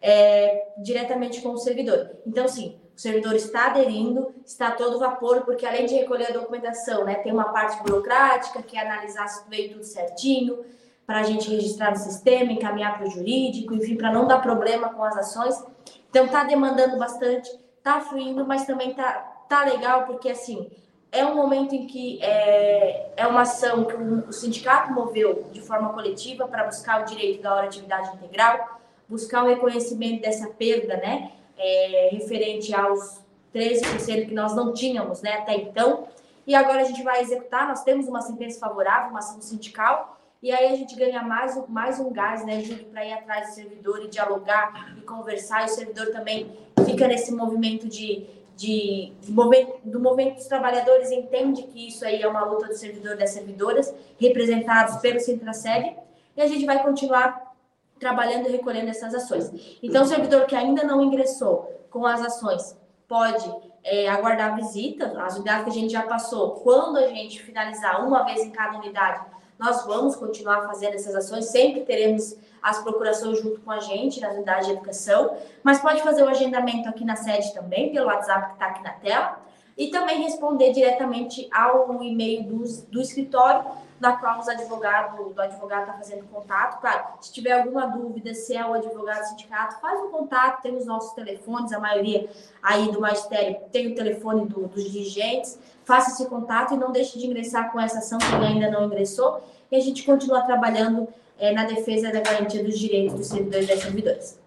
é, 0.00 0.68
diretamente 0.78 1.40
com 1.40 1.50
o 1.50 1.58
servidor. 1.58 2.10
Então, 2.24 2.46
sim, 2.46 2.78
o 2.96 3.00
servidor 3.00 3.34
está 3.34 3.66
aderindo, 3.66 4.32
está 4.46 4.70
todo 4.70 4.98
vapor, 4.98 5.42
porque 5.42 5.66
além 5.66 5.86
de 5.86 5.94
recolher 5.94 6.28
a 6.28 6.32
documentação, 6.32 7.04
né, 7.04 7.16
tem 7.16 7.32
uma 7.32 7.52
parte 7.52 7.82
burocrática, 7.82 8.62
que 8.62 8.76
é 8.76 8.80
analisar 8.80 9.26
se 9.26 9.48
veio 9.48 9.72
tudo 9.72 9.84
certinho, 9.84 10.64
para 11.10 11.18
a 11.18 11.22
gente 11.24 11.50
registrar 11.50 11.90
no 11.90 11.96
sistema, 11.96 12.52
encaminhar 12.52 12.96
para 12.96 13.08
o 13.08 13.10
jurídico, 13.10 13.74
enfim, 13.74 13.96
para 13.96 14.12
não 14.12 14.28
dar 14.28 14.38
problema 14.38 14.90
com 14.90 15.02
as 15.02 15.16
ações. 15.16 15.60
Então, 16.08 16.26
está 16.26 16.44
demandando 16.44 16.96
bastante, 16.96 17.50
está 17.78 18.00
fluindo, 18.00 18.46
mas 18.46 18.64
também 18.64 18.90
está 18.90 19.14
tá 19.48 19.64
legal, 19.64 20.04
porque, 20.04 20.28
assim, 20.28 20.70
é 21.10 21.26
um 21.26 21.34
momento 21.34 21.74
em 21.74 21.88
que 21.88 22.22
é, 22.22 23.10
é 23.16 23.26
uma 23.26 23.40
ação 23.40 23.86
que 23.86 23.96
o 23.96 24.32
sindicato 24.32 24.92
moveu 24.92 25.48
de 25.50 25.60
forma 25.60 25.92
coletiva 25.92 26.46
para 26.46 26.62
buscar 26.62 27.02
o 27.02 27.04
direito 27.06 27.42
da 27.42 27.56
hora 27.56 27.68
de 27.68 27.78
atividade 27.78 28.14
integral, 28.14 28.80
buscar 29.08 29.42
o 29.42 29.48
reconhecimento 29.48 30.22
dessa 30.22 30.48
perda, 30.50 30.96
né? 30.98 31.32
é, 31.60 32.10
referente 32.12 32.72
aos 32.72 33.20
13% 33.52 34.28
que 34.28 34.34
nós 34.34 34.54
não 34.54 34.72
tínhamos 34.72 35.22
né, 35.22 35.34
até 35.34 35.56
então. 35.56 36.06
E 36.46 36.54
agora 36.54 36.82
a 36.82 36.84
gente 36.84 37.02
vai 37.02 37.20
executar, 37.20 37.66
nós 37.66 37.82
temos 37.82 38.06
uma 38.06 38.22
sentença 38.22 38.60
favorável, 38.60 39.10
uma 39.10 39.18
ação 39.18 39.40
sindical, 39.42 40.19
e 40.42 40.50
aí 40.50 40.72
a 40.72 40.76
gente 40.76 40.96
ganha 40.96 41.22
mais, 41.22 41.60
mais 41.68 42.00
um 42.00 42.10
gás, 42.10 42.44
né, 42.46 42.60
Júlio, 42.60 42.86
para 42.86 43.04
ir 43.04 43.12
atrás 43.12 43.48
do 43.48 43.54
servidor 43.54 44.02
e 44.02 44.08
dialogar 44.08 44.94
e 44.96 45.02
conversar. 45.02 45.62
E 45.62 45.66
o 45.66 45.68
servidor 45.68 46.06
também 46.12 46.56
fica 46.86 47.06
nesse 47.06 47.30
movimento 47.32 47.86
de, 47.86 48.26
de, 48.56 49.12
de 49.20 49.32
movimento, 49.32 49.80
do 49.84 50.00
movimento 50.00 50.36
dos 50.36 50.46
trabalhadores, 50.46 51.10
entende 51.10 51.64
que 51.64 51.88
isso 51.88 52.04
aí 52.06 52.22
é 52.22 52.28
uma 52.28 52.44
luta 52.44 52.68
do 52.68 52.74
servidor 52.74 53.12
e 53.12 53.18
das 53.18 53.30
servidoras, 53.30 53.94
representados 54.18 54.96
pelo 54.96 55.20
Sintraceb, 55.20 55.94
e 56.34 56.40
a 56.40 56.46
gente 56.46 56.64
vai 56.64 56.82
continuar 56.82 57.54
trabalhando 57.98 58.48
e 58.48 58.52
recolhendo 58.52 58.88
essas 58.88 59.14
ações. 59.14 59.52
Então, 59.82 60.04
o 60.04 60.06
servidor 60.06 60.46
que 60.46 60.56
ainda 60.56 60.82
não 60.84 61.02
ingressou 61.02 61.86
com 61.90 62.06
as 62.06 62.22
ações 62.22 62.74
pode 63.06 63.52
é, 63.84 64.08
aguardar 64.08 64.52
a 64.52 64.56
visita, 64.56 65.12
as 65.22 65.36
unidades 65.36 65.64
que 65.64 65.70
a 65.70 65.74
gente 65.74 65.92
já 65.92 66.02
passou. 66.02 66.52
Quando 66.62 66.96
a 66.96 67.08
gente 67.08 67.42
finalizar 67.42 68.06
uma 68.06 68.24
vez 68.24 68.40
em 68.40 68.50
cada 68.50 68.78
unidade, 68.78 69.22
nós 69.60 69.84
vamos 69.84 70.16
continuar 70.16 70.66
fazendo 70.66 70.94
essas 70.94 71.14
ações, 71.14 71.44
sempre 71.44 71.82
teremos 71.82 72.34
as 72.62 72.82
procurações 72.82 73.38
junto 73.40 73.60
com 73.60 73.70
a 73.70 73.78
gente 73.78 74.18
nas 74.18 74.34
unidades 74.34 74.66
de 74.66 74.72
educação, 74.72 75.36
mas 75.62 75.78
pode 75.80 76.02
fazer 76.02 76.22
o 76.22 76.28
agendamento 76.28 76.88
aqui 76.88 77.04
na 77.04 77.14
sede 77.14 77.52
também, 77.52 77.92
pelo 77.92 78.06
WhatsApp 78.06 78.46
que 78.46 78.52
está 78.54 78.66
aqui 78.66 78.82
na 78.82 78.92
tela, 78.92 79.38
e 79.80 79.90
também 79.90 80.22
responder 80.22 80.74
diretamente 80.74 81.48
ao 81.50 82.04
e-mail 82.04 82.42
do, 82.42 82.62
do 82.88 83.00
escritório 83.00 83.64
da 83.98 84.12
qual 84.12 84.38
os 84.38 84.46
advogados, 84.46 85.34
do 85.34 85.40
advogado 85.40 85.80
está 85.80 85.94
fazendo 85.94 86.24
contato. 86.28 86.82
Claro, 86.82 87.14
se 87.18 87.32
tiver 87.32 87.52
alguma 87.52 87.86
dúvida, 87.86 88.34
se 88.34 88.54
é 88.54 88.62
o 88.62 88.74
advogado 88.74 89.20
do 89.20 89.28
sindicato, 89.28 89.80
faz 89.80 89.98
um 90.02 90.10
contato, 90.10 90.60
tem 90.60 90.76
os 90.76 90.84
nossos 90.84 91.14
telefones, 91.14 91.72
a 91.72 91.80
maioria 91.80 92.28
aí 92.62 92.92
do 92.92 93.00
magistério 93.00 93.56
tem 93.72 93.90
o 93.90 93.94
telefone 93.94 94.44
do, 94.44 94.68
dos 94.68 94.84
dirigentes, 94.84 95.58
faça 95.86 96.10
esse 96.10 96.28
contato 96.28 96.74
e 96.74 96.76
não 96.76 96.92
deixe 96.92 97.18
de 97.18 97.26
ingressar 97.26 97.72
com 97.72 97.80
essa 97.80 98.00
ação 98.00 98.18
que 98.18 98.34
ainda 98.34 98.70
não 98.70 98.84
ingressou, 98.84 99.42
e 99.72 99.76
a 99.76 99.80
gente 99.80 100.04
continua 100.04 100.42
trabalhando 100.42 101.08
é, 101.38 101.52
na 101.52 101.64
defesa 101.64 102.12
da 102.12 102.20
garantia 102.20 102.62
dos 102.62 102.78
direitos 102.78 103.14
dos 103.14 103.28
servidores 103.28 103.64
e 103.64 103.68
das 103.72 103.82
servidoras. 103.82 104.38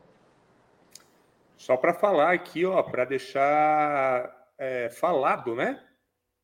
Só 1.58 1.76
para 1.76 1.92
falar 1.92 2.34
aqui, 2.34 2.66
ó, 2.66 2.84
para 2.84 3.04
deixar 3.04 4.43
é, 4.64 4.90
falado, 4.90 5.56
né? 5.56 5.80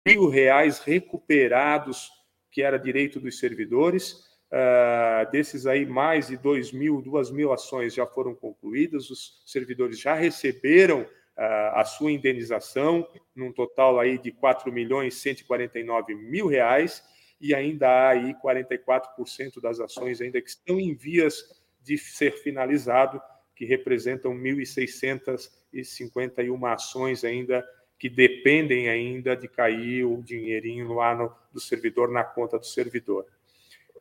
mil 0.05 0.29
reais 0.29 0.79
recuperados, 0.79 2.09
que 2.51 2.61
era 2.61 2.77
direito 2.77 3.19
dos 3.19 3.39
servidores. 3.39 4.23
Uh, 4.51 5.29
desses 5.31 5.65
aí, 5.65 5.85
mais 5.85 6.27
de 6.27 6.37
2 6.37 6.71
mil, 6.71 7.01
2 7.01 7.31
mil 7.31 7.51
ações 7.51 7.93
já 7.93 8.05
foram 8.05 8.33
concluídas, 8.35 9.09
os 9.09 9.41
servidores 9.45 9.99
já 9.99 10.13
receberam 10.13 11.01
uh, 11.01 11.73
a 11.73 11.83
sua 11.83 12.11
indenização, 12.11 13.07
num 13.35 13.51
total 13.51 13.99
aí 13.99 14.17
de 14.17 14.31
4 14.31 14.71
milhões 14.71 15.15
149 15.15 16.15
mil 16.15 16.47
reais, 16.47 17.03
e 17.41 17.53
ainda 17.53 17.89
há 17.89 18.09
aí 18.09 18.33
44% 18.35 19.59
das 19.61 19.79
ações 19.79 20.21
ainda 20.21 20.41
que 20.41 20.49
estão 20.49 20.79
em 20.79 20.95
vias 20.95 21.43
de 21.81 21.97
ser 21.97 22.31
finalizado, 22.37 23.21
que 23.55 23.65
representam 23.65 24.35
1.651 24.35 26.73
ações 26.73 27.23
ainda 27.23 27.65
que 27.97 28.09
dependem 28.09 28.89
ainda 28.89 29.35
de 29.35 29.47
cair 29.47 30.03
o 30.03 30.21
dinheirinho 30.21 30.93
lá 30.93 31.15
do 31.51 31.59
servidor 31.59 32.11
na 32.11 32.23
conta 32.23 32.59
do 32.59 32.65
servidor. 32.65 33.25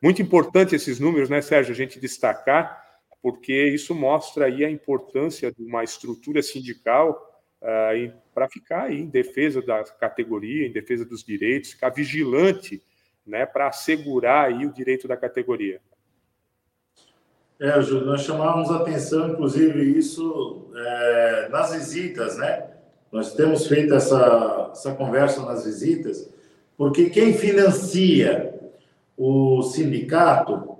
Muito 0.02 0.20
importante 0.20 0.74
esses 0.74 0.98
números, 0.98 1.30
né, 1.30 1.40
Sérgio, 1.40 1.72
a 1.72 1.76
gente 1.76 2.00
destacar, 2.00 2.82
porque 3.22 3.68
isso 3.68 3.94
mostra 3.94 4.46
aí 4.46 4.64
a 4.64 4.70
importância 4.70 5.52
de 5.52 5.62
uma 5.62 5.84
estrutura 5.84 6.42
sindical 6.42 7.40
uh, 7.62 8.12
para 8.34 8.48
ficar 8.48 8.84
aí 8.84 9.00
em 9.00 9.08
defesa 9.08 9.62
da 9.62 9.84
categoria, 9.84 10.66
em 10.66 10.72
defesa 10.72 11.04
dos 11.04 11.22
direitos, 11.24 11.70
ficar 11.70 11.90
vigilante, 11.90 12.82
né, 13.26 13.46
para 13.46 13.68
assegurar 13.68 14.48
aí 14.48 14.66
o 14.66 14.72
direito 14.72 15.08
da 15.08 15.16
categoria. 15.16 15.80
É, 17.60 17.80
Júlio, 17.80 18.06
nós 18.06 18.22
chamávamos 18.22 18.70
atenção, 18.70 19.30
inclusive, 19.30 19.96
isso 19.96 20.66
é, 20.74 21.48
nas 21.50 21.72
visitas, 21.72 22.36
né? 22.36 22.66
Nós 23.12 23.32
temos 23.34 23.66
feito 23.68 23.94
essa, 23.94 24.70
essa 24.72 24.92
conversa 24.94 25.40
nas 25.42 25.64
visitas, 25.64 26.28
porque 26.76 27.10
quem 27.10 27.32
financia 27.32 28.52
o 29.16 29.62
sindicato 29.62 30.76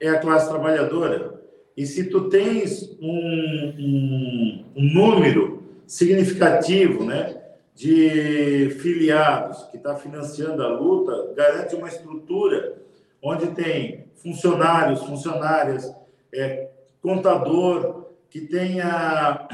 é 0.00 0.08
a 0.08 0.18
classe 0.18 0.48
trabalhadora. 0.48 1.40
E 1.76 1.86
se 1.86 2.04
tu 2.10 2.28
tens 2.28 2.96
um, 3.00 3.74
um, 3.78 4.64
um 4.76 4.92
número 4.92 5.62
significativo 5.86 7.04
né, 7.04 7.40
de 7.74 8.70
filiados 8.80 9.62
que 9.70 9.76
está 9.76 9.94
financiando 9.94 10.64
a 10.64 10.68
luta, 10.68 11.32
garante 11.36 11.76
uma 11.76 11.86
estrutura 11.86 12.76
onde 13.22 13.46
tem 13.52 14.06
funcionários, 14.16 15.04
funcionárias, 15.04 15.94
é, 16.32 16.70
contador, 17.00 18.06
que 18.30 18.40
tenha 18.42 19.48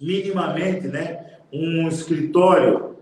minimamente 0.00 0.86
né, 0.86 1.38
um 1.52 1.88
escritório 1.88 2.96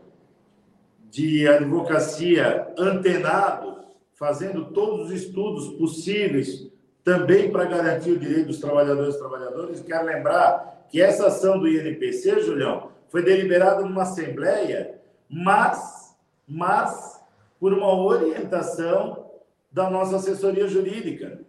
de 1.11 1.47
advocacia 1.47 2.73
antenado, 2.79 3.83
fazendo 4.15 4.67
todos 4.67 5.07
os 5.07 5.13
estudos 5.13 5.69
possíveis 5.77 6.71
também 7.05 7.51
para 7.51 7.65
garantir 7.65 8.13
o 8.13 8.19
direito 8.19 8.47
dos 8.47 8.61
trabalhadores 8.61 9.15
e 9.15 9.19
trabalhadoras. 9.19 9.81
Quero 9.81 10.07
lembrar 10.07 10.87
que 10.89 11.01
essa 11.01 11.27
ação 11.27 11.59
do 11.59 11.69
INPC, 11.69 12.41
Julião, 12.41 12.91
foi 13.09 13.23
deliberado 13.23 13.85
numa 13.85 14.03
assembleia, 14.03 15.01
mas, 15.29 16.17
mas 16.47 17.21
por 17.59 17.73
uma 17.73 17.95
orientação 17.95 19.31
da 19.71 19.91
nossa 19.91 20.17
assessoria 20.17 20.67
jurídica. 20.67 21.41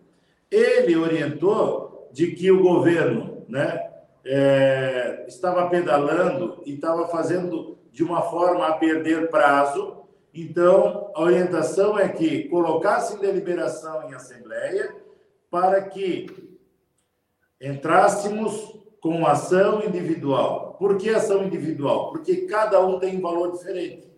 Ele 0.54 0.96
orientou 0.96 2.10
de 2.12 2.28
que 2.28 2.52
o 2.52 2.62
governo, 2.62 3.44
né, 3.50 3.90
é, 4.24 5.26
estava 5.28 5.68
pedalando 5.68 6.62
e 6.64 6.76
estava 6.76 7.08
fazendo 7.08 7.80
de 7.92 8.04
uma 8.04 8.22
forma 8.22 8.68
a 8.68 8.74
perder 8.74 9.30
prazo. 9.32 10.04
Então, 10.32 11.12
a 11.16 11.22
orientação 11.22 11.98
é 11.98 12.08
que 12.08 12.48
colocasse 12.50 13.20
deliberação 13.20 14.08
em 14.08 14.14
assembleia 14.14 14.96
para 15.50 15.82
que 15.82 16.28
entrássemos 17.60 18.80
com 19.02 19.26
ação 19.26 19.84
individual. 19.84 20.76
Por 20.80 20.98
que 20.98 21.10
ação 21.10 21.44
individual? 21.44 22.12
Porque 22.12 22.48
cada 22.48 22.80
um 22.86 23.00
tem 23.00 23.18
um 23.18 23.22
valor 23.22 23.52
diferente. 23.52 24.12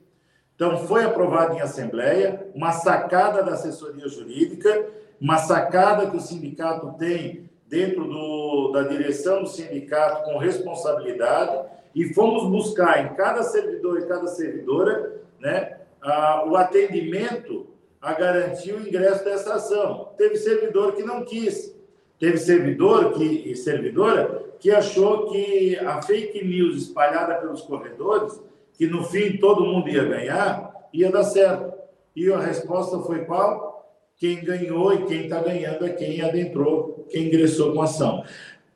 Então, 0.54 0.86
foi 0.86 1.04
aprovado 1.04 1.56
em 1.56 1.62
assembleia 1.62 2.50
uma 2.54 2.72
sacada 2.72 3.42
da 3.42 3.54
assessoria 3.54 4.08
jurídica, 4.08 4.86
uma 5.20 5.38
sacada 5.38 6.10
que 6.10 6.18
o 6.18 6.22
sindicato 6.22 6.94
tem 6.98 7.50
dentro 7.68 8.06
do, 8.06 8.72
da 8.72 8.84
direção 8.84 9.44
do 9.44 9.50
sindicato 9.50 10.24
com 10.24 10.38
responsabilidade 10.38 11.68
e 11.94 12.14
fomos 12.14 12.50
buscar 12.50 13.06
em 13.06 13.16
cada 13.16 13.44
servidor 13.44 14.00
e 14.00 14.08
cada 14.08 14.28
servidora 14.28 15.22
né, 15.40 15.78
a, 16.02 16.46
o 16.46 16.56
atendimento 16.56 17.68
a 18.02 18.14
garantir 18.14 18.74
o 18.74 18.88
ingresso 18.88 19.24
dessa 19.24 19.56
ação. 19.56 20.10
Teve 20.18 20.36
servidor 20.36 20.94
que 20.94 21.04
não 21.04 21.26
quis, 21.26 21.76
teve 22.20 22.38
servidor 22.38 23.14
que, 23.14 23.24
e 23.24 23.56
servidora 23.56 24.44
que 24.60 24.72
achou 24.72 25.32
que 25.32 25.78
a 25.80 26.02
fake 26.02 26.44
news 26.44 26.84
espalhada 26.84 27.36
pelos 27.36 27.62
corredores, 27.62 28.40
que 28.74 28.88
no 28.88 29.04
fim 29.04 29.38
todo 29.38 29.66
mundo 29.66 29.90
ia 29.90 30.04
ganhar, 30.04 30.88
ia 30.94 31.12
dar 31.12 31.24
certo. 31.24 31.74
E 32.16 32.32
a 32.32 32.40
resposta 32.40 33.00
foi 33.00 33.26
qual? 33.26 33.75
Quem 34.18 34.44
ganhou 34.44 34.94
e 34.94 35.06
quem 35.06 35.24
está 35.24 35.42
ganhando 35.42 35.86
é 35.86 35.90
quem 35.90 36.22
adentrou, 36.22 37.06
quem 37.10 37.28
ingressou 37.28 37.74
com 37.74 37.82
a 37.82 37.86
ação. 37.86 38.24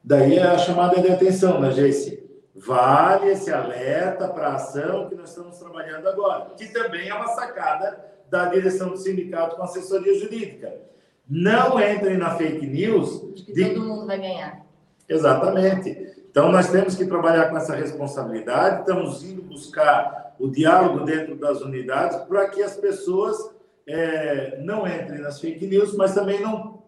Daí 0.04 0.38
é 0.38 0.44
a 0.44 0.58
chamada 0.58 1.02
de 1.02 1.10
atenção, 1.10 1.62
né, 1.62 1.72
Geice? 1.72 2.20
Vale 2.56 3.30
esse 3.30 3.50
alerta 3.52 4.28
para 4.28 4.50
a 4.50 4.56
ação 4.56 5.08
que 5.08 5.16
nós 5.16 5.30
estamos 5.30 5.58
trabalhando 5.58 6.10
agora, 6.10 6.52
que 6.58 6.68
também 6.68 7.08
é 7.08 7.14
uma 7.14 7.30
sacada 7.30 8.06
da 8.30 8.46
direção 8.46 8.90
do 8.90 8.98
sindicato 8.98 9.56
com 9.56 9.64
assessoria 9.64 10.20
jurídica. 10.20 10.74
Não 11.28 11.80
entrem 11.80 12.18
na 12.18 12.36
fake 12.36 12.68
news. 12.68 13.34
De 13.34 13.44
que 13.44 13.54
de... 13.54 13.70
todo 13.70 13.86
mundo 13.86 14.08
vai 14.08 14.20
ganhar. 14.20 14.66
Exatamente. 15.08 16.16
Então, 16.30 16.52
nós 16.52 16.70
temos 16.70 16.96
que 16.96 17.06
trabalhar 17.06 17.50
com 17.50 17.58
essa 17.58 17.76
responsabilidade, 17.76 18.82
estamos 18.82 19.24
indo 19.24 19.42
buscar 19.42 20.36
o 20.38 20.48
diálogo 20.48 21.06
dentro 21.06 21.36
das 21.36 21.62
unidades 21.62 22.18
para 22.24 22.48
que 22.50 22.62
as 22.62 22.78
pessoas 22.78 23.38
é, 23.88 24.58
não 24.62 24.88
entrem 24.88 25.20
nas 25.20 25.40
fake 25.40 25.66
news, 25.66 25.96
mas 25.96 26.14
também 26.14 26.42
não 26.42 26.84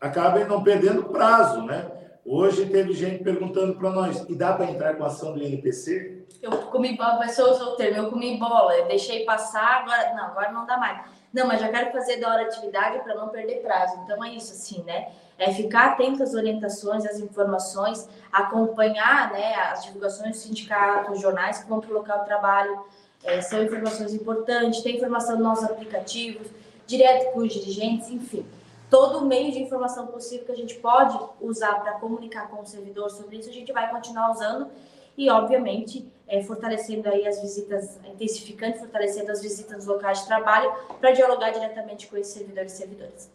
acabem 0.00 0.44
não 0.44 0.62
perdendo 0.62 1.04
prazo, 1.04 1.62
né? 1.62 1.90
Hoje 2.26 2.66
teve 2.66 2.94
gente 2.94 3.22
perguntando 3.22 3.74
para 3.74 3.90
nós, 3.90 4.24
e 4.28 4.34
dá 4.34 4.54
para 4.54 4.70
entrar 4.70 4.94
com 4.96 5.04
a 5.04 5.08
ação 5.08 5.34
do 5.34 5.42
INPC? 5.42 6.26
Eu 6.40 6.52
comi 6.68 6.96
bola, 6.96 7.18
vai 7.18 7.28
ser 7.28 7.42
o 7.42 7.76
termo, 7.76 7.98
eu 7.98 8.10
comi 8.10 8.38
bola, 8.38 8.74
eu 8.76 8.86
deixei 8.86 9.24
passar, 9.24 9.82
agora 9.82 10.14
não, 10.14 10.24
agora 10.24 10.52
não 10.52 10.66
dá 10.66 10.78
mais. 10.78 11.04
Não, 11.34 11.46
mas 11.48 11.60
já 11.60 11.68
quero 11.68 11.90
fazer 11.90 12.18
da 12.18 12.30
hora 12.30 12.42
atividade 12.42 13.00
para 13.00 13.14
não 13.14 13.28
perder 13.28 13.60
prazo. 13.60 14.00
Então 14.04 14.22
é 14.24 14.30
isso, 14.30 14.52
assim, 14.52 14.82
né? 14.84 15.08
É 15.36 15.52
ficar 15.52 15.92
atento 15.92 16.22
às 16.22 16.32
orientações, 16.32 17.04
às 17.04 17.18
informações, 17.18 18.08
acompanhar 18.32 19.32
né, 19.32 19.54
as 19.56 19.84
divulgações 19.84 20.30
dos 20.30 20.42
sindicatos, 20.42 21.20
jornais 21.20 21.58
que 21.58 21.68
vão 21.68 21.80
para 21.80 21.90
o 21.90 21.94
local 21.94 22.24
trabalho, 22.24 22.84
é, 23.24 23.40
são 23.40 23.62
informações 23.62 24.12
importantes, 24.12 24.82
tem 24.82 24.96
informação 24.96 25.34
nos 25.34 25.44
nossos 25.44 25.64
aplicativos, 25.64 26.46
direto 26.86 27.32
com 27.32 27.40
os 27.40 27.52
dirigentes, 27.52 28.10
enfim. 28.10 28.44
Todo 28.90 29.18
o 29.18 29.24
meio 29.24 29.50
de 29.50 29.60
informação 29.60 30.06
possível 30.06 30.44
que 30.44 30.52
a 30.52 30.56
gente 30.56 30.74
pode 30.76 31.18
usar 31.40 31.74
para 31.80 31.92
comunicar 31.92 32.48
com 32.48 32.62
o 32.62 32.66
servidor 32.66 33.10
sobre 33.10 33.38
isso, 33.38 33.48
a 33.48 33.52
gente 33.52 33.72
vai 33.72 33.90
continuar 33.90 34.30
usando 34.30 34.68
e, 35.16 35.30
obviamente, 35.30 36.06
é, 36.28 36.42
fortalecendo 36.42 37.08
aí 37.08 37.26
as 37.26 37.40
visitas, 37.40 37.98
intensificando, 38.06 38.78
fortalecendo 38.78 39.32
as 39.32 39.42
visitas 39.42 39.76
nos 39.76 39.86
locais 39.86 40.20
de 40.20 40.26
trabalho 40.26 40.72
para 41.00 41.12
dialogar 41.12 41.50
diretamente 41.50 42.06
com 42.06 42.16
esses 42.16 42.32
servidores 42.32 42.72
e 42.74 42.76
servidoras. 42.76 43.30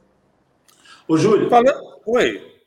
Ô, 1.07 1.17
Júlio. 1.17 1.49
Falando, 1.49 1.99
oi. 2.05 2.59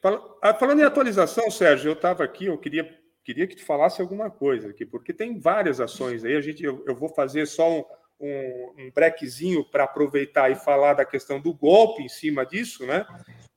Ah, 0.43 0.53
falando 0.53 0.81
em 0.81 0.85
atualização, 0.85 1.49
Sérgio, 1.49 1.91
eu 1.91 1.93
estava 1.93 2.25
aqui, 2.25 2.47
eu 2.47 2.59
queria 2.59 3.02
queria 3.25 3.47
que 3.47 3.57
tu 3.57 3.65
falasse 3.65 4.01
alguma 4.01 4.31
coisa 4.31 4.71
aqui, 4.71 4.85
porque 4.85 5.13
tem 5.13 5.39
várias 5.39 5.81
ações 5.81 6.25
aí. 6.25 6.37
A 6.37 6.41
gente, 6.41 6.63
eu, 6.65 6.85
eu 6.87 6.95
vou 6.95 7.09
fazer 7.09 7.47
só 7.47 7.71
um, 7.71 7.85
um, 8.21 8.75
um 8.79 8.91
brequezinho 8.95 9.65
para 9.65 9.85
aproveitar 9.85 10.51
e 10.51 10.55
falar 10.55 10.95
da 10.95 11.05
questão 11.05 11.41
do 11.41 11.53
golpe 11.53 12.03
em 12.03 12.09
cima 12.09 12.47
disso, 12.47 12.87
né? 12.87 13.07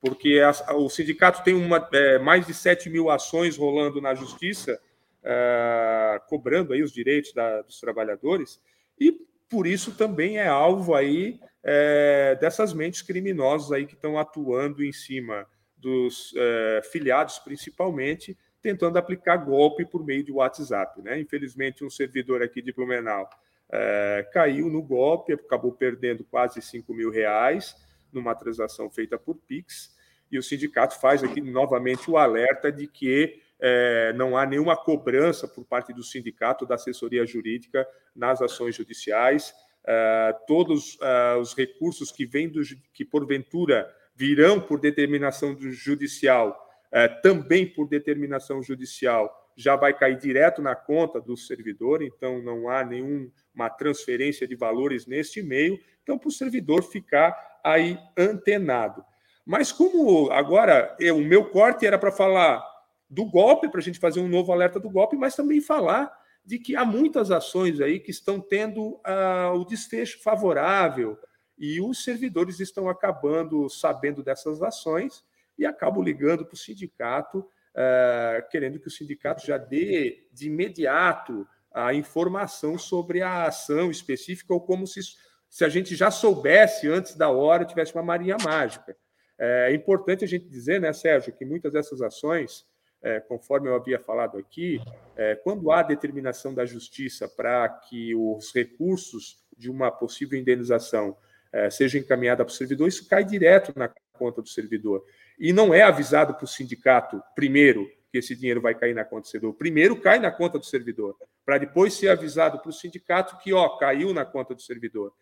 Porque 0.01 0.39
a, 0.39 0.75
o 0.75 0.89
sindicato 0.89 1.43
tem 1.43 1.53
uma, 1.53 1.87
é, 1.93 2.19
mais 2.19 2.45
de 2.47 2.53
7 2.53 2.89
mil 2.89 3.09
ações 3.09 3.57
rolando 3.57 4.01
na 4.01 4.15
justiça, 4.15 4.79
é, 5.23 6.21
cobrando 6.27 6.73
aí 6.73 6.81
os 6.81 6.91
direitos 6.91 7.33
da, 7.33 7.61
dos 7.61 7.79
trabalhadores, 7.79 8.59
e 8.99 9.11
por 9.49 9.67
isso 9.67 9.95
também 9.95 10.37
é 10.37 10.47
alvo 10.47 10.95
aí 10.95 11.39
é, 11.63 12.37
dessas 12.39 12.73
mentes 12.73 13.01
criminosas 13.01 13.71
aí 13.71 13.85
que 13.85 13.93
estão 13.93 14.17
atuando 14.17 14.83
em 14.83 14.91
cima 14.91 15.47
dos 15.77 16.33
é, 16.35 16.81
filiados, 16.91 17.39
principalmente, 17.39 18.37
tentando 18.65 18.97
aplicar 18.97 19.37
golpe 19.37 19.85
por 19.85 20.03
meio 20.03 20.23
de 20.23 20.31
WhatsApp. 20.31 20.99
Né? 20.99 21.19
Infelizmente, 21.19 21.85
um 21.85 21.89
servidor 21.89 22.41
aqui 22.41 22.63
de 22.63 22.73
Blumenau 22.73 23.29
é, 23.71 24.27
caiu 24.33 24.71
no 24.71 24.81
golpe, 24.81 25.33
acabou 25.33 25.71
perdendo 25.71 26.23
quase 26.23 26.59
5 26.63 26.91
mil 26.91 27.11
reais 27.11 27.75
numa 28.11 28.33
transação 28.33 28.89
feita 28.89 29.19
por 29.19 29.35
Pix, 29.35 29.95
e 30.31 30.39
o 30.39 30.41
sindicato 30.41 30.99
faz 30.99 31.23
aqui 31.23 31.41
novamente 31.41 32.09
o 32.09 32.17
alerta 32.17 32.71
de 32.71 32.87
que 32.87 33.39
é, 33.59 34.11
não 34.13 34.35
há 34.35 34.47
nenhuma 34.47 34.75
cobrança 34.75 35.47
por 35.47 35.63
parte 35.63 35.93
do 35.93 36.01
sindicato 36.01 36.65
da 36.65 36.73
assessoria 36.73 37.23
jurídica 37.23 37.87
nas 38.15 38.41
ações 38.41 38.75
judiciais. 38.75 39.53
É, 39.85 40.35
todos 40.47 40.97
é, 40.99 41.35
os 41.35 41.55
recursos 41.55 42.11
que 42.11 42.25
vêm 42.25 42.49
do 42.49 42.61
que 42.91 43.05
porventura 43.05 43.87
virão 44.15 44.59
por 44.59 44.79
determinação 44.79 45.53
do 45.53 45.69
judicial 45.69 46.64
é, 46.95 47.09
também 47.09 47.67
por 47.67 47.89
determinação 47.89 48.63
judicial, 48.63 49.51
já 49.53 49.75
vai 49.75 49.93
cair 49.93 50.17
direto 50.17 50.61
na 50.61 50.73
conta 50.73 51.19
do 51.19 51.35
servidor, 51.35 52.01
então 52.01 52.41
não 52.41 52.69
há 52.69 52.85
nenhuma 52.85 53.69
transferência 53.77 54.47
de 54.47 54.55
valores 54.55 55.05
neste 55.05 55.43
meio, 55.43 55.77
então 56.01 56.17
para 56.17 56.29
o 56.29 56.31
servidor 56.31 56.83
ficar 56.83 57.35
aí 57.61 57.99
antenado. 58.17 59.03
Mas 59.45 59.73
como 59.73 60.31
agora 60.31 60.95
eu, 60.97 61.17
o 61.17 61.21
meu 61.21 61.49
corte 61.49 61.85
era 61.85 61.99
para 61.99 62.13
falar 62.13 62.65
do 63.09 63.25
golpe, 63.25 63.67
para 63.67 63.81
a 63.81 63.83
gente 63.83 63.99
fazer 63.99 64.21
um 64.21 64.29
novo 64.29 64.53
alerta 64.53 64.79
do 64.79 64.89
golpe, 64.89 65.17
mas 65.17 65.35
também 65.35 65.59
falar 65.59 66.09
de 66.45 66.57
que 66.57 66.77
há 66.77 66.85
muitas 66.85 67.29
ações 67.29 67.81
aí 67.81 67.99
que 67.99 68.11
estão 68.11 68.39
tendo 68.39 69.01
uh, 69.05 69.53
o 69.53 69.65
desfecho 69.65 70.23
favorável 70.23 71.17
e 71.57 71.81
os 71.81 72.05
servidores 72.05 72.61
estão 72.61 72.87
acabando 72.87 73.69
sabendo 73.69 74.23
dessas 74.23 74.61
ações 74.61 75.25
e 75.57 75.65
acabo 75.65 76.01
ligando 76.01 76.45
para 76.45 76.53
o 76.53 76.57
sindicato, 76.57 77.39
uh, 77.39 78.49
querendo 78.49 78.79
que 78.79 78.87
o 78.87 78.91
sindicato 78.91 79.45
já 79.45 79.57
dê 79.57 80.27
de 80.31 80.47
imediato 80.47 81.47
a 81.73 81.93
informação 81.93 82.77
sobre 82.77 83.21
a 83.21 83.45
ação 83.47 83.91
específica, 83.91 84.53
ou 84.53 84.61
como 84.61 84.87
se, 84.87 85.01
se 85.49 85.65
a 85.65 85.69
gente 85.69 85.93
já 85.95 86.09
soubesse 86.09 86.87
antes 86.87 87.15
da 87.15 87.29
hora, 87.29 87.65
tivesse 87.65 87.93
uma 87.93 88.03
marinha 88.03 88.37
mágica. 88.41 88.95
É 89.37 89.73
importante 89.73 90.23
a 90.23 90.27
gente 90.27 90.47
dizer, 90.47 90.79
né, 90.79 90.93
Sérgio, 90.93 91.35
que 91.35 91.43
muitas 91.43 91.73
dessas 91.73 92.01
ações, 92.01 92.65
é, 93.01 93.19
conforme 93.19 93.67
eu 93.67 93.75
havia 93.75 93.99
falado 93.99 94.37
aqui, 94.37 94.79
é, 95.17 95.35
quando 95.35 95.69
há 95.69 95.83
determinação 95.83 96.53
da 96.53 96.65
justiça 96.65 97.27
para 97.27 97.67
que 97.67 98.15
os 98.15 98.53
recursos 98.53 99.43
de 99.57 99.69
uma 99.69 99.91
possível 99.91 100.39
indenização 100.39 101.17
é, 101.51 101.69
sejam 101.69 101.99
encaminhados 101.99 102.45
para 102.45 102.53
o 102.53 102.55
servidor, 102.55 102.87
isso 102.87 103.07
cai 103.09 103.25
direto 103.25 103.73
na 103.75 103.91
conta 104.13 104.41
do 104.41 104.47
servidor 104.47 105.03
e 105.39 105.51
não 105.51 105.73
é 105.73 105.81
avisado 105.81 106.33
para 106.33 106.45
o 106.45 106.47
sindicato 106.47 107.21
primeiro 107.35 107.89
que 108.11 108.19
esse 108.19 108.35
dinheiro 108.35 108.61
vai 108.61 108.73
cair 108.73 108.95
na 108.95 109.03
conta 109.03 109.21
do 109.23 109.27
servidor. 109.27 109.53
Primeiro 109.55 109.99
cai 109.99 110.19
na 110.19 110.31
conta 110.31 110.57
do 110.57 110.65
servidor, 110.65 111.17
para 111.45 111.57
depois 111.57 111.93
ser 111.93 112.09
avisado 112.09 112.59
para 112.59 112.69
o 112.69 112.73
sindicato 112.73 113.37
que 113.39 113.53
ó, 113.53 113.69
caiu 113.77 114.13
na 114.13 114.25
conta 114.25 114.55
do 114.55 114.61
servidor. 114.61 115.13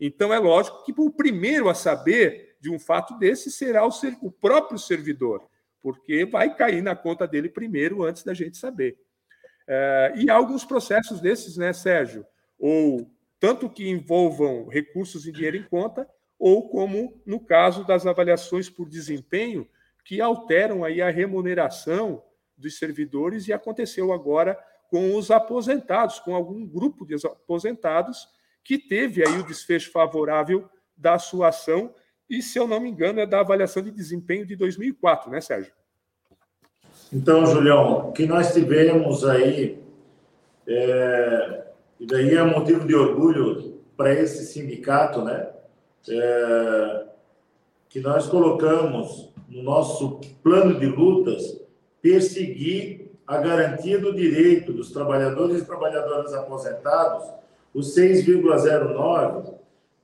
Então 0.00 0.32
é 0.32 0.38
lógico 0.38 0.82
que 0.84 0.92
o 0.96 1.10
primeiro 1.10 1.68
a 1.68 1.74
saber 1.74 2.56
de 2.60 2.70
um 2.70 2.78
fato 2.78 3.18
desse 3.18 3.50
será 3.50 3.86
o, 3.86 3.92
ser, 3.92 4.16
o 4.20 4.30
próprio 4.30 4.78
servidor, 4.78 5.46
porque 5.82 6.24
vai 6.24 6.54
cair 6.54 6.82
na 6.82 6.96
conta 6.96 7.26
dele 7.26 7.48
primeiro 7.48 8.02
antes 8.02 8.24
da 8.24 8.34
gente 8.34 8.56
saber. 8.56 8.98
É, 9.68 10.12
e 10.16 10.28
há 10.28 10.34
alguns 10.34 10.64
processos 10.64 11.20
desses, 11.20 11.56
né, 11.56 11.72
Sérgio? 11.72 12.26
Ou 12.58 13.10
tanto 13.38 13.70
que 13.70 13.88
envolvam 13.88 14.66
recursos 14.68 15.26
em 15.26 15.32
dinheiro 15.32 15.56
em 15.56 15.62
conta, 15.62 16.08
ou 16.40 16.70
como 16.70 17.20
no 17.26 17.38
caso 17.38 17.84
das 17.84 18.06
avaliações 18.06 18.70
por 18.70 18.88
desempenho, 18.88 19.68
que 20.06 20.22
alteram 20.22 20.82
aí 20.82 21.02
a 21.02 21.10
remuneração 21.10 22.24
dos 22.56 22.78
servidores, 22.78 23.46
e 23.46 23.52
aconteceu 23.52 24.10
agora 24.12 24.58
com 24.88 25.14
os 25.14 25.30
aposentados, 25.30 26.18
com 26.18 26.34
algum 26.34 26.66
grupo 26.66 27.06
de 27.06 27.14
aposentados 27.26 28.26
que 28.64 28.78
teve 28.78 29.22
aí 29.26 29.38
o 29.38 29.46
desfecho 29.46 29.92
favorável 29.92 30.68
da 30.96 31.18
sua 31.18 31.48
ação 31.48 31.94
e, 32.28 32.42
se 32.42 32.58
eu 32.58 32.66
não 32.66 32.80
me 32.80 32.90
engano, 32.90 33.20
é 33.20 33.26
da 33.26 33.40
avaliação 33.40 33.82
de 33.82 33.90
desempenho 33.90 34.46
de 34.46 34.56
2004, 34.56 35.30
né, 35.30 35.40
Sérgio? 35.40 35.72
Então, 37.12 37.44
Julião, 37.44 38.08
o 38.08 38.12
que 38.12 38.24
nós 38.24 38.52
tivemos 38.52 39.24
aí, 39.24 39.82
é, 40.66 41.66
e 41.98 42.06
daí 42.06 42.34
é 42.34 42.42
motivo 42.44 42.86
de 42.86 42.94
orgulho 42.94 43.80
para 43.96 44.14
esse 44.14 44.46
sindicato, 44.46 45.22
né? 45.22 45.50
É, 46.08 47.04
que 47.88 48.00
nós 48.00 48.26
colocamos 48.26 49.30
no 49.48 49.62
nosso 49.62 50.20
plano 50.42 50.78
de 50.78 50.86
lutas 50.86 51.60
perseguir 52.00 53.10
a 53.26 53.38
garantia 53.38 53.98
do 53.98 54.14
direito 54.14 54.72
dos 54.72 54.90
trabalhadores 54.90 55.62
e 55.62 55.64
trabalhadoras 55.64 56.32
aposentados, 56.34 57.24
os 57.74 57.94
6,09 57.96 59.54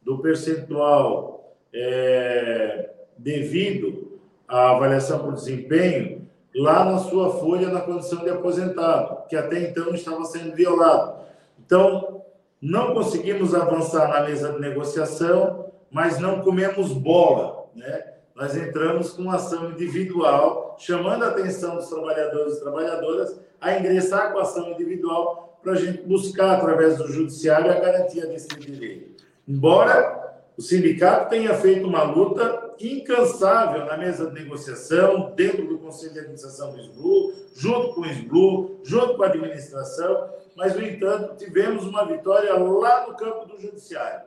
do 0.03 0.19
percentual 0.19 1.57
é, 1.73 2.91
devido 3.19 4.19
à 4.47 4.71
avaliação 4.71 5.19
por 5.19 5.35
desempenho 5.35 6.27
lá 6.55 6.85
na 6.85 6.99
sua 6.99 7.39
folha 7.39 7.69
na 7.69 7.81
condição 7.81 8.25
de 8.25 8.31
aposentado, 8.31 9.27
que 9.29 9.37
até 9.37 9.61
então 9.61 9.95
estava 9.95 10.25
sendo 10.25 10.55
violado. 10.55 11.21
Então, 11.59 12.23
não 12.61 12.95
conseguimos 12.95 13.55
avançar 13.55 14.09
na 14.09 14.23
mesa 14.23 14.53
de 14.53 14.61
negociação, 14.61 15.66
mas 15.91 16.19
não 16.19 16.43
comemos 16.43 16.93
bola, 16.93 17.71
né? 17.75 18.13
Nós 18.35 18.55
entramos 18.55 19.11
com 19.13 19.31
ação 19.31 19.71
individual, 19.71 20.77
chamando 20.79 21.25
a 21.25 21.29
atenção 21.29 21.77
dos 21.77 21.89
trabalhadores 21.89 22.57
e 22.57 22.61
trabalhadoras 22.61 23.41
a 23.61 23.79
ingressar 23.79 24.33
com 24.33 24.39
ação 24.39 24.71
individual 24.73 25.59
para 25.63 25.73
a 25.73 25.77
gente 25.77 26.03
buscar, 26.03 26.57
através 26.57 26.99
do 26.99 27.09
judiciário, 27.09 27.71
a 27.71 27.81
garantia 27.81 28.27
desse 28.27 28.49
direito. 28.49 29.25
Embora 29.49 30.45
o 30.57 30.63
sindicato 30.63 31.31
tenha 31.31 31.55
feito 31.55 31.87
uma 31.87 32.03
luta 32.03 32.75
incansável 32.81 33.85
na 33.85 33.97
mesa 33.97 34.27
de 34.27 34.35
negociação, 34.35 35.33
dentro 35.35 35.67
do 35.67 35.79
Conselho 35.79 36.13
de 36.13 36.19
Administração 36.21 36.73
do 36.73 36.81
SBLU, 36.81 37.33
junto 37.55 37.95
com 37.95 38.01
o 38.03 38.07
SBLU, 38.07 38.81
junto 38.85 39.17
com 39.17 39.23
a 39.23 39.27
administração, 39.27 40.31
mas, 40.55 40.75
no 40.75 40.83
entanto, 40.83 41.37
tivemos 41.37 41.85
uma 41.85 42.07
vitória 42.07 42.55
lá 42.55 43.07
no 43.07 43.15
campo 43.15 43.47
do 43.47 43.61
Judiciário, 43.61 44.27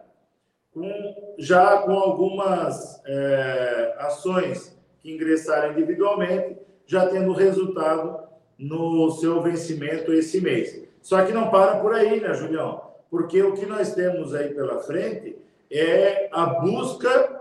com, 0.80 1.34
já 1.38 1.80
com 1.80 1.92
algumas 1.94 3.02
é, 3.06 3.96
ações 4.00 4.78
que 5.02 5.14
ingressaram 5.14 5.74
individualmente, 5.74 6.58
já 6.86 7.08
tendo 7.08 7.34
resultado 7.34 8.28
no 8.58 9.12
seu 9.12 9.42
vencimento 9.42 10.14
esse 10.14 10.42
mês. 10.42 10.84
Só 11.02 11.24
que 11.26 11.32
não 11.32 11.50
para 11.50 11.78
por 11.78 11.94
aí, 11.94 12.20
né, 12.20 12.34
Julião? 12.34 12.82
Porque 13.10 13.42
o 13.42 13.54
que 13.54 13.66
nós 13.66 13.94
temos 13.94 14.34
aí 14.34 14.54
pela 14.54 14.80
frente 14.80 15.38
é 15.72 16.30
a 16.32 16.46
busca 16.46 17.40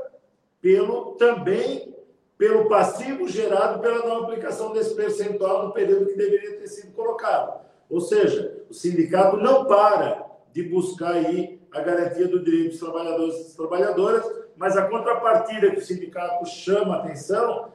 pelo 0.60 1.12
também 1.12 1.94
pelo 2.36 2.68
passivo 2.68 3.26
gerado 3.26 3.80
pela 3.80 4.06
não 4.06 4.22
aplicação 4.22 4.72
desse 4.72 4.94
percentual 4.94 5.66
no 5.66 5.72
período 5.72 6.06
que 6.06 6.16
deveria 6.16 6.56
ter 6.56 6.68
sido 6.68 6.92
colocado. 6.92 7.60
Ou 7.90 8.00
seja, 8.00 8.62
o 8.70 8.74
sindicato 8.74 9.36
não 9.36 9.64
para 9.64 10.24
de 10.52 10.62
buscar 10.62 11.14
aí 11.14 11.57
a 11.72 11.80
garantia 11.80 12.28
do 12.28 12.42
direito 12.42 12.70
dos 12.70 12.80
trabalhadores 12.80 13.34
e 13.34 13.42
das 13.44 13.54
trabalhadoras, 13.54 14.24
mas 14.56 14.76
a 14.76 14.86
contrapartida 14.86 15.70
que 15.70 15.78
o 15.78 15.84
sindicato 15.84 16.46
chama 16.46 16.96
atenção 16.96 17.68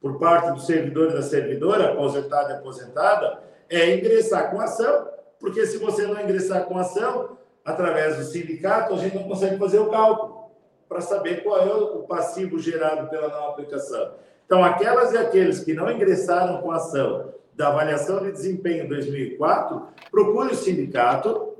por 0.00 0.18
parte 0.18 0.50
do 0.52 0.60
servidor 0.60 1.10
e 1.10 1.14
da 1.14 1.22
servidora, 1.22 1.92
aposentado 1.92 2.50
e 2.50 2.54
aposentada, 2.54 3.42
é 3.68 3.96
ingressar 3.96 4.50
com 4.50 4.60
ação, 4.60 5.08
porque 5.38 5.64
se 5.66 5.78
você 5.78 6.06
não 6.06 6.20
ingressar 6.20 6.64
com 6.64 6.78
ação, 6.78 7.36
através 7.64 8.16
do 8.16 8.24
sindicato, 8.24 8.94
a 8.94 8.96
gente 8.96 9.16
não 9.16 9.24
consegue 9.24 9.56
fazer 9.58 9.78
o 9.78 9.90
cálculo 9.90 10.50
para 10.88 11.00
saber 11.00 11.42
qual 11.42 11.58
é 11.58 11.74
o 11.74 12.02
passivo 12.02 12.58
gerado 12.58 13.08
pela 13.08 13.28
não 13.28 13.48
aplicação. 13.48 14.12
Então, 14.44 14.62
aquelas 14.62 15.12
e 15.12 15.16
aqueles 15.16 15.60
que 15.60 15.72
não 15.72 15.90
ingressaram 15.90 16.60
com 16.60 16.70
ação 16.70 17.32
da 17.54 17.68
avaliação 17.68 18.22
de 18.22 18.32
desempenho 18.32 18.88
2004, 18.88 19.82
procure 20.10 20.52
o 20.52 20.56
sindicato, 20.56 21.51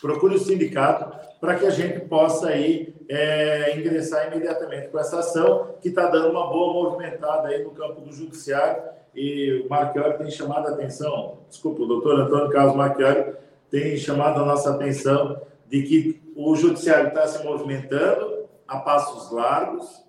procure 0.00 0.34
o 0.34 0.38
sindicato 0.38 1.16
para 1.40 1.56
que 1.56 1.66
a 1.66 1.70
gente 1.70 2.00
possa 2.00 2.48
aí 2.48 2.94
é, 3.08 3.76
ingressar 3.78 4.28
imediatamente 4.28 4.88
com 4.88 4.98
essa 4.98 5.18
ação 5.18 5.74
que 5.80 5.88
está 5.88 6.08
dando 6.08 6.30
uma 6.30 6.46
boa 6.46 6.72
movimentada 6.72 7.48
aí 7.48 7.62
no 7.62 7.70
campo 7.70 8.00
do 8.00 8.12
judiciário 8.12 8.82
e 9.14 9.62
o 9.64 9.68
Marchiori 9.68 10.18
tem 10.18 10.30
chamado 10.30 10.68
a 10.68 10.70
atenção, 10.72 11.38
desculpa, 11.48 11.82
o 11.82 11.86
doutor 11.86 12.20
Antônio 12.20 12.50
Carlos 12.50 12.74
Marchiori 12.74 13.34
tem 13.70 13.96
chamado 13.96 14.42
a 14.42 14.46
nossa 14.46 14.74
atenção 14.74 15.40
de 15.68 15.82
que 15.82 16.22
o 16.36 16.54
judiciário 16.56 17.08
está 17.08 17.26
se 17.26 17.44
movimentando 17.44 18.44
a 18.66 18.78
passos 18.78 19.30
largos. 19.30 20.04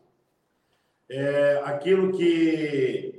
É, 1.10 1.62
aquilo 1.64 2.12
que 2.12 3.15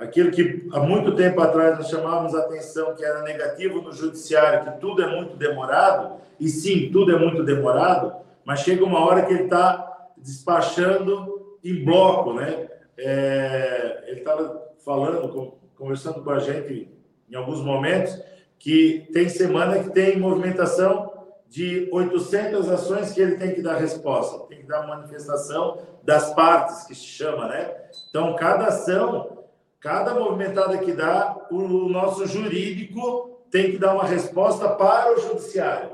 aquilo 0.00 0.30
que 0.30 0.66
há 0.72 0.80
muito 0.80 1.14
tempo 1.14 1.40
atrás 1.40 1.76
nós 1.76 1.88
chamávamos 1.88 2.34
a 2.34 2.40
atenção 2.40 2.94
que 2.94 3.04
era 3.04 3.22
negativo 3.22 3.82
no 3.82 3.92
judiciário, 3.92 4.64
que 4.64 4.80
tudo 4.80 5.02
é 5.02 5.06
muito 5.06 5.36
demorado, 5.36 6.16
e 6.38 6.48
sim, 6.48 6.90
tudo 6.90 7.14
é 7.14 7.18
muito 7.18 7.44
demorado, 7.44 8.14
mas 8.44 8.60
chega 8.60 8.82
uma 8.82 9.04
hora 9.04 9.22
que 9.22 9.32
ele 9.32 9.44
está 9.44 10.08
despachando 10.16 11.58
em 11.62 11.84
bloco, 11.84 12.32
né? 12.32 12.68
É, 12.96 14.04
ele 14.08 14.20
estava 14.20 14.70
falando, 14.84 15.54
conversando 15.76 16.22
com 16.22 16.30
a 16.30 16.38
gente 16.38 16.88
em 17.30 17.34
alguns 17.34 17.62
momentos, 17.62 18.18
que 18.58 19.08
tem 19.12 19.28
semana 19.28 19.82
que 19.82 19.90
tem 19.90 20.18
movimentação 20.18 21.10
de 21.48 21.88
800 21.92 22.70
ações 22.70 23.12
que 23.12 23.20
ele 23.20 23.36
tem 23.36 23.54
que 23.54 23.62
dar 23.62 23.76
resposta, 23.76 24.46
tem 24.46 24.58
que 24.58 24.66
dar 24.66 24.86
manifestação 24.86 25.78
das 26.02 26.32
partes, 26.34 26.84
que 26.84 26.94
se 26.94 27.04
chama, 27.04 27.48
né? 27.48 27.74
Então, 28.08 28.34
cada 28.36 28.66
ação, 28.66 29.39
cada 29.80 30.14
movimentada 30.14 30.76
que 30.78 30.92
dá, 30.92 31.46
o 31.50 31.88
nosso 31.88 32.26
jurídico 32.26 33.40
tem 33.50 33.72
que 33.72 33.78
dar 33.78 33.94
uma 33.94 34.04
resposta 34.04 34.68
para 34.68 35.14
o 35.14 35.20
judiciário 35.20 35.90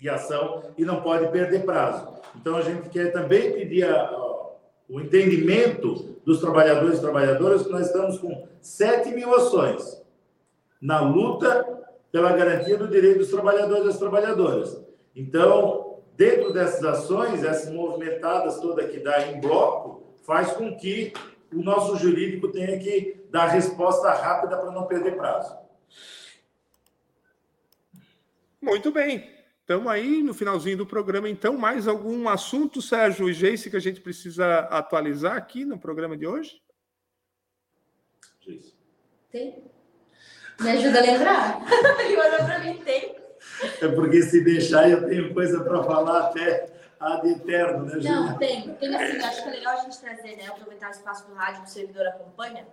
e 0.00 0.08
ação 0.08 0.62
e 0.76 0.84
não 0.84 1.00
pode 1.00 1.28
perder 1.28 1.64
prazo. 1.64 2.08
Então, 2.34 2.56
a 2.56 2.62
gente 2.62 2.88
quer 2.88 3.12
também 3.12 3.52
pedir 3.52 3.84
a, 3.84 4.02
a, 4.02 4.46
o 4.88 5.00
entendimento 5.00 6.16
dos 6.24 6.40
trabalhadores 6.40 6.98
e 6.98 7.00
trabalhadoras 7.00 7.62
que 7.62 7.70
nós 7.70 7.86
estamos 7.86 8.18
com 8.18 8.46
7 8.60 9.10
mil 9.10 9.34
ações 9.34 10.02
na 10.80 11.00
luta 11.00 11.64
pela 12.10 12.32
garantia 12.32 12.76
do 12.76 12.88
direito 12.88 13.18
dos 13.18 13.30
trabalhadores 13.30 13.84
e 13.84 13.86
das 13.86 13.98
trabalhadoras. 13.98 14.82
Então, 15.14 15.98
dentro 16.16 16.52
dessas 16.52 16.84
ações, 16.84 17.44
essas 17.44 17.72
movimentadas 17.72 18.58
todas 18.58 18.90
que 18.90 18.98
dá 18.98 19.28
em 19.28 19.40
bloco, 19.40 20.02
faz 20.24 20.52
com 20.52 20.76
que 20.76 21.12
o 21.52 21.62
nosso 21.62 21.96
jurídico 21.96 22.48
tenha 22.48 22.78
que 22.78 23.26
dar 23.30 23.46
resposta 23.46 24.12
rápida 24.12 24.56
para 24.56 24.70
não 24.70 24.86
perder 24.86 25.16
prazo. 25.16 25.56
Muito 28.60 28.92
bem. 28.92 29.30
Estamos 29.60 29.86
aí 29.88 30.22
no 30.22 30.34
finalzinho 30.34 30.76
do 30.76 30.86
programa, 30.86 31.28
então. 31.28 31.56
Mais 31.56 31.88
algum 31.88 32.28
assunto, 32.28 32.82
Sérgio 32.82 33.28
e 33.28 33.32
Geice, 33.32 33.70
que 33.70 33.76
a 33.76 33.80
gente 33.80 34.00
precisa 34.00 34.60
atualizar 34.60 35.36
aqui 35.36 35.64
no 35.64 35.78
programa 35.78 36.16
de 36.16 36.26
hoje? 36.26 36.60
Tem. 39.30 39.64
Me 40.60 40.70
ajuda 40.70 40.98
a 40.98 41.02
lembrar. 41.02 41.60
e 42.10 42.16
olhou 42.16 42.44
para 42.44 42.58
mim, 42.60 42.76
tem. 42.84 43.16
É 43.80 43.88
porque 43.88 44.22
se 44.22 44.42
deixar 44.42 44.90
eu 44.90 45.06
tenho 45.08 45.32
coisa 45.32 45.62
para 45.64 45.82
falar 45.82 46.28
até 46.28 46.72
ad 47.02 47.28
eterno, 47.28 47.84
né, 47.84 47.92
Julia? 47.92 48.10
Não, 48.12 48.38
tem. 48.38 48.74
Tem 48.74 48.94
assim, 48.94 49.18
acho 49.18 49.42
que 49.42 49.48
é 49.48 49.52
legal 49.52 49.74
a 49.74 49.80
gente 49.80 49.98
trazer, 49.98 50.36
né? 50.36 50.46
Aproveitar 50.48 50.88
o 50.88 50.92
espaço 50.92 51.26
do 51.28 51.34
rádio 51.34 51.62
que 51.62 51.68
o 51.68 51.70
servidor 51.70 52.06
acompanha, 52.06 52.66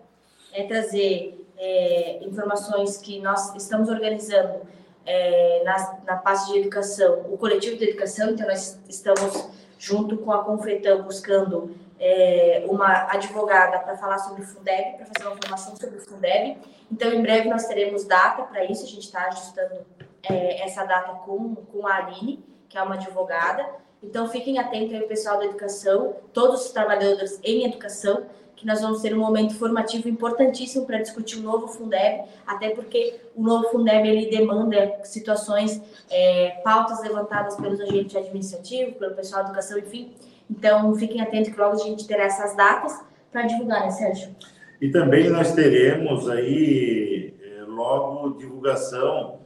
é 0.54 0.64
trazer 0.66 1.46
é, 1.58 2.24
informações 2.24 2.98
que 2.98 3.20
nós 3.22 3.56
estamos 3.56 3.90
organizando 3.90 4.62
é, 5.06 5.64
na, 5.64 6.00
na 6.06 6.16
parte 6.18 6.52
de 6.52 6.60
educação, 6.60 7.26
o 7.32 7.38
coletivo 7.38 7.78
de 7.78 7.90
educação, 7.90 8.32
então 8.32 8.48
nós 8.48 8.80
estamos 8.88 9.50
junto 9.78 10.18
com 10.18 10.32
a 10.32 10.44
Confeitão 10.44 11.04
buscando 11.04 11.76
é, 12.00 12.64
uma 12.68 13.12
advogada 13.12 13.80
para 13.80 13.98
falar 13.98 14.20
sobre 14.20 14.42
o 14.44 14.46
Fundeb, 14.46 14.98
para 14.98 15.06
fazer 15.06 15.28
uma 15.28 15.38
formação 15.38 15.76
sobre 15.76 15.98
o 15.98 16.02
Fundeb. 16.02 16.58
Então, 16.92 17.12
em 17.14 17.22
breve 17.22 17.50
nós 17.50 17.66
teremos 17.66 18.06
data 18.06 18.44
para 18.44 18.64
isso, 18.66 18.84
a 18.84 18.88
gente 18.88 19.06
está 19.06 19.28
ajustando 19.28 19.86
é, 20.24 20.64
essa 20.64 20.84
data 20.86 21.14
com, 21.26 21.56
com 21.56 21.88
a 21.88 21.96
Aline, 21.96 22.44
que 22.68 22.78
é 22.78 22.82
uma 22.82 22.96
advogada. 22.96 23.68
Então, 24.02 24.30
fiquem 24.30 24.58
atentos 24.58 24.94
aí, 24.94 25.02
pessoal 25.02 25.38
da 25.40 25.46
educação, 25.46 26.16
todos 26.34 26.66
os 26.66 26.72
trabalhadores 26.72 27.40
em 27.44 27.66
educação, 27.66 28.24
que 28.56 28.66
nós 28.66 28.82
vamos 28.82 29.02
ter 29.02 29.14
um 29.14 29.20
momento 29.20 29.56
formativo 29.56 30.10
importantíssimo 30.10 30.86
para 30.86 30.98
discutir 31.02 31.40
o 31.40 31.42
novo 31.42 31.68
Fundeb, 31.68 32.24
até 32.46 32.70
porque 32.72 33.20
o 33.36 33.42
novo 33.42 33.70
Fundeb 33.70 34.08
ele 34.08 34.30
demanda 34.30 35.00
situações, 35.04 35.82
é, 36.10 36.60
pautas 36.64 37.02
levantadas 37.02 37.56
pelos 37.56 37.80
agentes 37.80 38.16
administrativos, 38.16 38.96
pelo 38.96 39.16
pessoal 39.16 39.44
da 39.44 39.50
educação, 39.50 39.78
enfim, 39.80 40.14
então, 40.50 40.96
fiquem 40.96 41.22
atentos 41.22 41.54
que 41.54 41.60
logo 41.60 41.76
a 41.76 41.84
gente 41.84 42.08
terá 42.08 42.24
essas 42.24 42.56
datas 42.56 43.00
para 43.32 43.44
divulgar, 43.44 43.82
né, 43.82 43.92
Sérgio? 43.92 44.36
E 44.82 44.90
também 44.90 45.30
nós 45.30 45.54
teremos 45.54 46.28
aí, 46.28 47.34
é, 47.42 47.64
logo 47.64 48.38
divulgação 48.38 49.39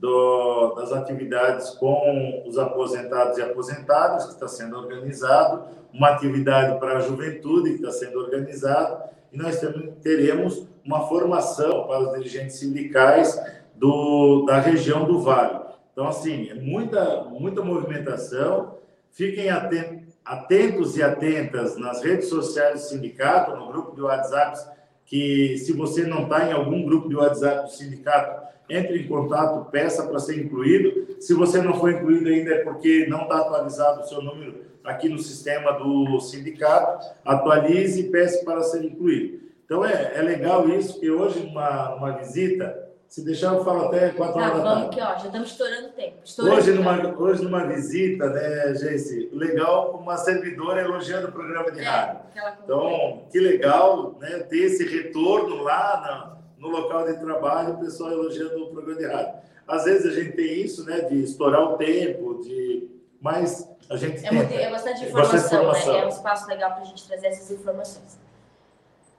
do, 0.00 0.74
das 0.76 0.92
atividades 0.92 1.70
com 1.70 2.42
os 2.46 2.58
aposentados 2.58 3.36
e 3.36 3.42
aposentadas, 3.42 4.24
que 4.24 4.32
está 4.32 4.48
sendo 4.48 4.76
organizado, 4.76 5.64
uma 5.92 6.08
atividade 6.08 6.78
para 6.80 6.96
a 6.96 7.00
juventude, 7.00 7.70
que 7.70 7.84
está 7.84 7.92
sendo 7.92 8.18
organizada, 8.18 9.10
e 9.30 9.36
nós 9.36 9.60
teremos 10.02 10.66
uma 10.84 11.06
formação 11.06 11.86
para 11.86 12.00
os 12.00 12.12
dirigentes 12.14 12.58
sindicais 12.58 13.38
do, 13.76 14.44
da 14.46 14.58
região 14.58 15.04
do 15.04 15.20
Vale. 15.20 15.60
Então, 15.92 16.08
assim, 16.08 16.48
é 16.48 16.54
muita, 16.54 17.24
muita 17.24 17.62
movimentação. 17.62 18.78
Fiquem 19.10 19.50
atentos 20.24 20.96
e 20.96 21.02
atentas 21.02 21.76
nas 21.76 22.02
redes 22.02 22.28
sociais 22.28 22.82
do 22.82 22.88
sindicato, 22.88 23.54
no 23.54 23.66
grupo 23.68 23.94
de 23.94 24.00
WhatsApp, 24.00 24.58
que 25.10 25.58
se 25.58 25.72
você 25.72 26.04
não 26.04 26.22
está 26.22 26.48
em 26.48 26.52
algum 26.52 26.84
grupo 26.84 27.08
de 27.08 27.16
WhatsApp 27.16 27.64
do 27.64 27.74
sindicato, 27.74 28.48
entre 28.70 29.00
em 29.00 29.08
contato, 29.08 29.68
peça 29.68 30.06
para 30.06 30.20
ser 30.20 30.38
incluído. 30.38 31.16
Se 31.20 31.34
você 31.34 31.60
não 31.60 31.74
foi 31.74 31.94
incluído 31.94 32.28
ainda 32.28 32.54
é 32.54 32.58
porque 32.62 33.06
não 33.08 33.22
está 33.22 33.40
atualizado 33.40 34.02
o 34.02 34.04
seu 34.04 34.22
número 34.22 34.70
aqui 34.84 35.08
no 35.08 35.18
sistema 35.18 35.72
do 35.72 36.20
sindicato, 36.20 37.04
atualize 37.24 38.00
e 38.00 38.10
peça 38.10 38.44
para 38.44 38.62
ser 38.62 38.84
incluído. 38.84 39.40
Então 39.64 39.84
é, 39.84 40.12
é 40.14 40.22
legal 40.22 40.68
isso, 40.68 41.00
que 41.00 41.10
hoje, 41.10 41.40
numa, 41.40 41.96
numa 41.96 42.12
visita, 42.12 42.88
se 43.10 43.24
deixar, 43.24 43.54
eu 43.54 43.64
falo 43.64 43.86
até 43.86 44.10
quatro 44.10 44.38
tá, 44.38 44.46
horas 44.46 44.62
da 44.62 44.62
tarde. 44.62 44.86
Aqui, 44.86 45.00
ó, 45.00 45.18
já 45.18 45.26
estamos 45.26 45.50
estourando 45.50 45.88
tempo. 45.88 46.16
Estourando 46.24 46.56
hoje, 46.56 46.72
numa, 46.72 47.18
hoje, 47.18 47.42
numa 47.42 47.66
visita, 47.66 48.30
né, 48.30 48.74
Jesse, 48.76 49.28
legal, 49.32 49.96
uma 50.00 50.16
servidora 50.16 50.80
elogiando 50.80 51.26
o 51.26 51.32
programa 51.32 51.72
de 51.72 51.80
é, 51.80 51.82
rádio. 51.82 52.20
Então, 52.62 53.24
que 53.32 53.40
legal 53.40 54.16
né, 54.20 54.38
ter 54.48 54.58
esse 54.58 54.86
retorno 54.86 55.60
lá 55.60 56.38
no 56.56 56.68
local 56.68 57.04
de 57.04 57.18
trabalho, 57.18 57.74
o 57.74 57.78
pessoal 57.80 58.12
elogiando 58.12 58.62
o 58.62 58.70
programa 58.70 59.00
de 59.00 59.06
rádio. 59.06 59.40
Às 59.66 59.84
vezes 59.86 60.06
a 60.06 60.14
gente 60.14 60.36
tem 60.36 60.60
isso, 60.60 60.84
né, 60.84 61.00
de 61.00 61.20
estourar 61.20 61.62
o 61.62 61.76
tempo, 61.76 62.40
de 62.44 62.88
mas 63.20 63.68
a 63.90 63.96
gente 63.96 64.24
é, 64.24 64.30
muito, 64.30 64.52
é 64.54 64.70
bastante 64.70 65.04
informação, 65.04 65.32
bastante 65.32 65.54
informação. 65.56 65.92
Né? 65.94 65.98
É 65.98 66.04
um 66.04 66.08
espaço 66.08 66.46
legal 66.46 66.70
para 66.74 66.82
a 66.82 66.84
gente 66.84 67.08
trazer 67.08 67.26
essas 67.26 67.50
informações. 67.50 68.20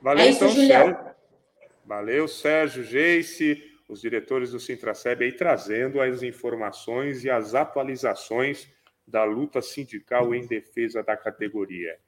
Valeu, 0.02 0.24
é 0.24 0.30
isso, 0.30 0.46
então, 0.46 0.56
Julião. 0.56 0.82
Sérgio. 0.82 1.12
Valeu, 1.86 2.28
Sérgio, 2.30 2.84
Geice, 2.86 3.71
os 3.92 4.00
diretores 4.00 4.52
do 4.52 4.60
Sintraceb 4.60 5.22
aí 5.22 5.34
trazendo 5.34 6.00
as 6.00 6.24
informações 6.24 7.26
e 7.26 7.30
as 7.30 7.54
atualizações 7.54 8.70
da 9.06 9.26
luta 9.26 9.62
sindical 9.62 10.34
em 10.34 10.48
defesa 10.48 11.04
da 11.04 11.18
categoria. 11.18 12.00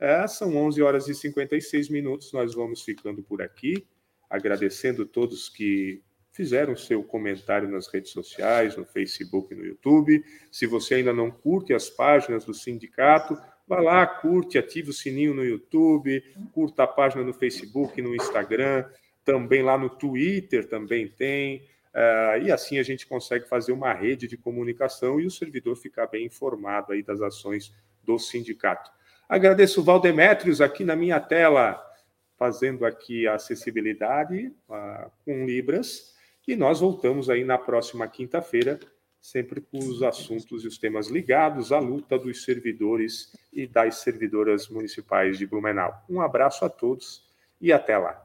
É, 0.00 0.26
são 0.26 0.56
11 0.56 0.82
horas 0.82 1.08
e 1.08 1.14
56 1.14 1.90
minutos, 1.90 2.32
nós 2.32 2.54
vamos 2.54 2.82
ficando 2.82 3.22
por 3.22 3.42
aqui, 3.42 3.86
agradecendo 4.30 5.04
todos 5.04 5.50
que 5.50 6.02
fizeram 6.32 6.74
seu 6.74 7.04
comentário 7.04 7.68
nas 7.68 7.86
redes 7.86 8.12
sociais, 8.12 8.74
no 8.74 8.86
Facebook 8.86 9.54
no 9.54 9.64
YouTube. 9.64 10.24
Se 10.50 10.66
você 10.66 10.96
ainda 10.96 11.12
não 11.12 11.30
curte 11.30 11.74
as 11.74 11.90
páginas 11.90 12.46
do 12.46 12.54
sindicato, 12.54 13.38
vá 13.68 13.80
lá, 13.80 14.06
curte, 14.06 14.56
ative 14.56 14.88
o 14.88 14.94
sininho 14.94 15.34
no 15.34 15.44
YouTube, 15.44 16.22
curta 16.52 16.84
a 16.84 16.86
página 16.86 17.22
no 17.22 17.34
Facebook, 17.34 18.00
no 18.00 18.14
Instagram, 18.14 18.86
também 19.26 19.62
lá 19.62 19.76
no 19.76 19.90
Twitter 19.90 20.66
também 20.66 21.08
tem. 21.08 21.68
Uh, 21.92 22.44
e 22.44 22.52
assim 22.52 22.78
a 22.78 22.82
gente 22.82 23.06
consegue 23.06 23.48
fazer 23.48 23.72
uma 23.72 23.92
rede 23.92 24.28
de 24.28 24.36
comunicação 24.36 25.18
e 25.18 25.26
o 25.26 25.30
servidor 25.30 25.76
ficar 25.76 26.06
bem 26.06 26.26
informado 26.26 26.92
aí 26.92 27.02
das 27.02 27.20
ações 27.20 27.74
do 28.04 28.18
sindicato. 28.18 28.90
Agradeço 29.28 29.80
o 29.80 29.84
Valdemétrios 29.84 30.60
aqui 30.60 30.84
na 30.84 30.94
minha 30.94 31.18
tela, 31.18 31.82
fazendo 32.38 32.86
aqui 32.86 33.26
a 33.26 33.34
acessibilidade 33.34 34.52
uh, 34.68 35.10
com 35.24 35.44
Libras. 35.44 36.14
E 36.46 36.54
nós 36.54 36.78
voltamos 36.78 37.28
aí 37.28 37.42
na 37.42 37.58
próxima 37.58 38.06
quinta-feira, 38.06 38.78
sempre 39.20 39.60
com 39.60 39.78
os 39.78 40.04
assuntos 40.04 40.62
e 40.62 40.68
os 40.68 40.78
temas 40.78 41.08
ligados 41.08 41.72
à 41.72 41.80
luta 41.80 42.16
dos 42.16 42.44
servidores 42.44 43.32
e 43.52 43.66
das 43.66 43.96
servidoras 43.96 44.68
municipais 44.68 45.36
de 45.36 45.46
Blumenau. 45.46 46.04
Um 46.08 46.20
abraço 46.20 46.64
a 46.64 46.68
todos 46.68 47.26
e 47.60 47.72
até 47.72 47.98
lá. 47.98 48.24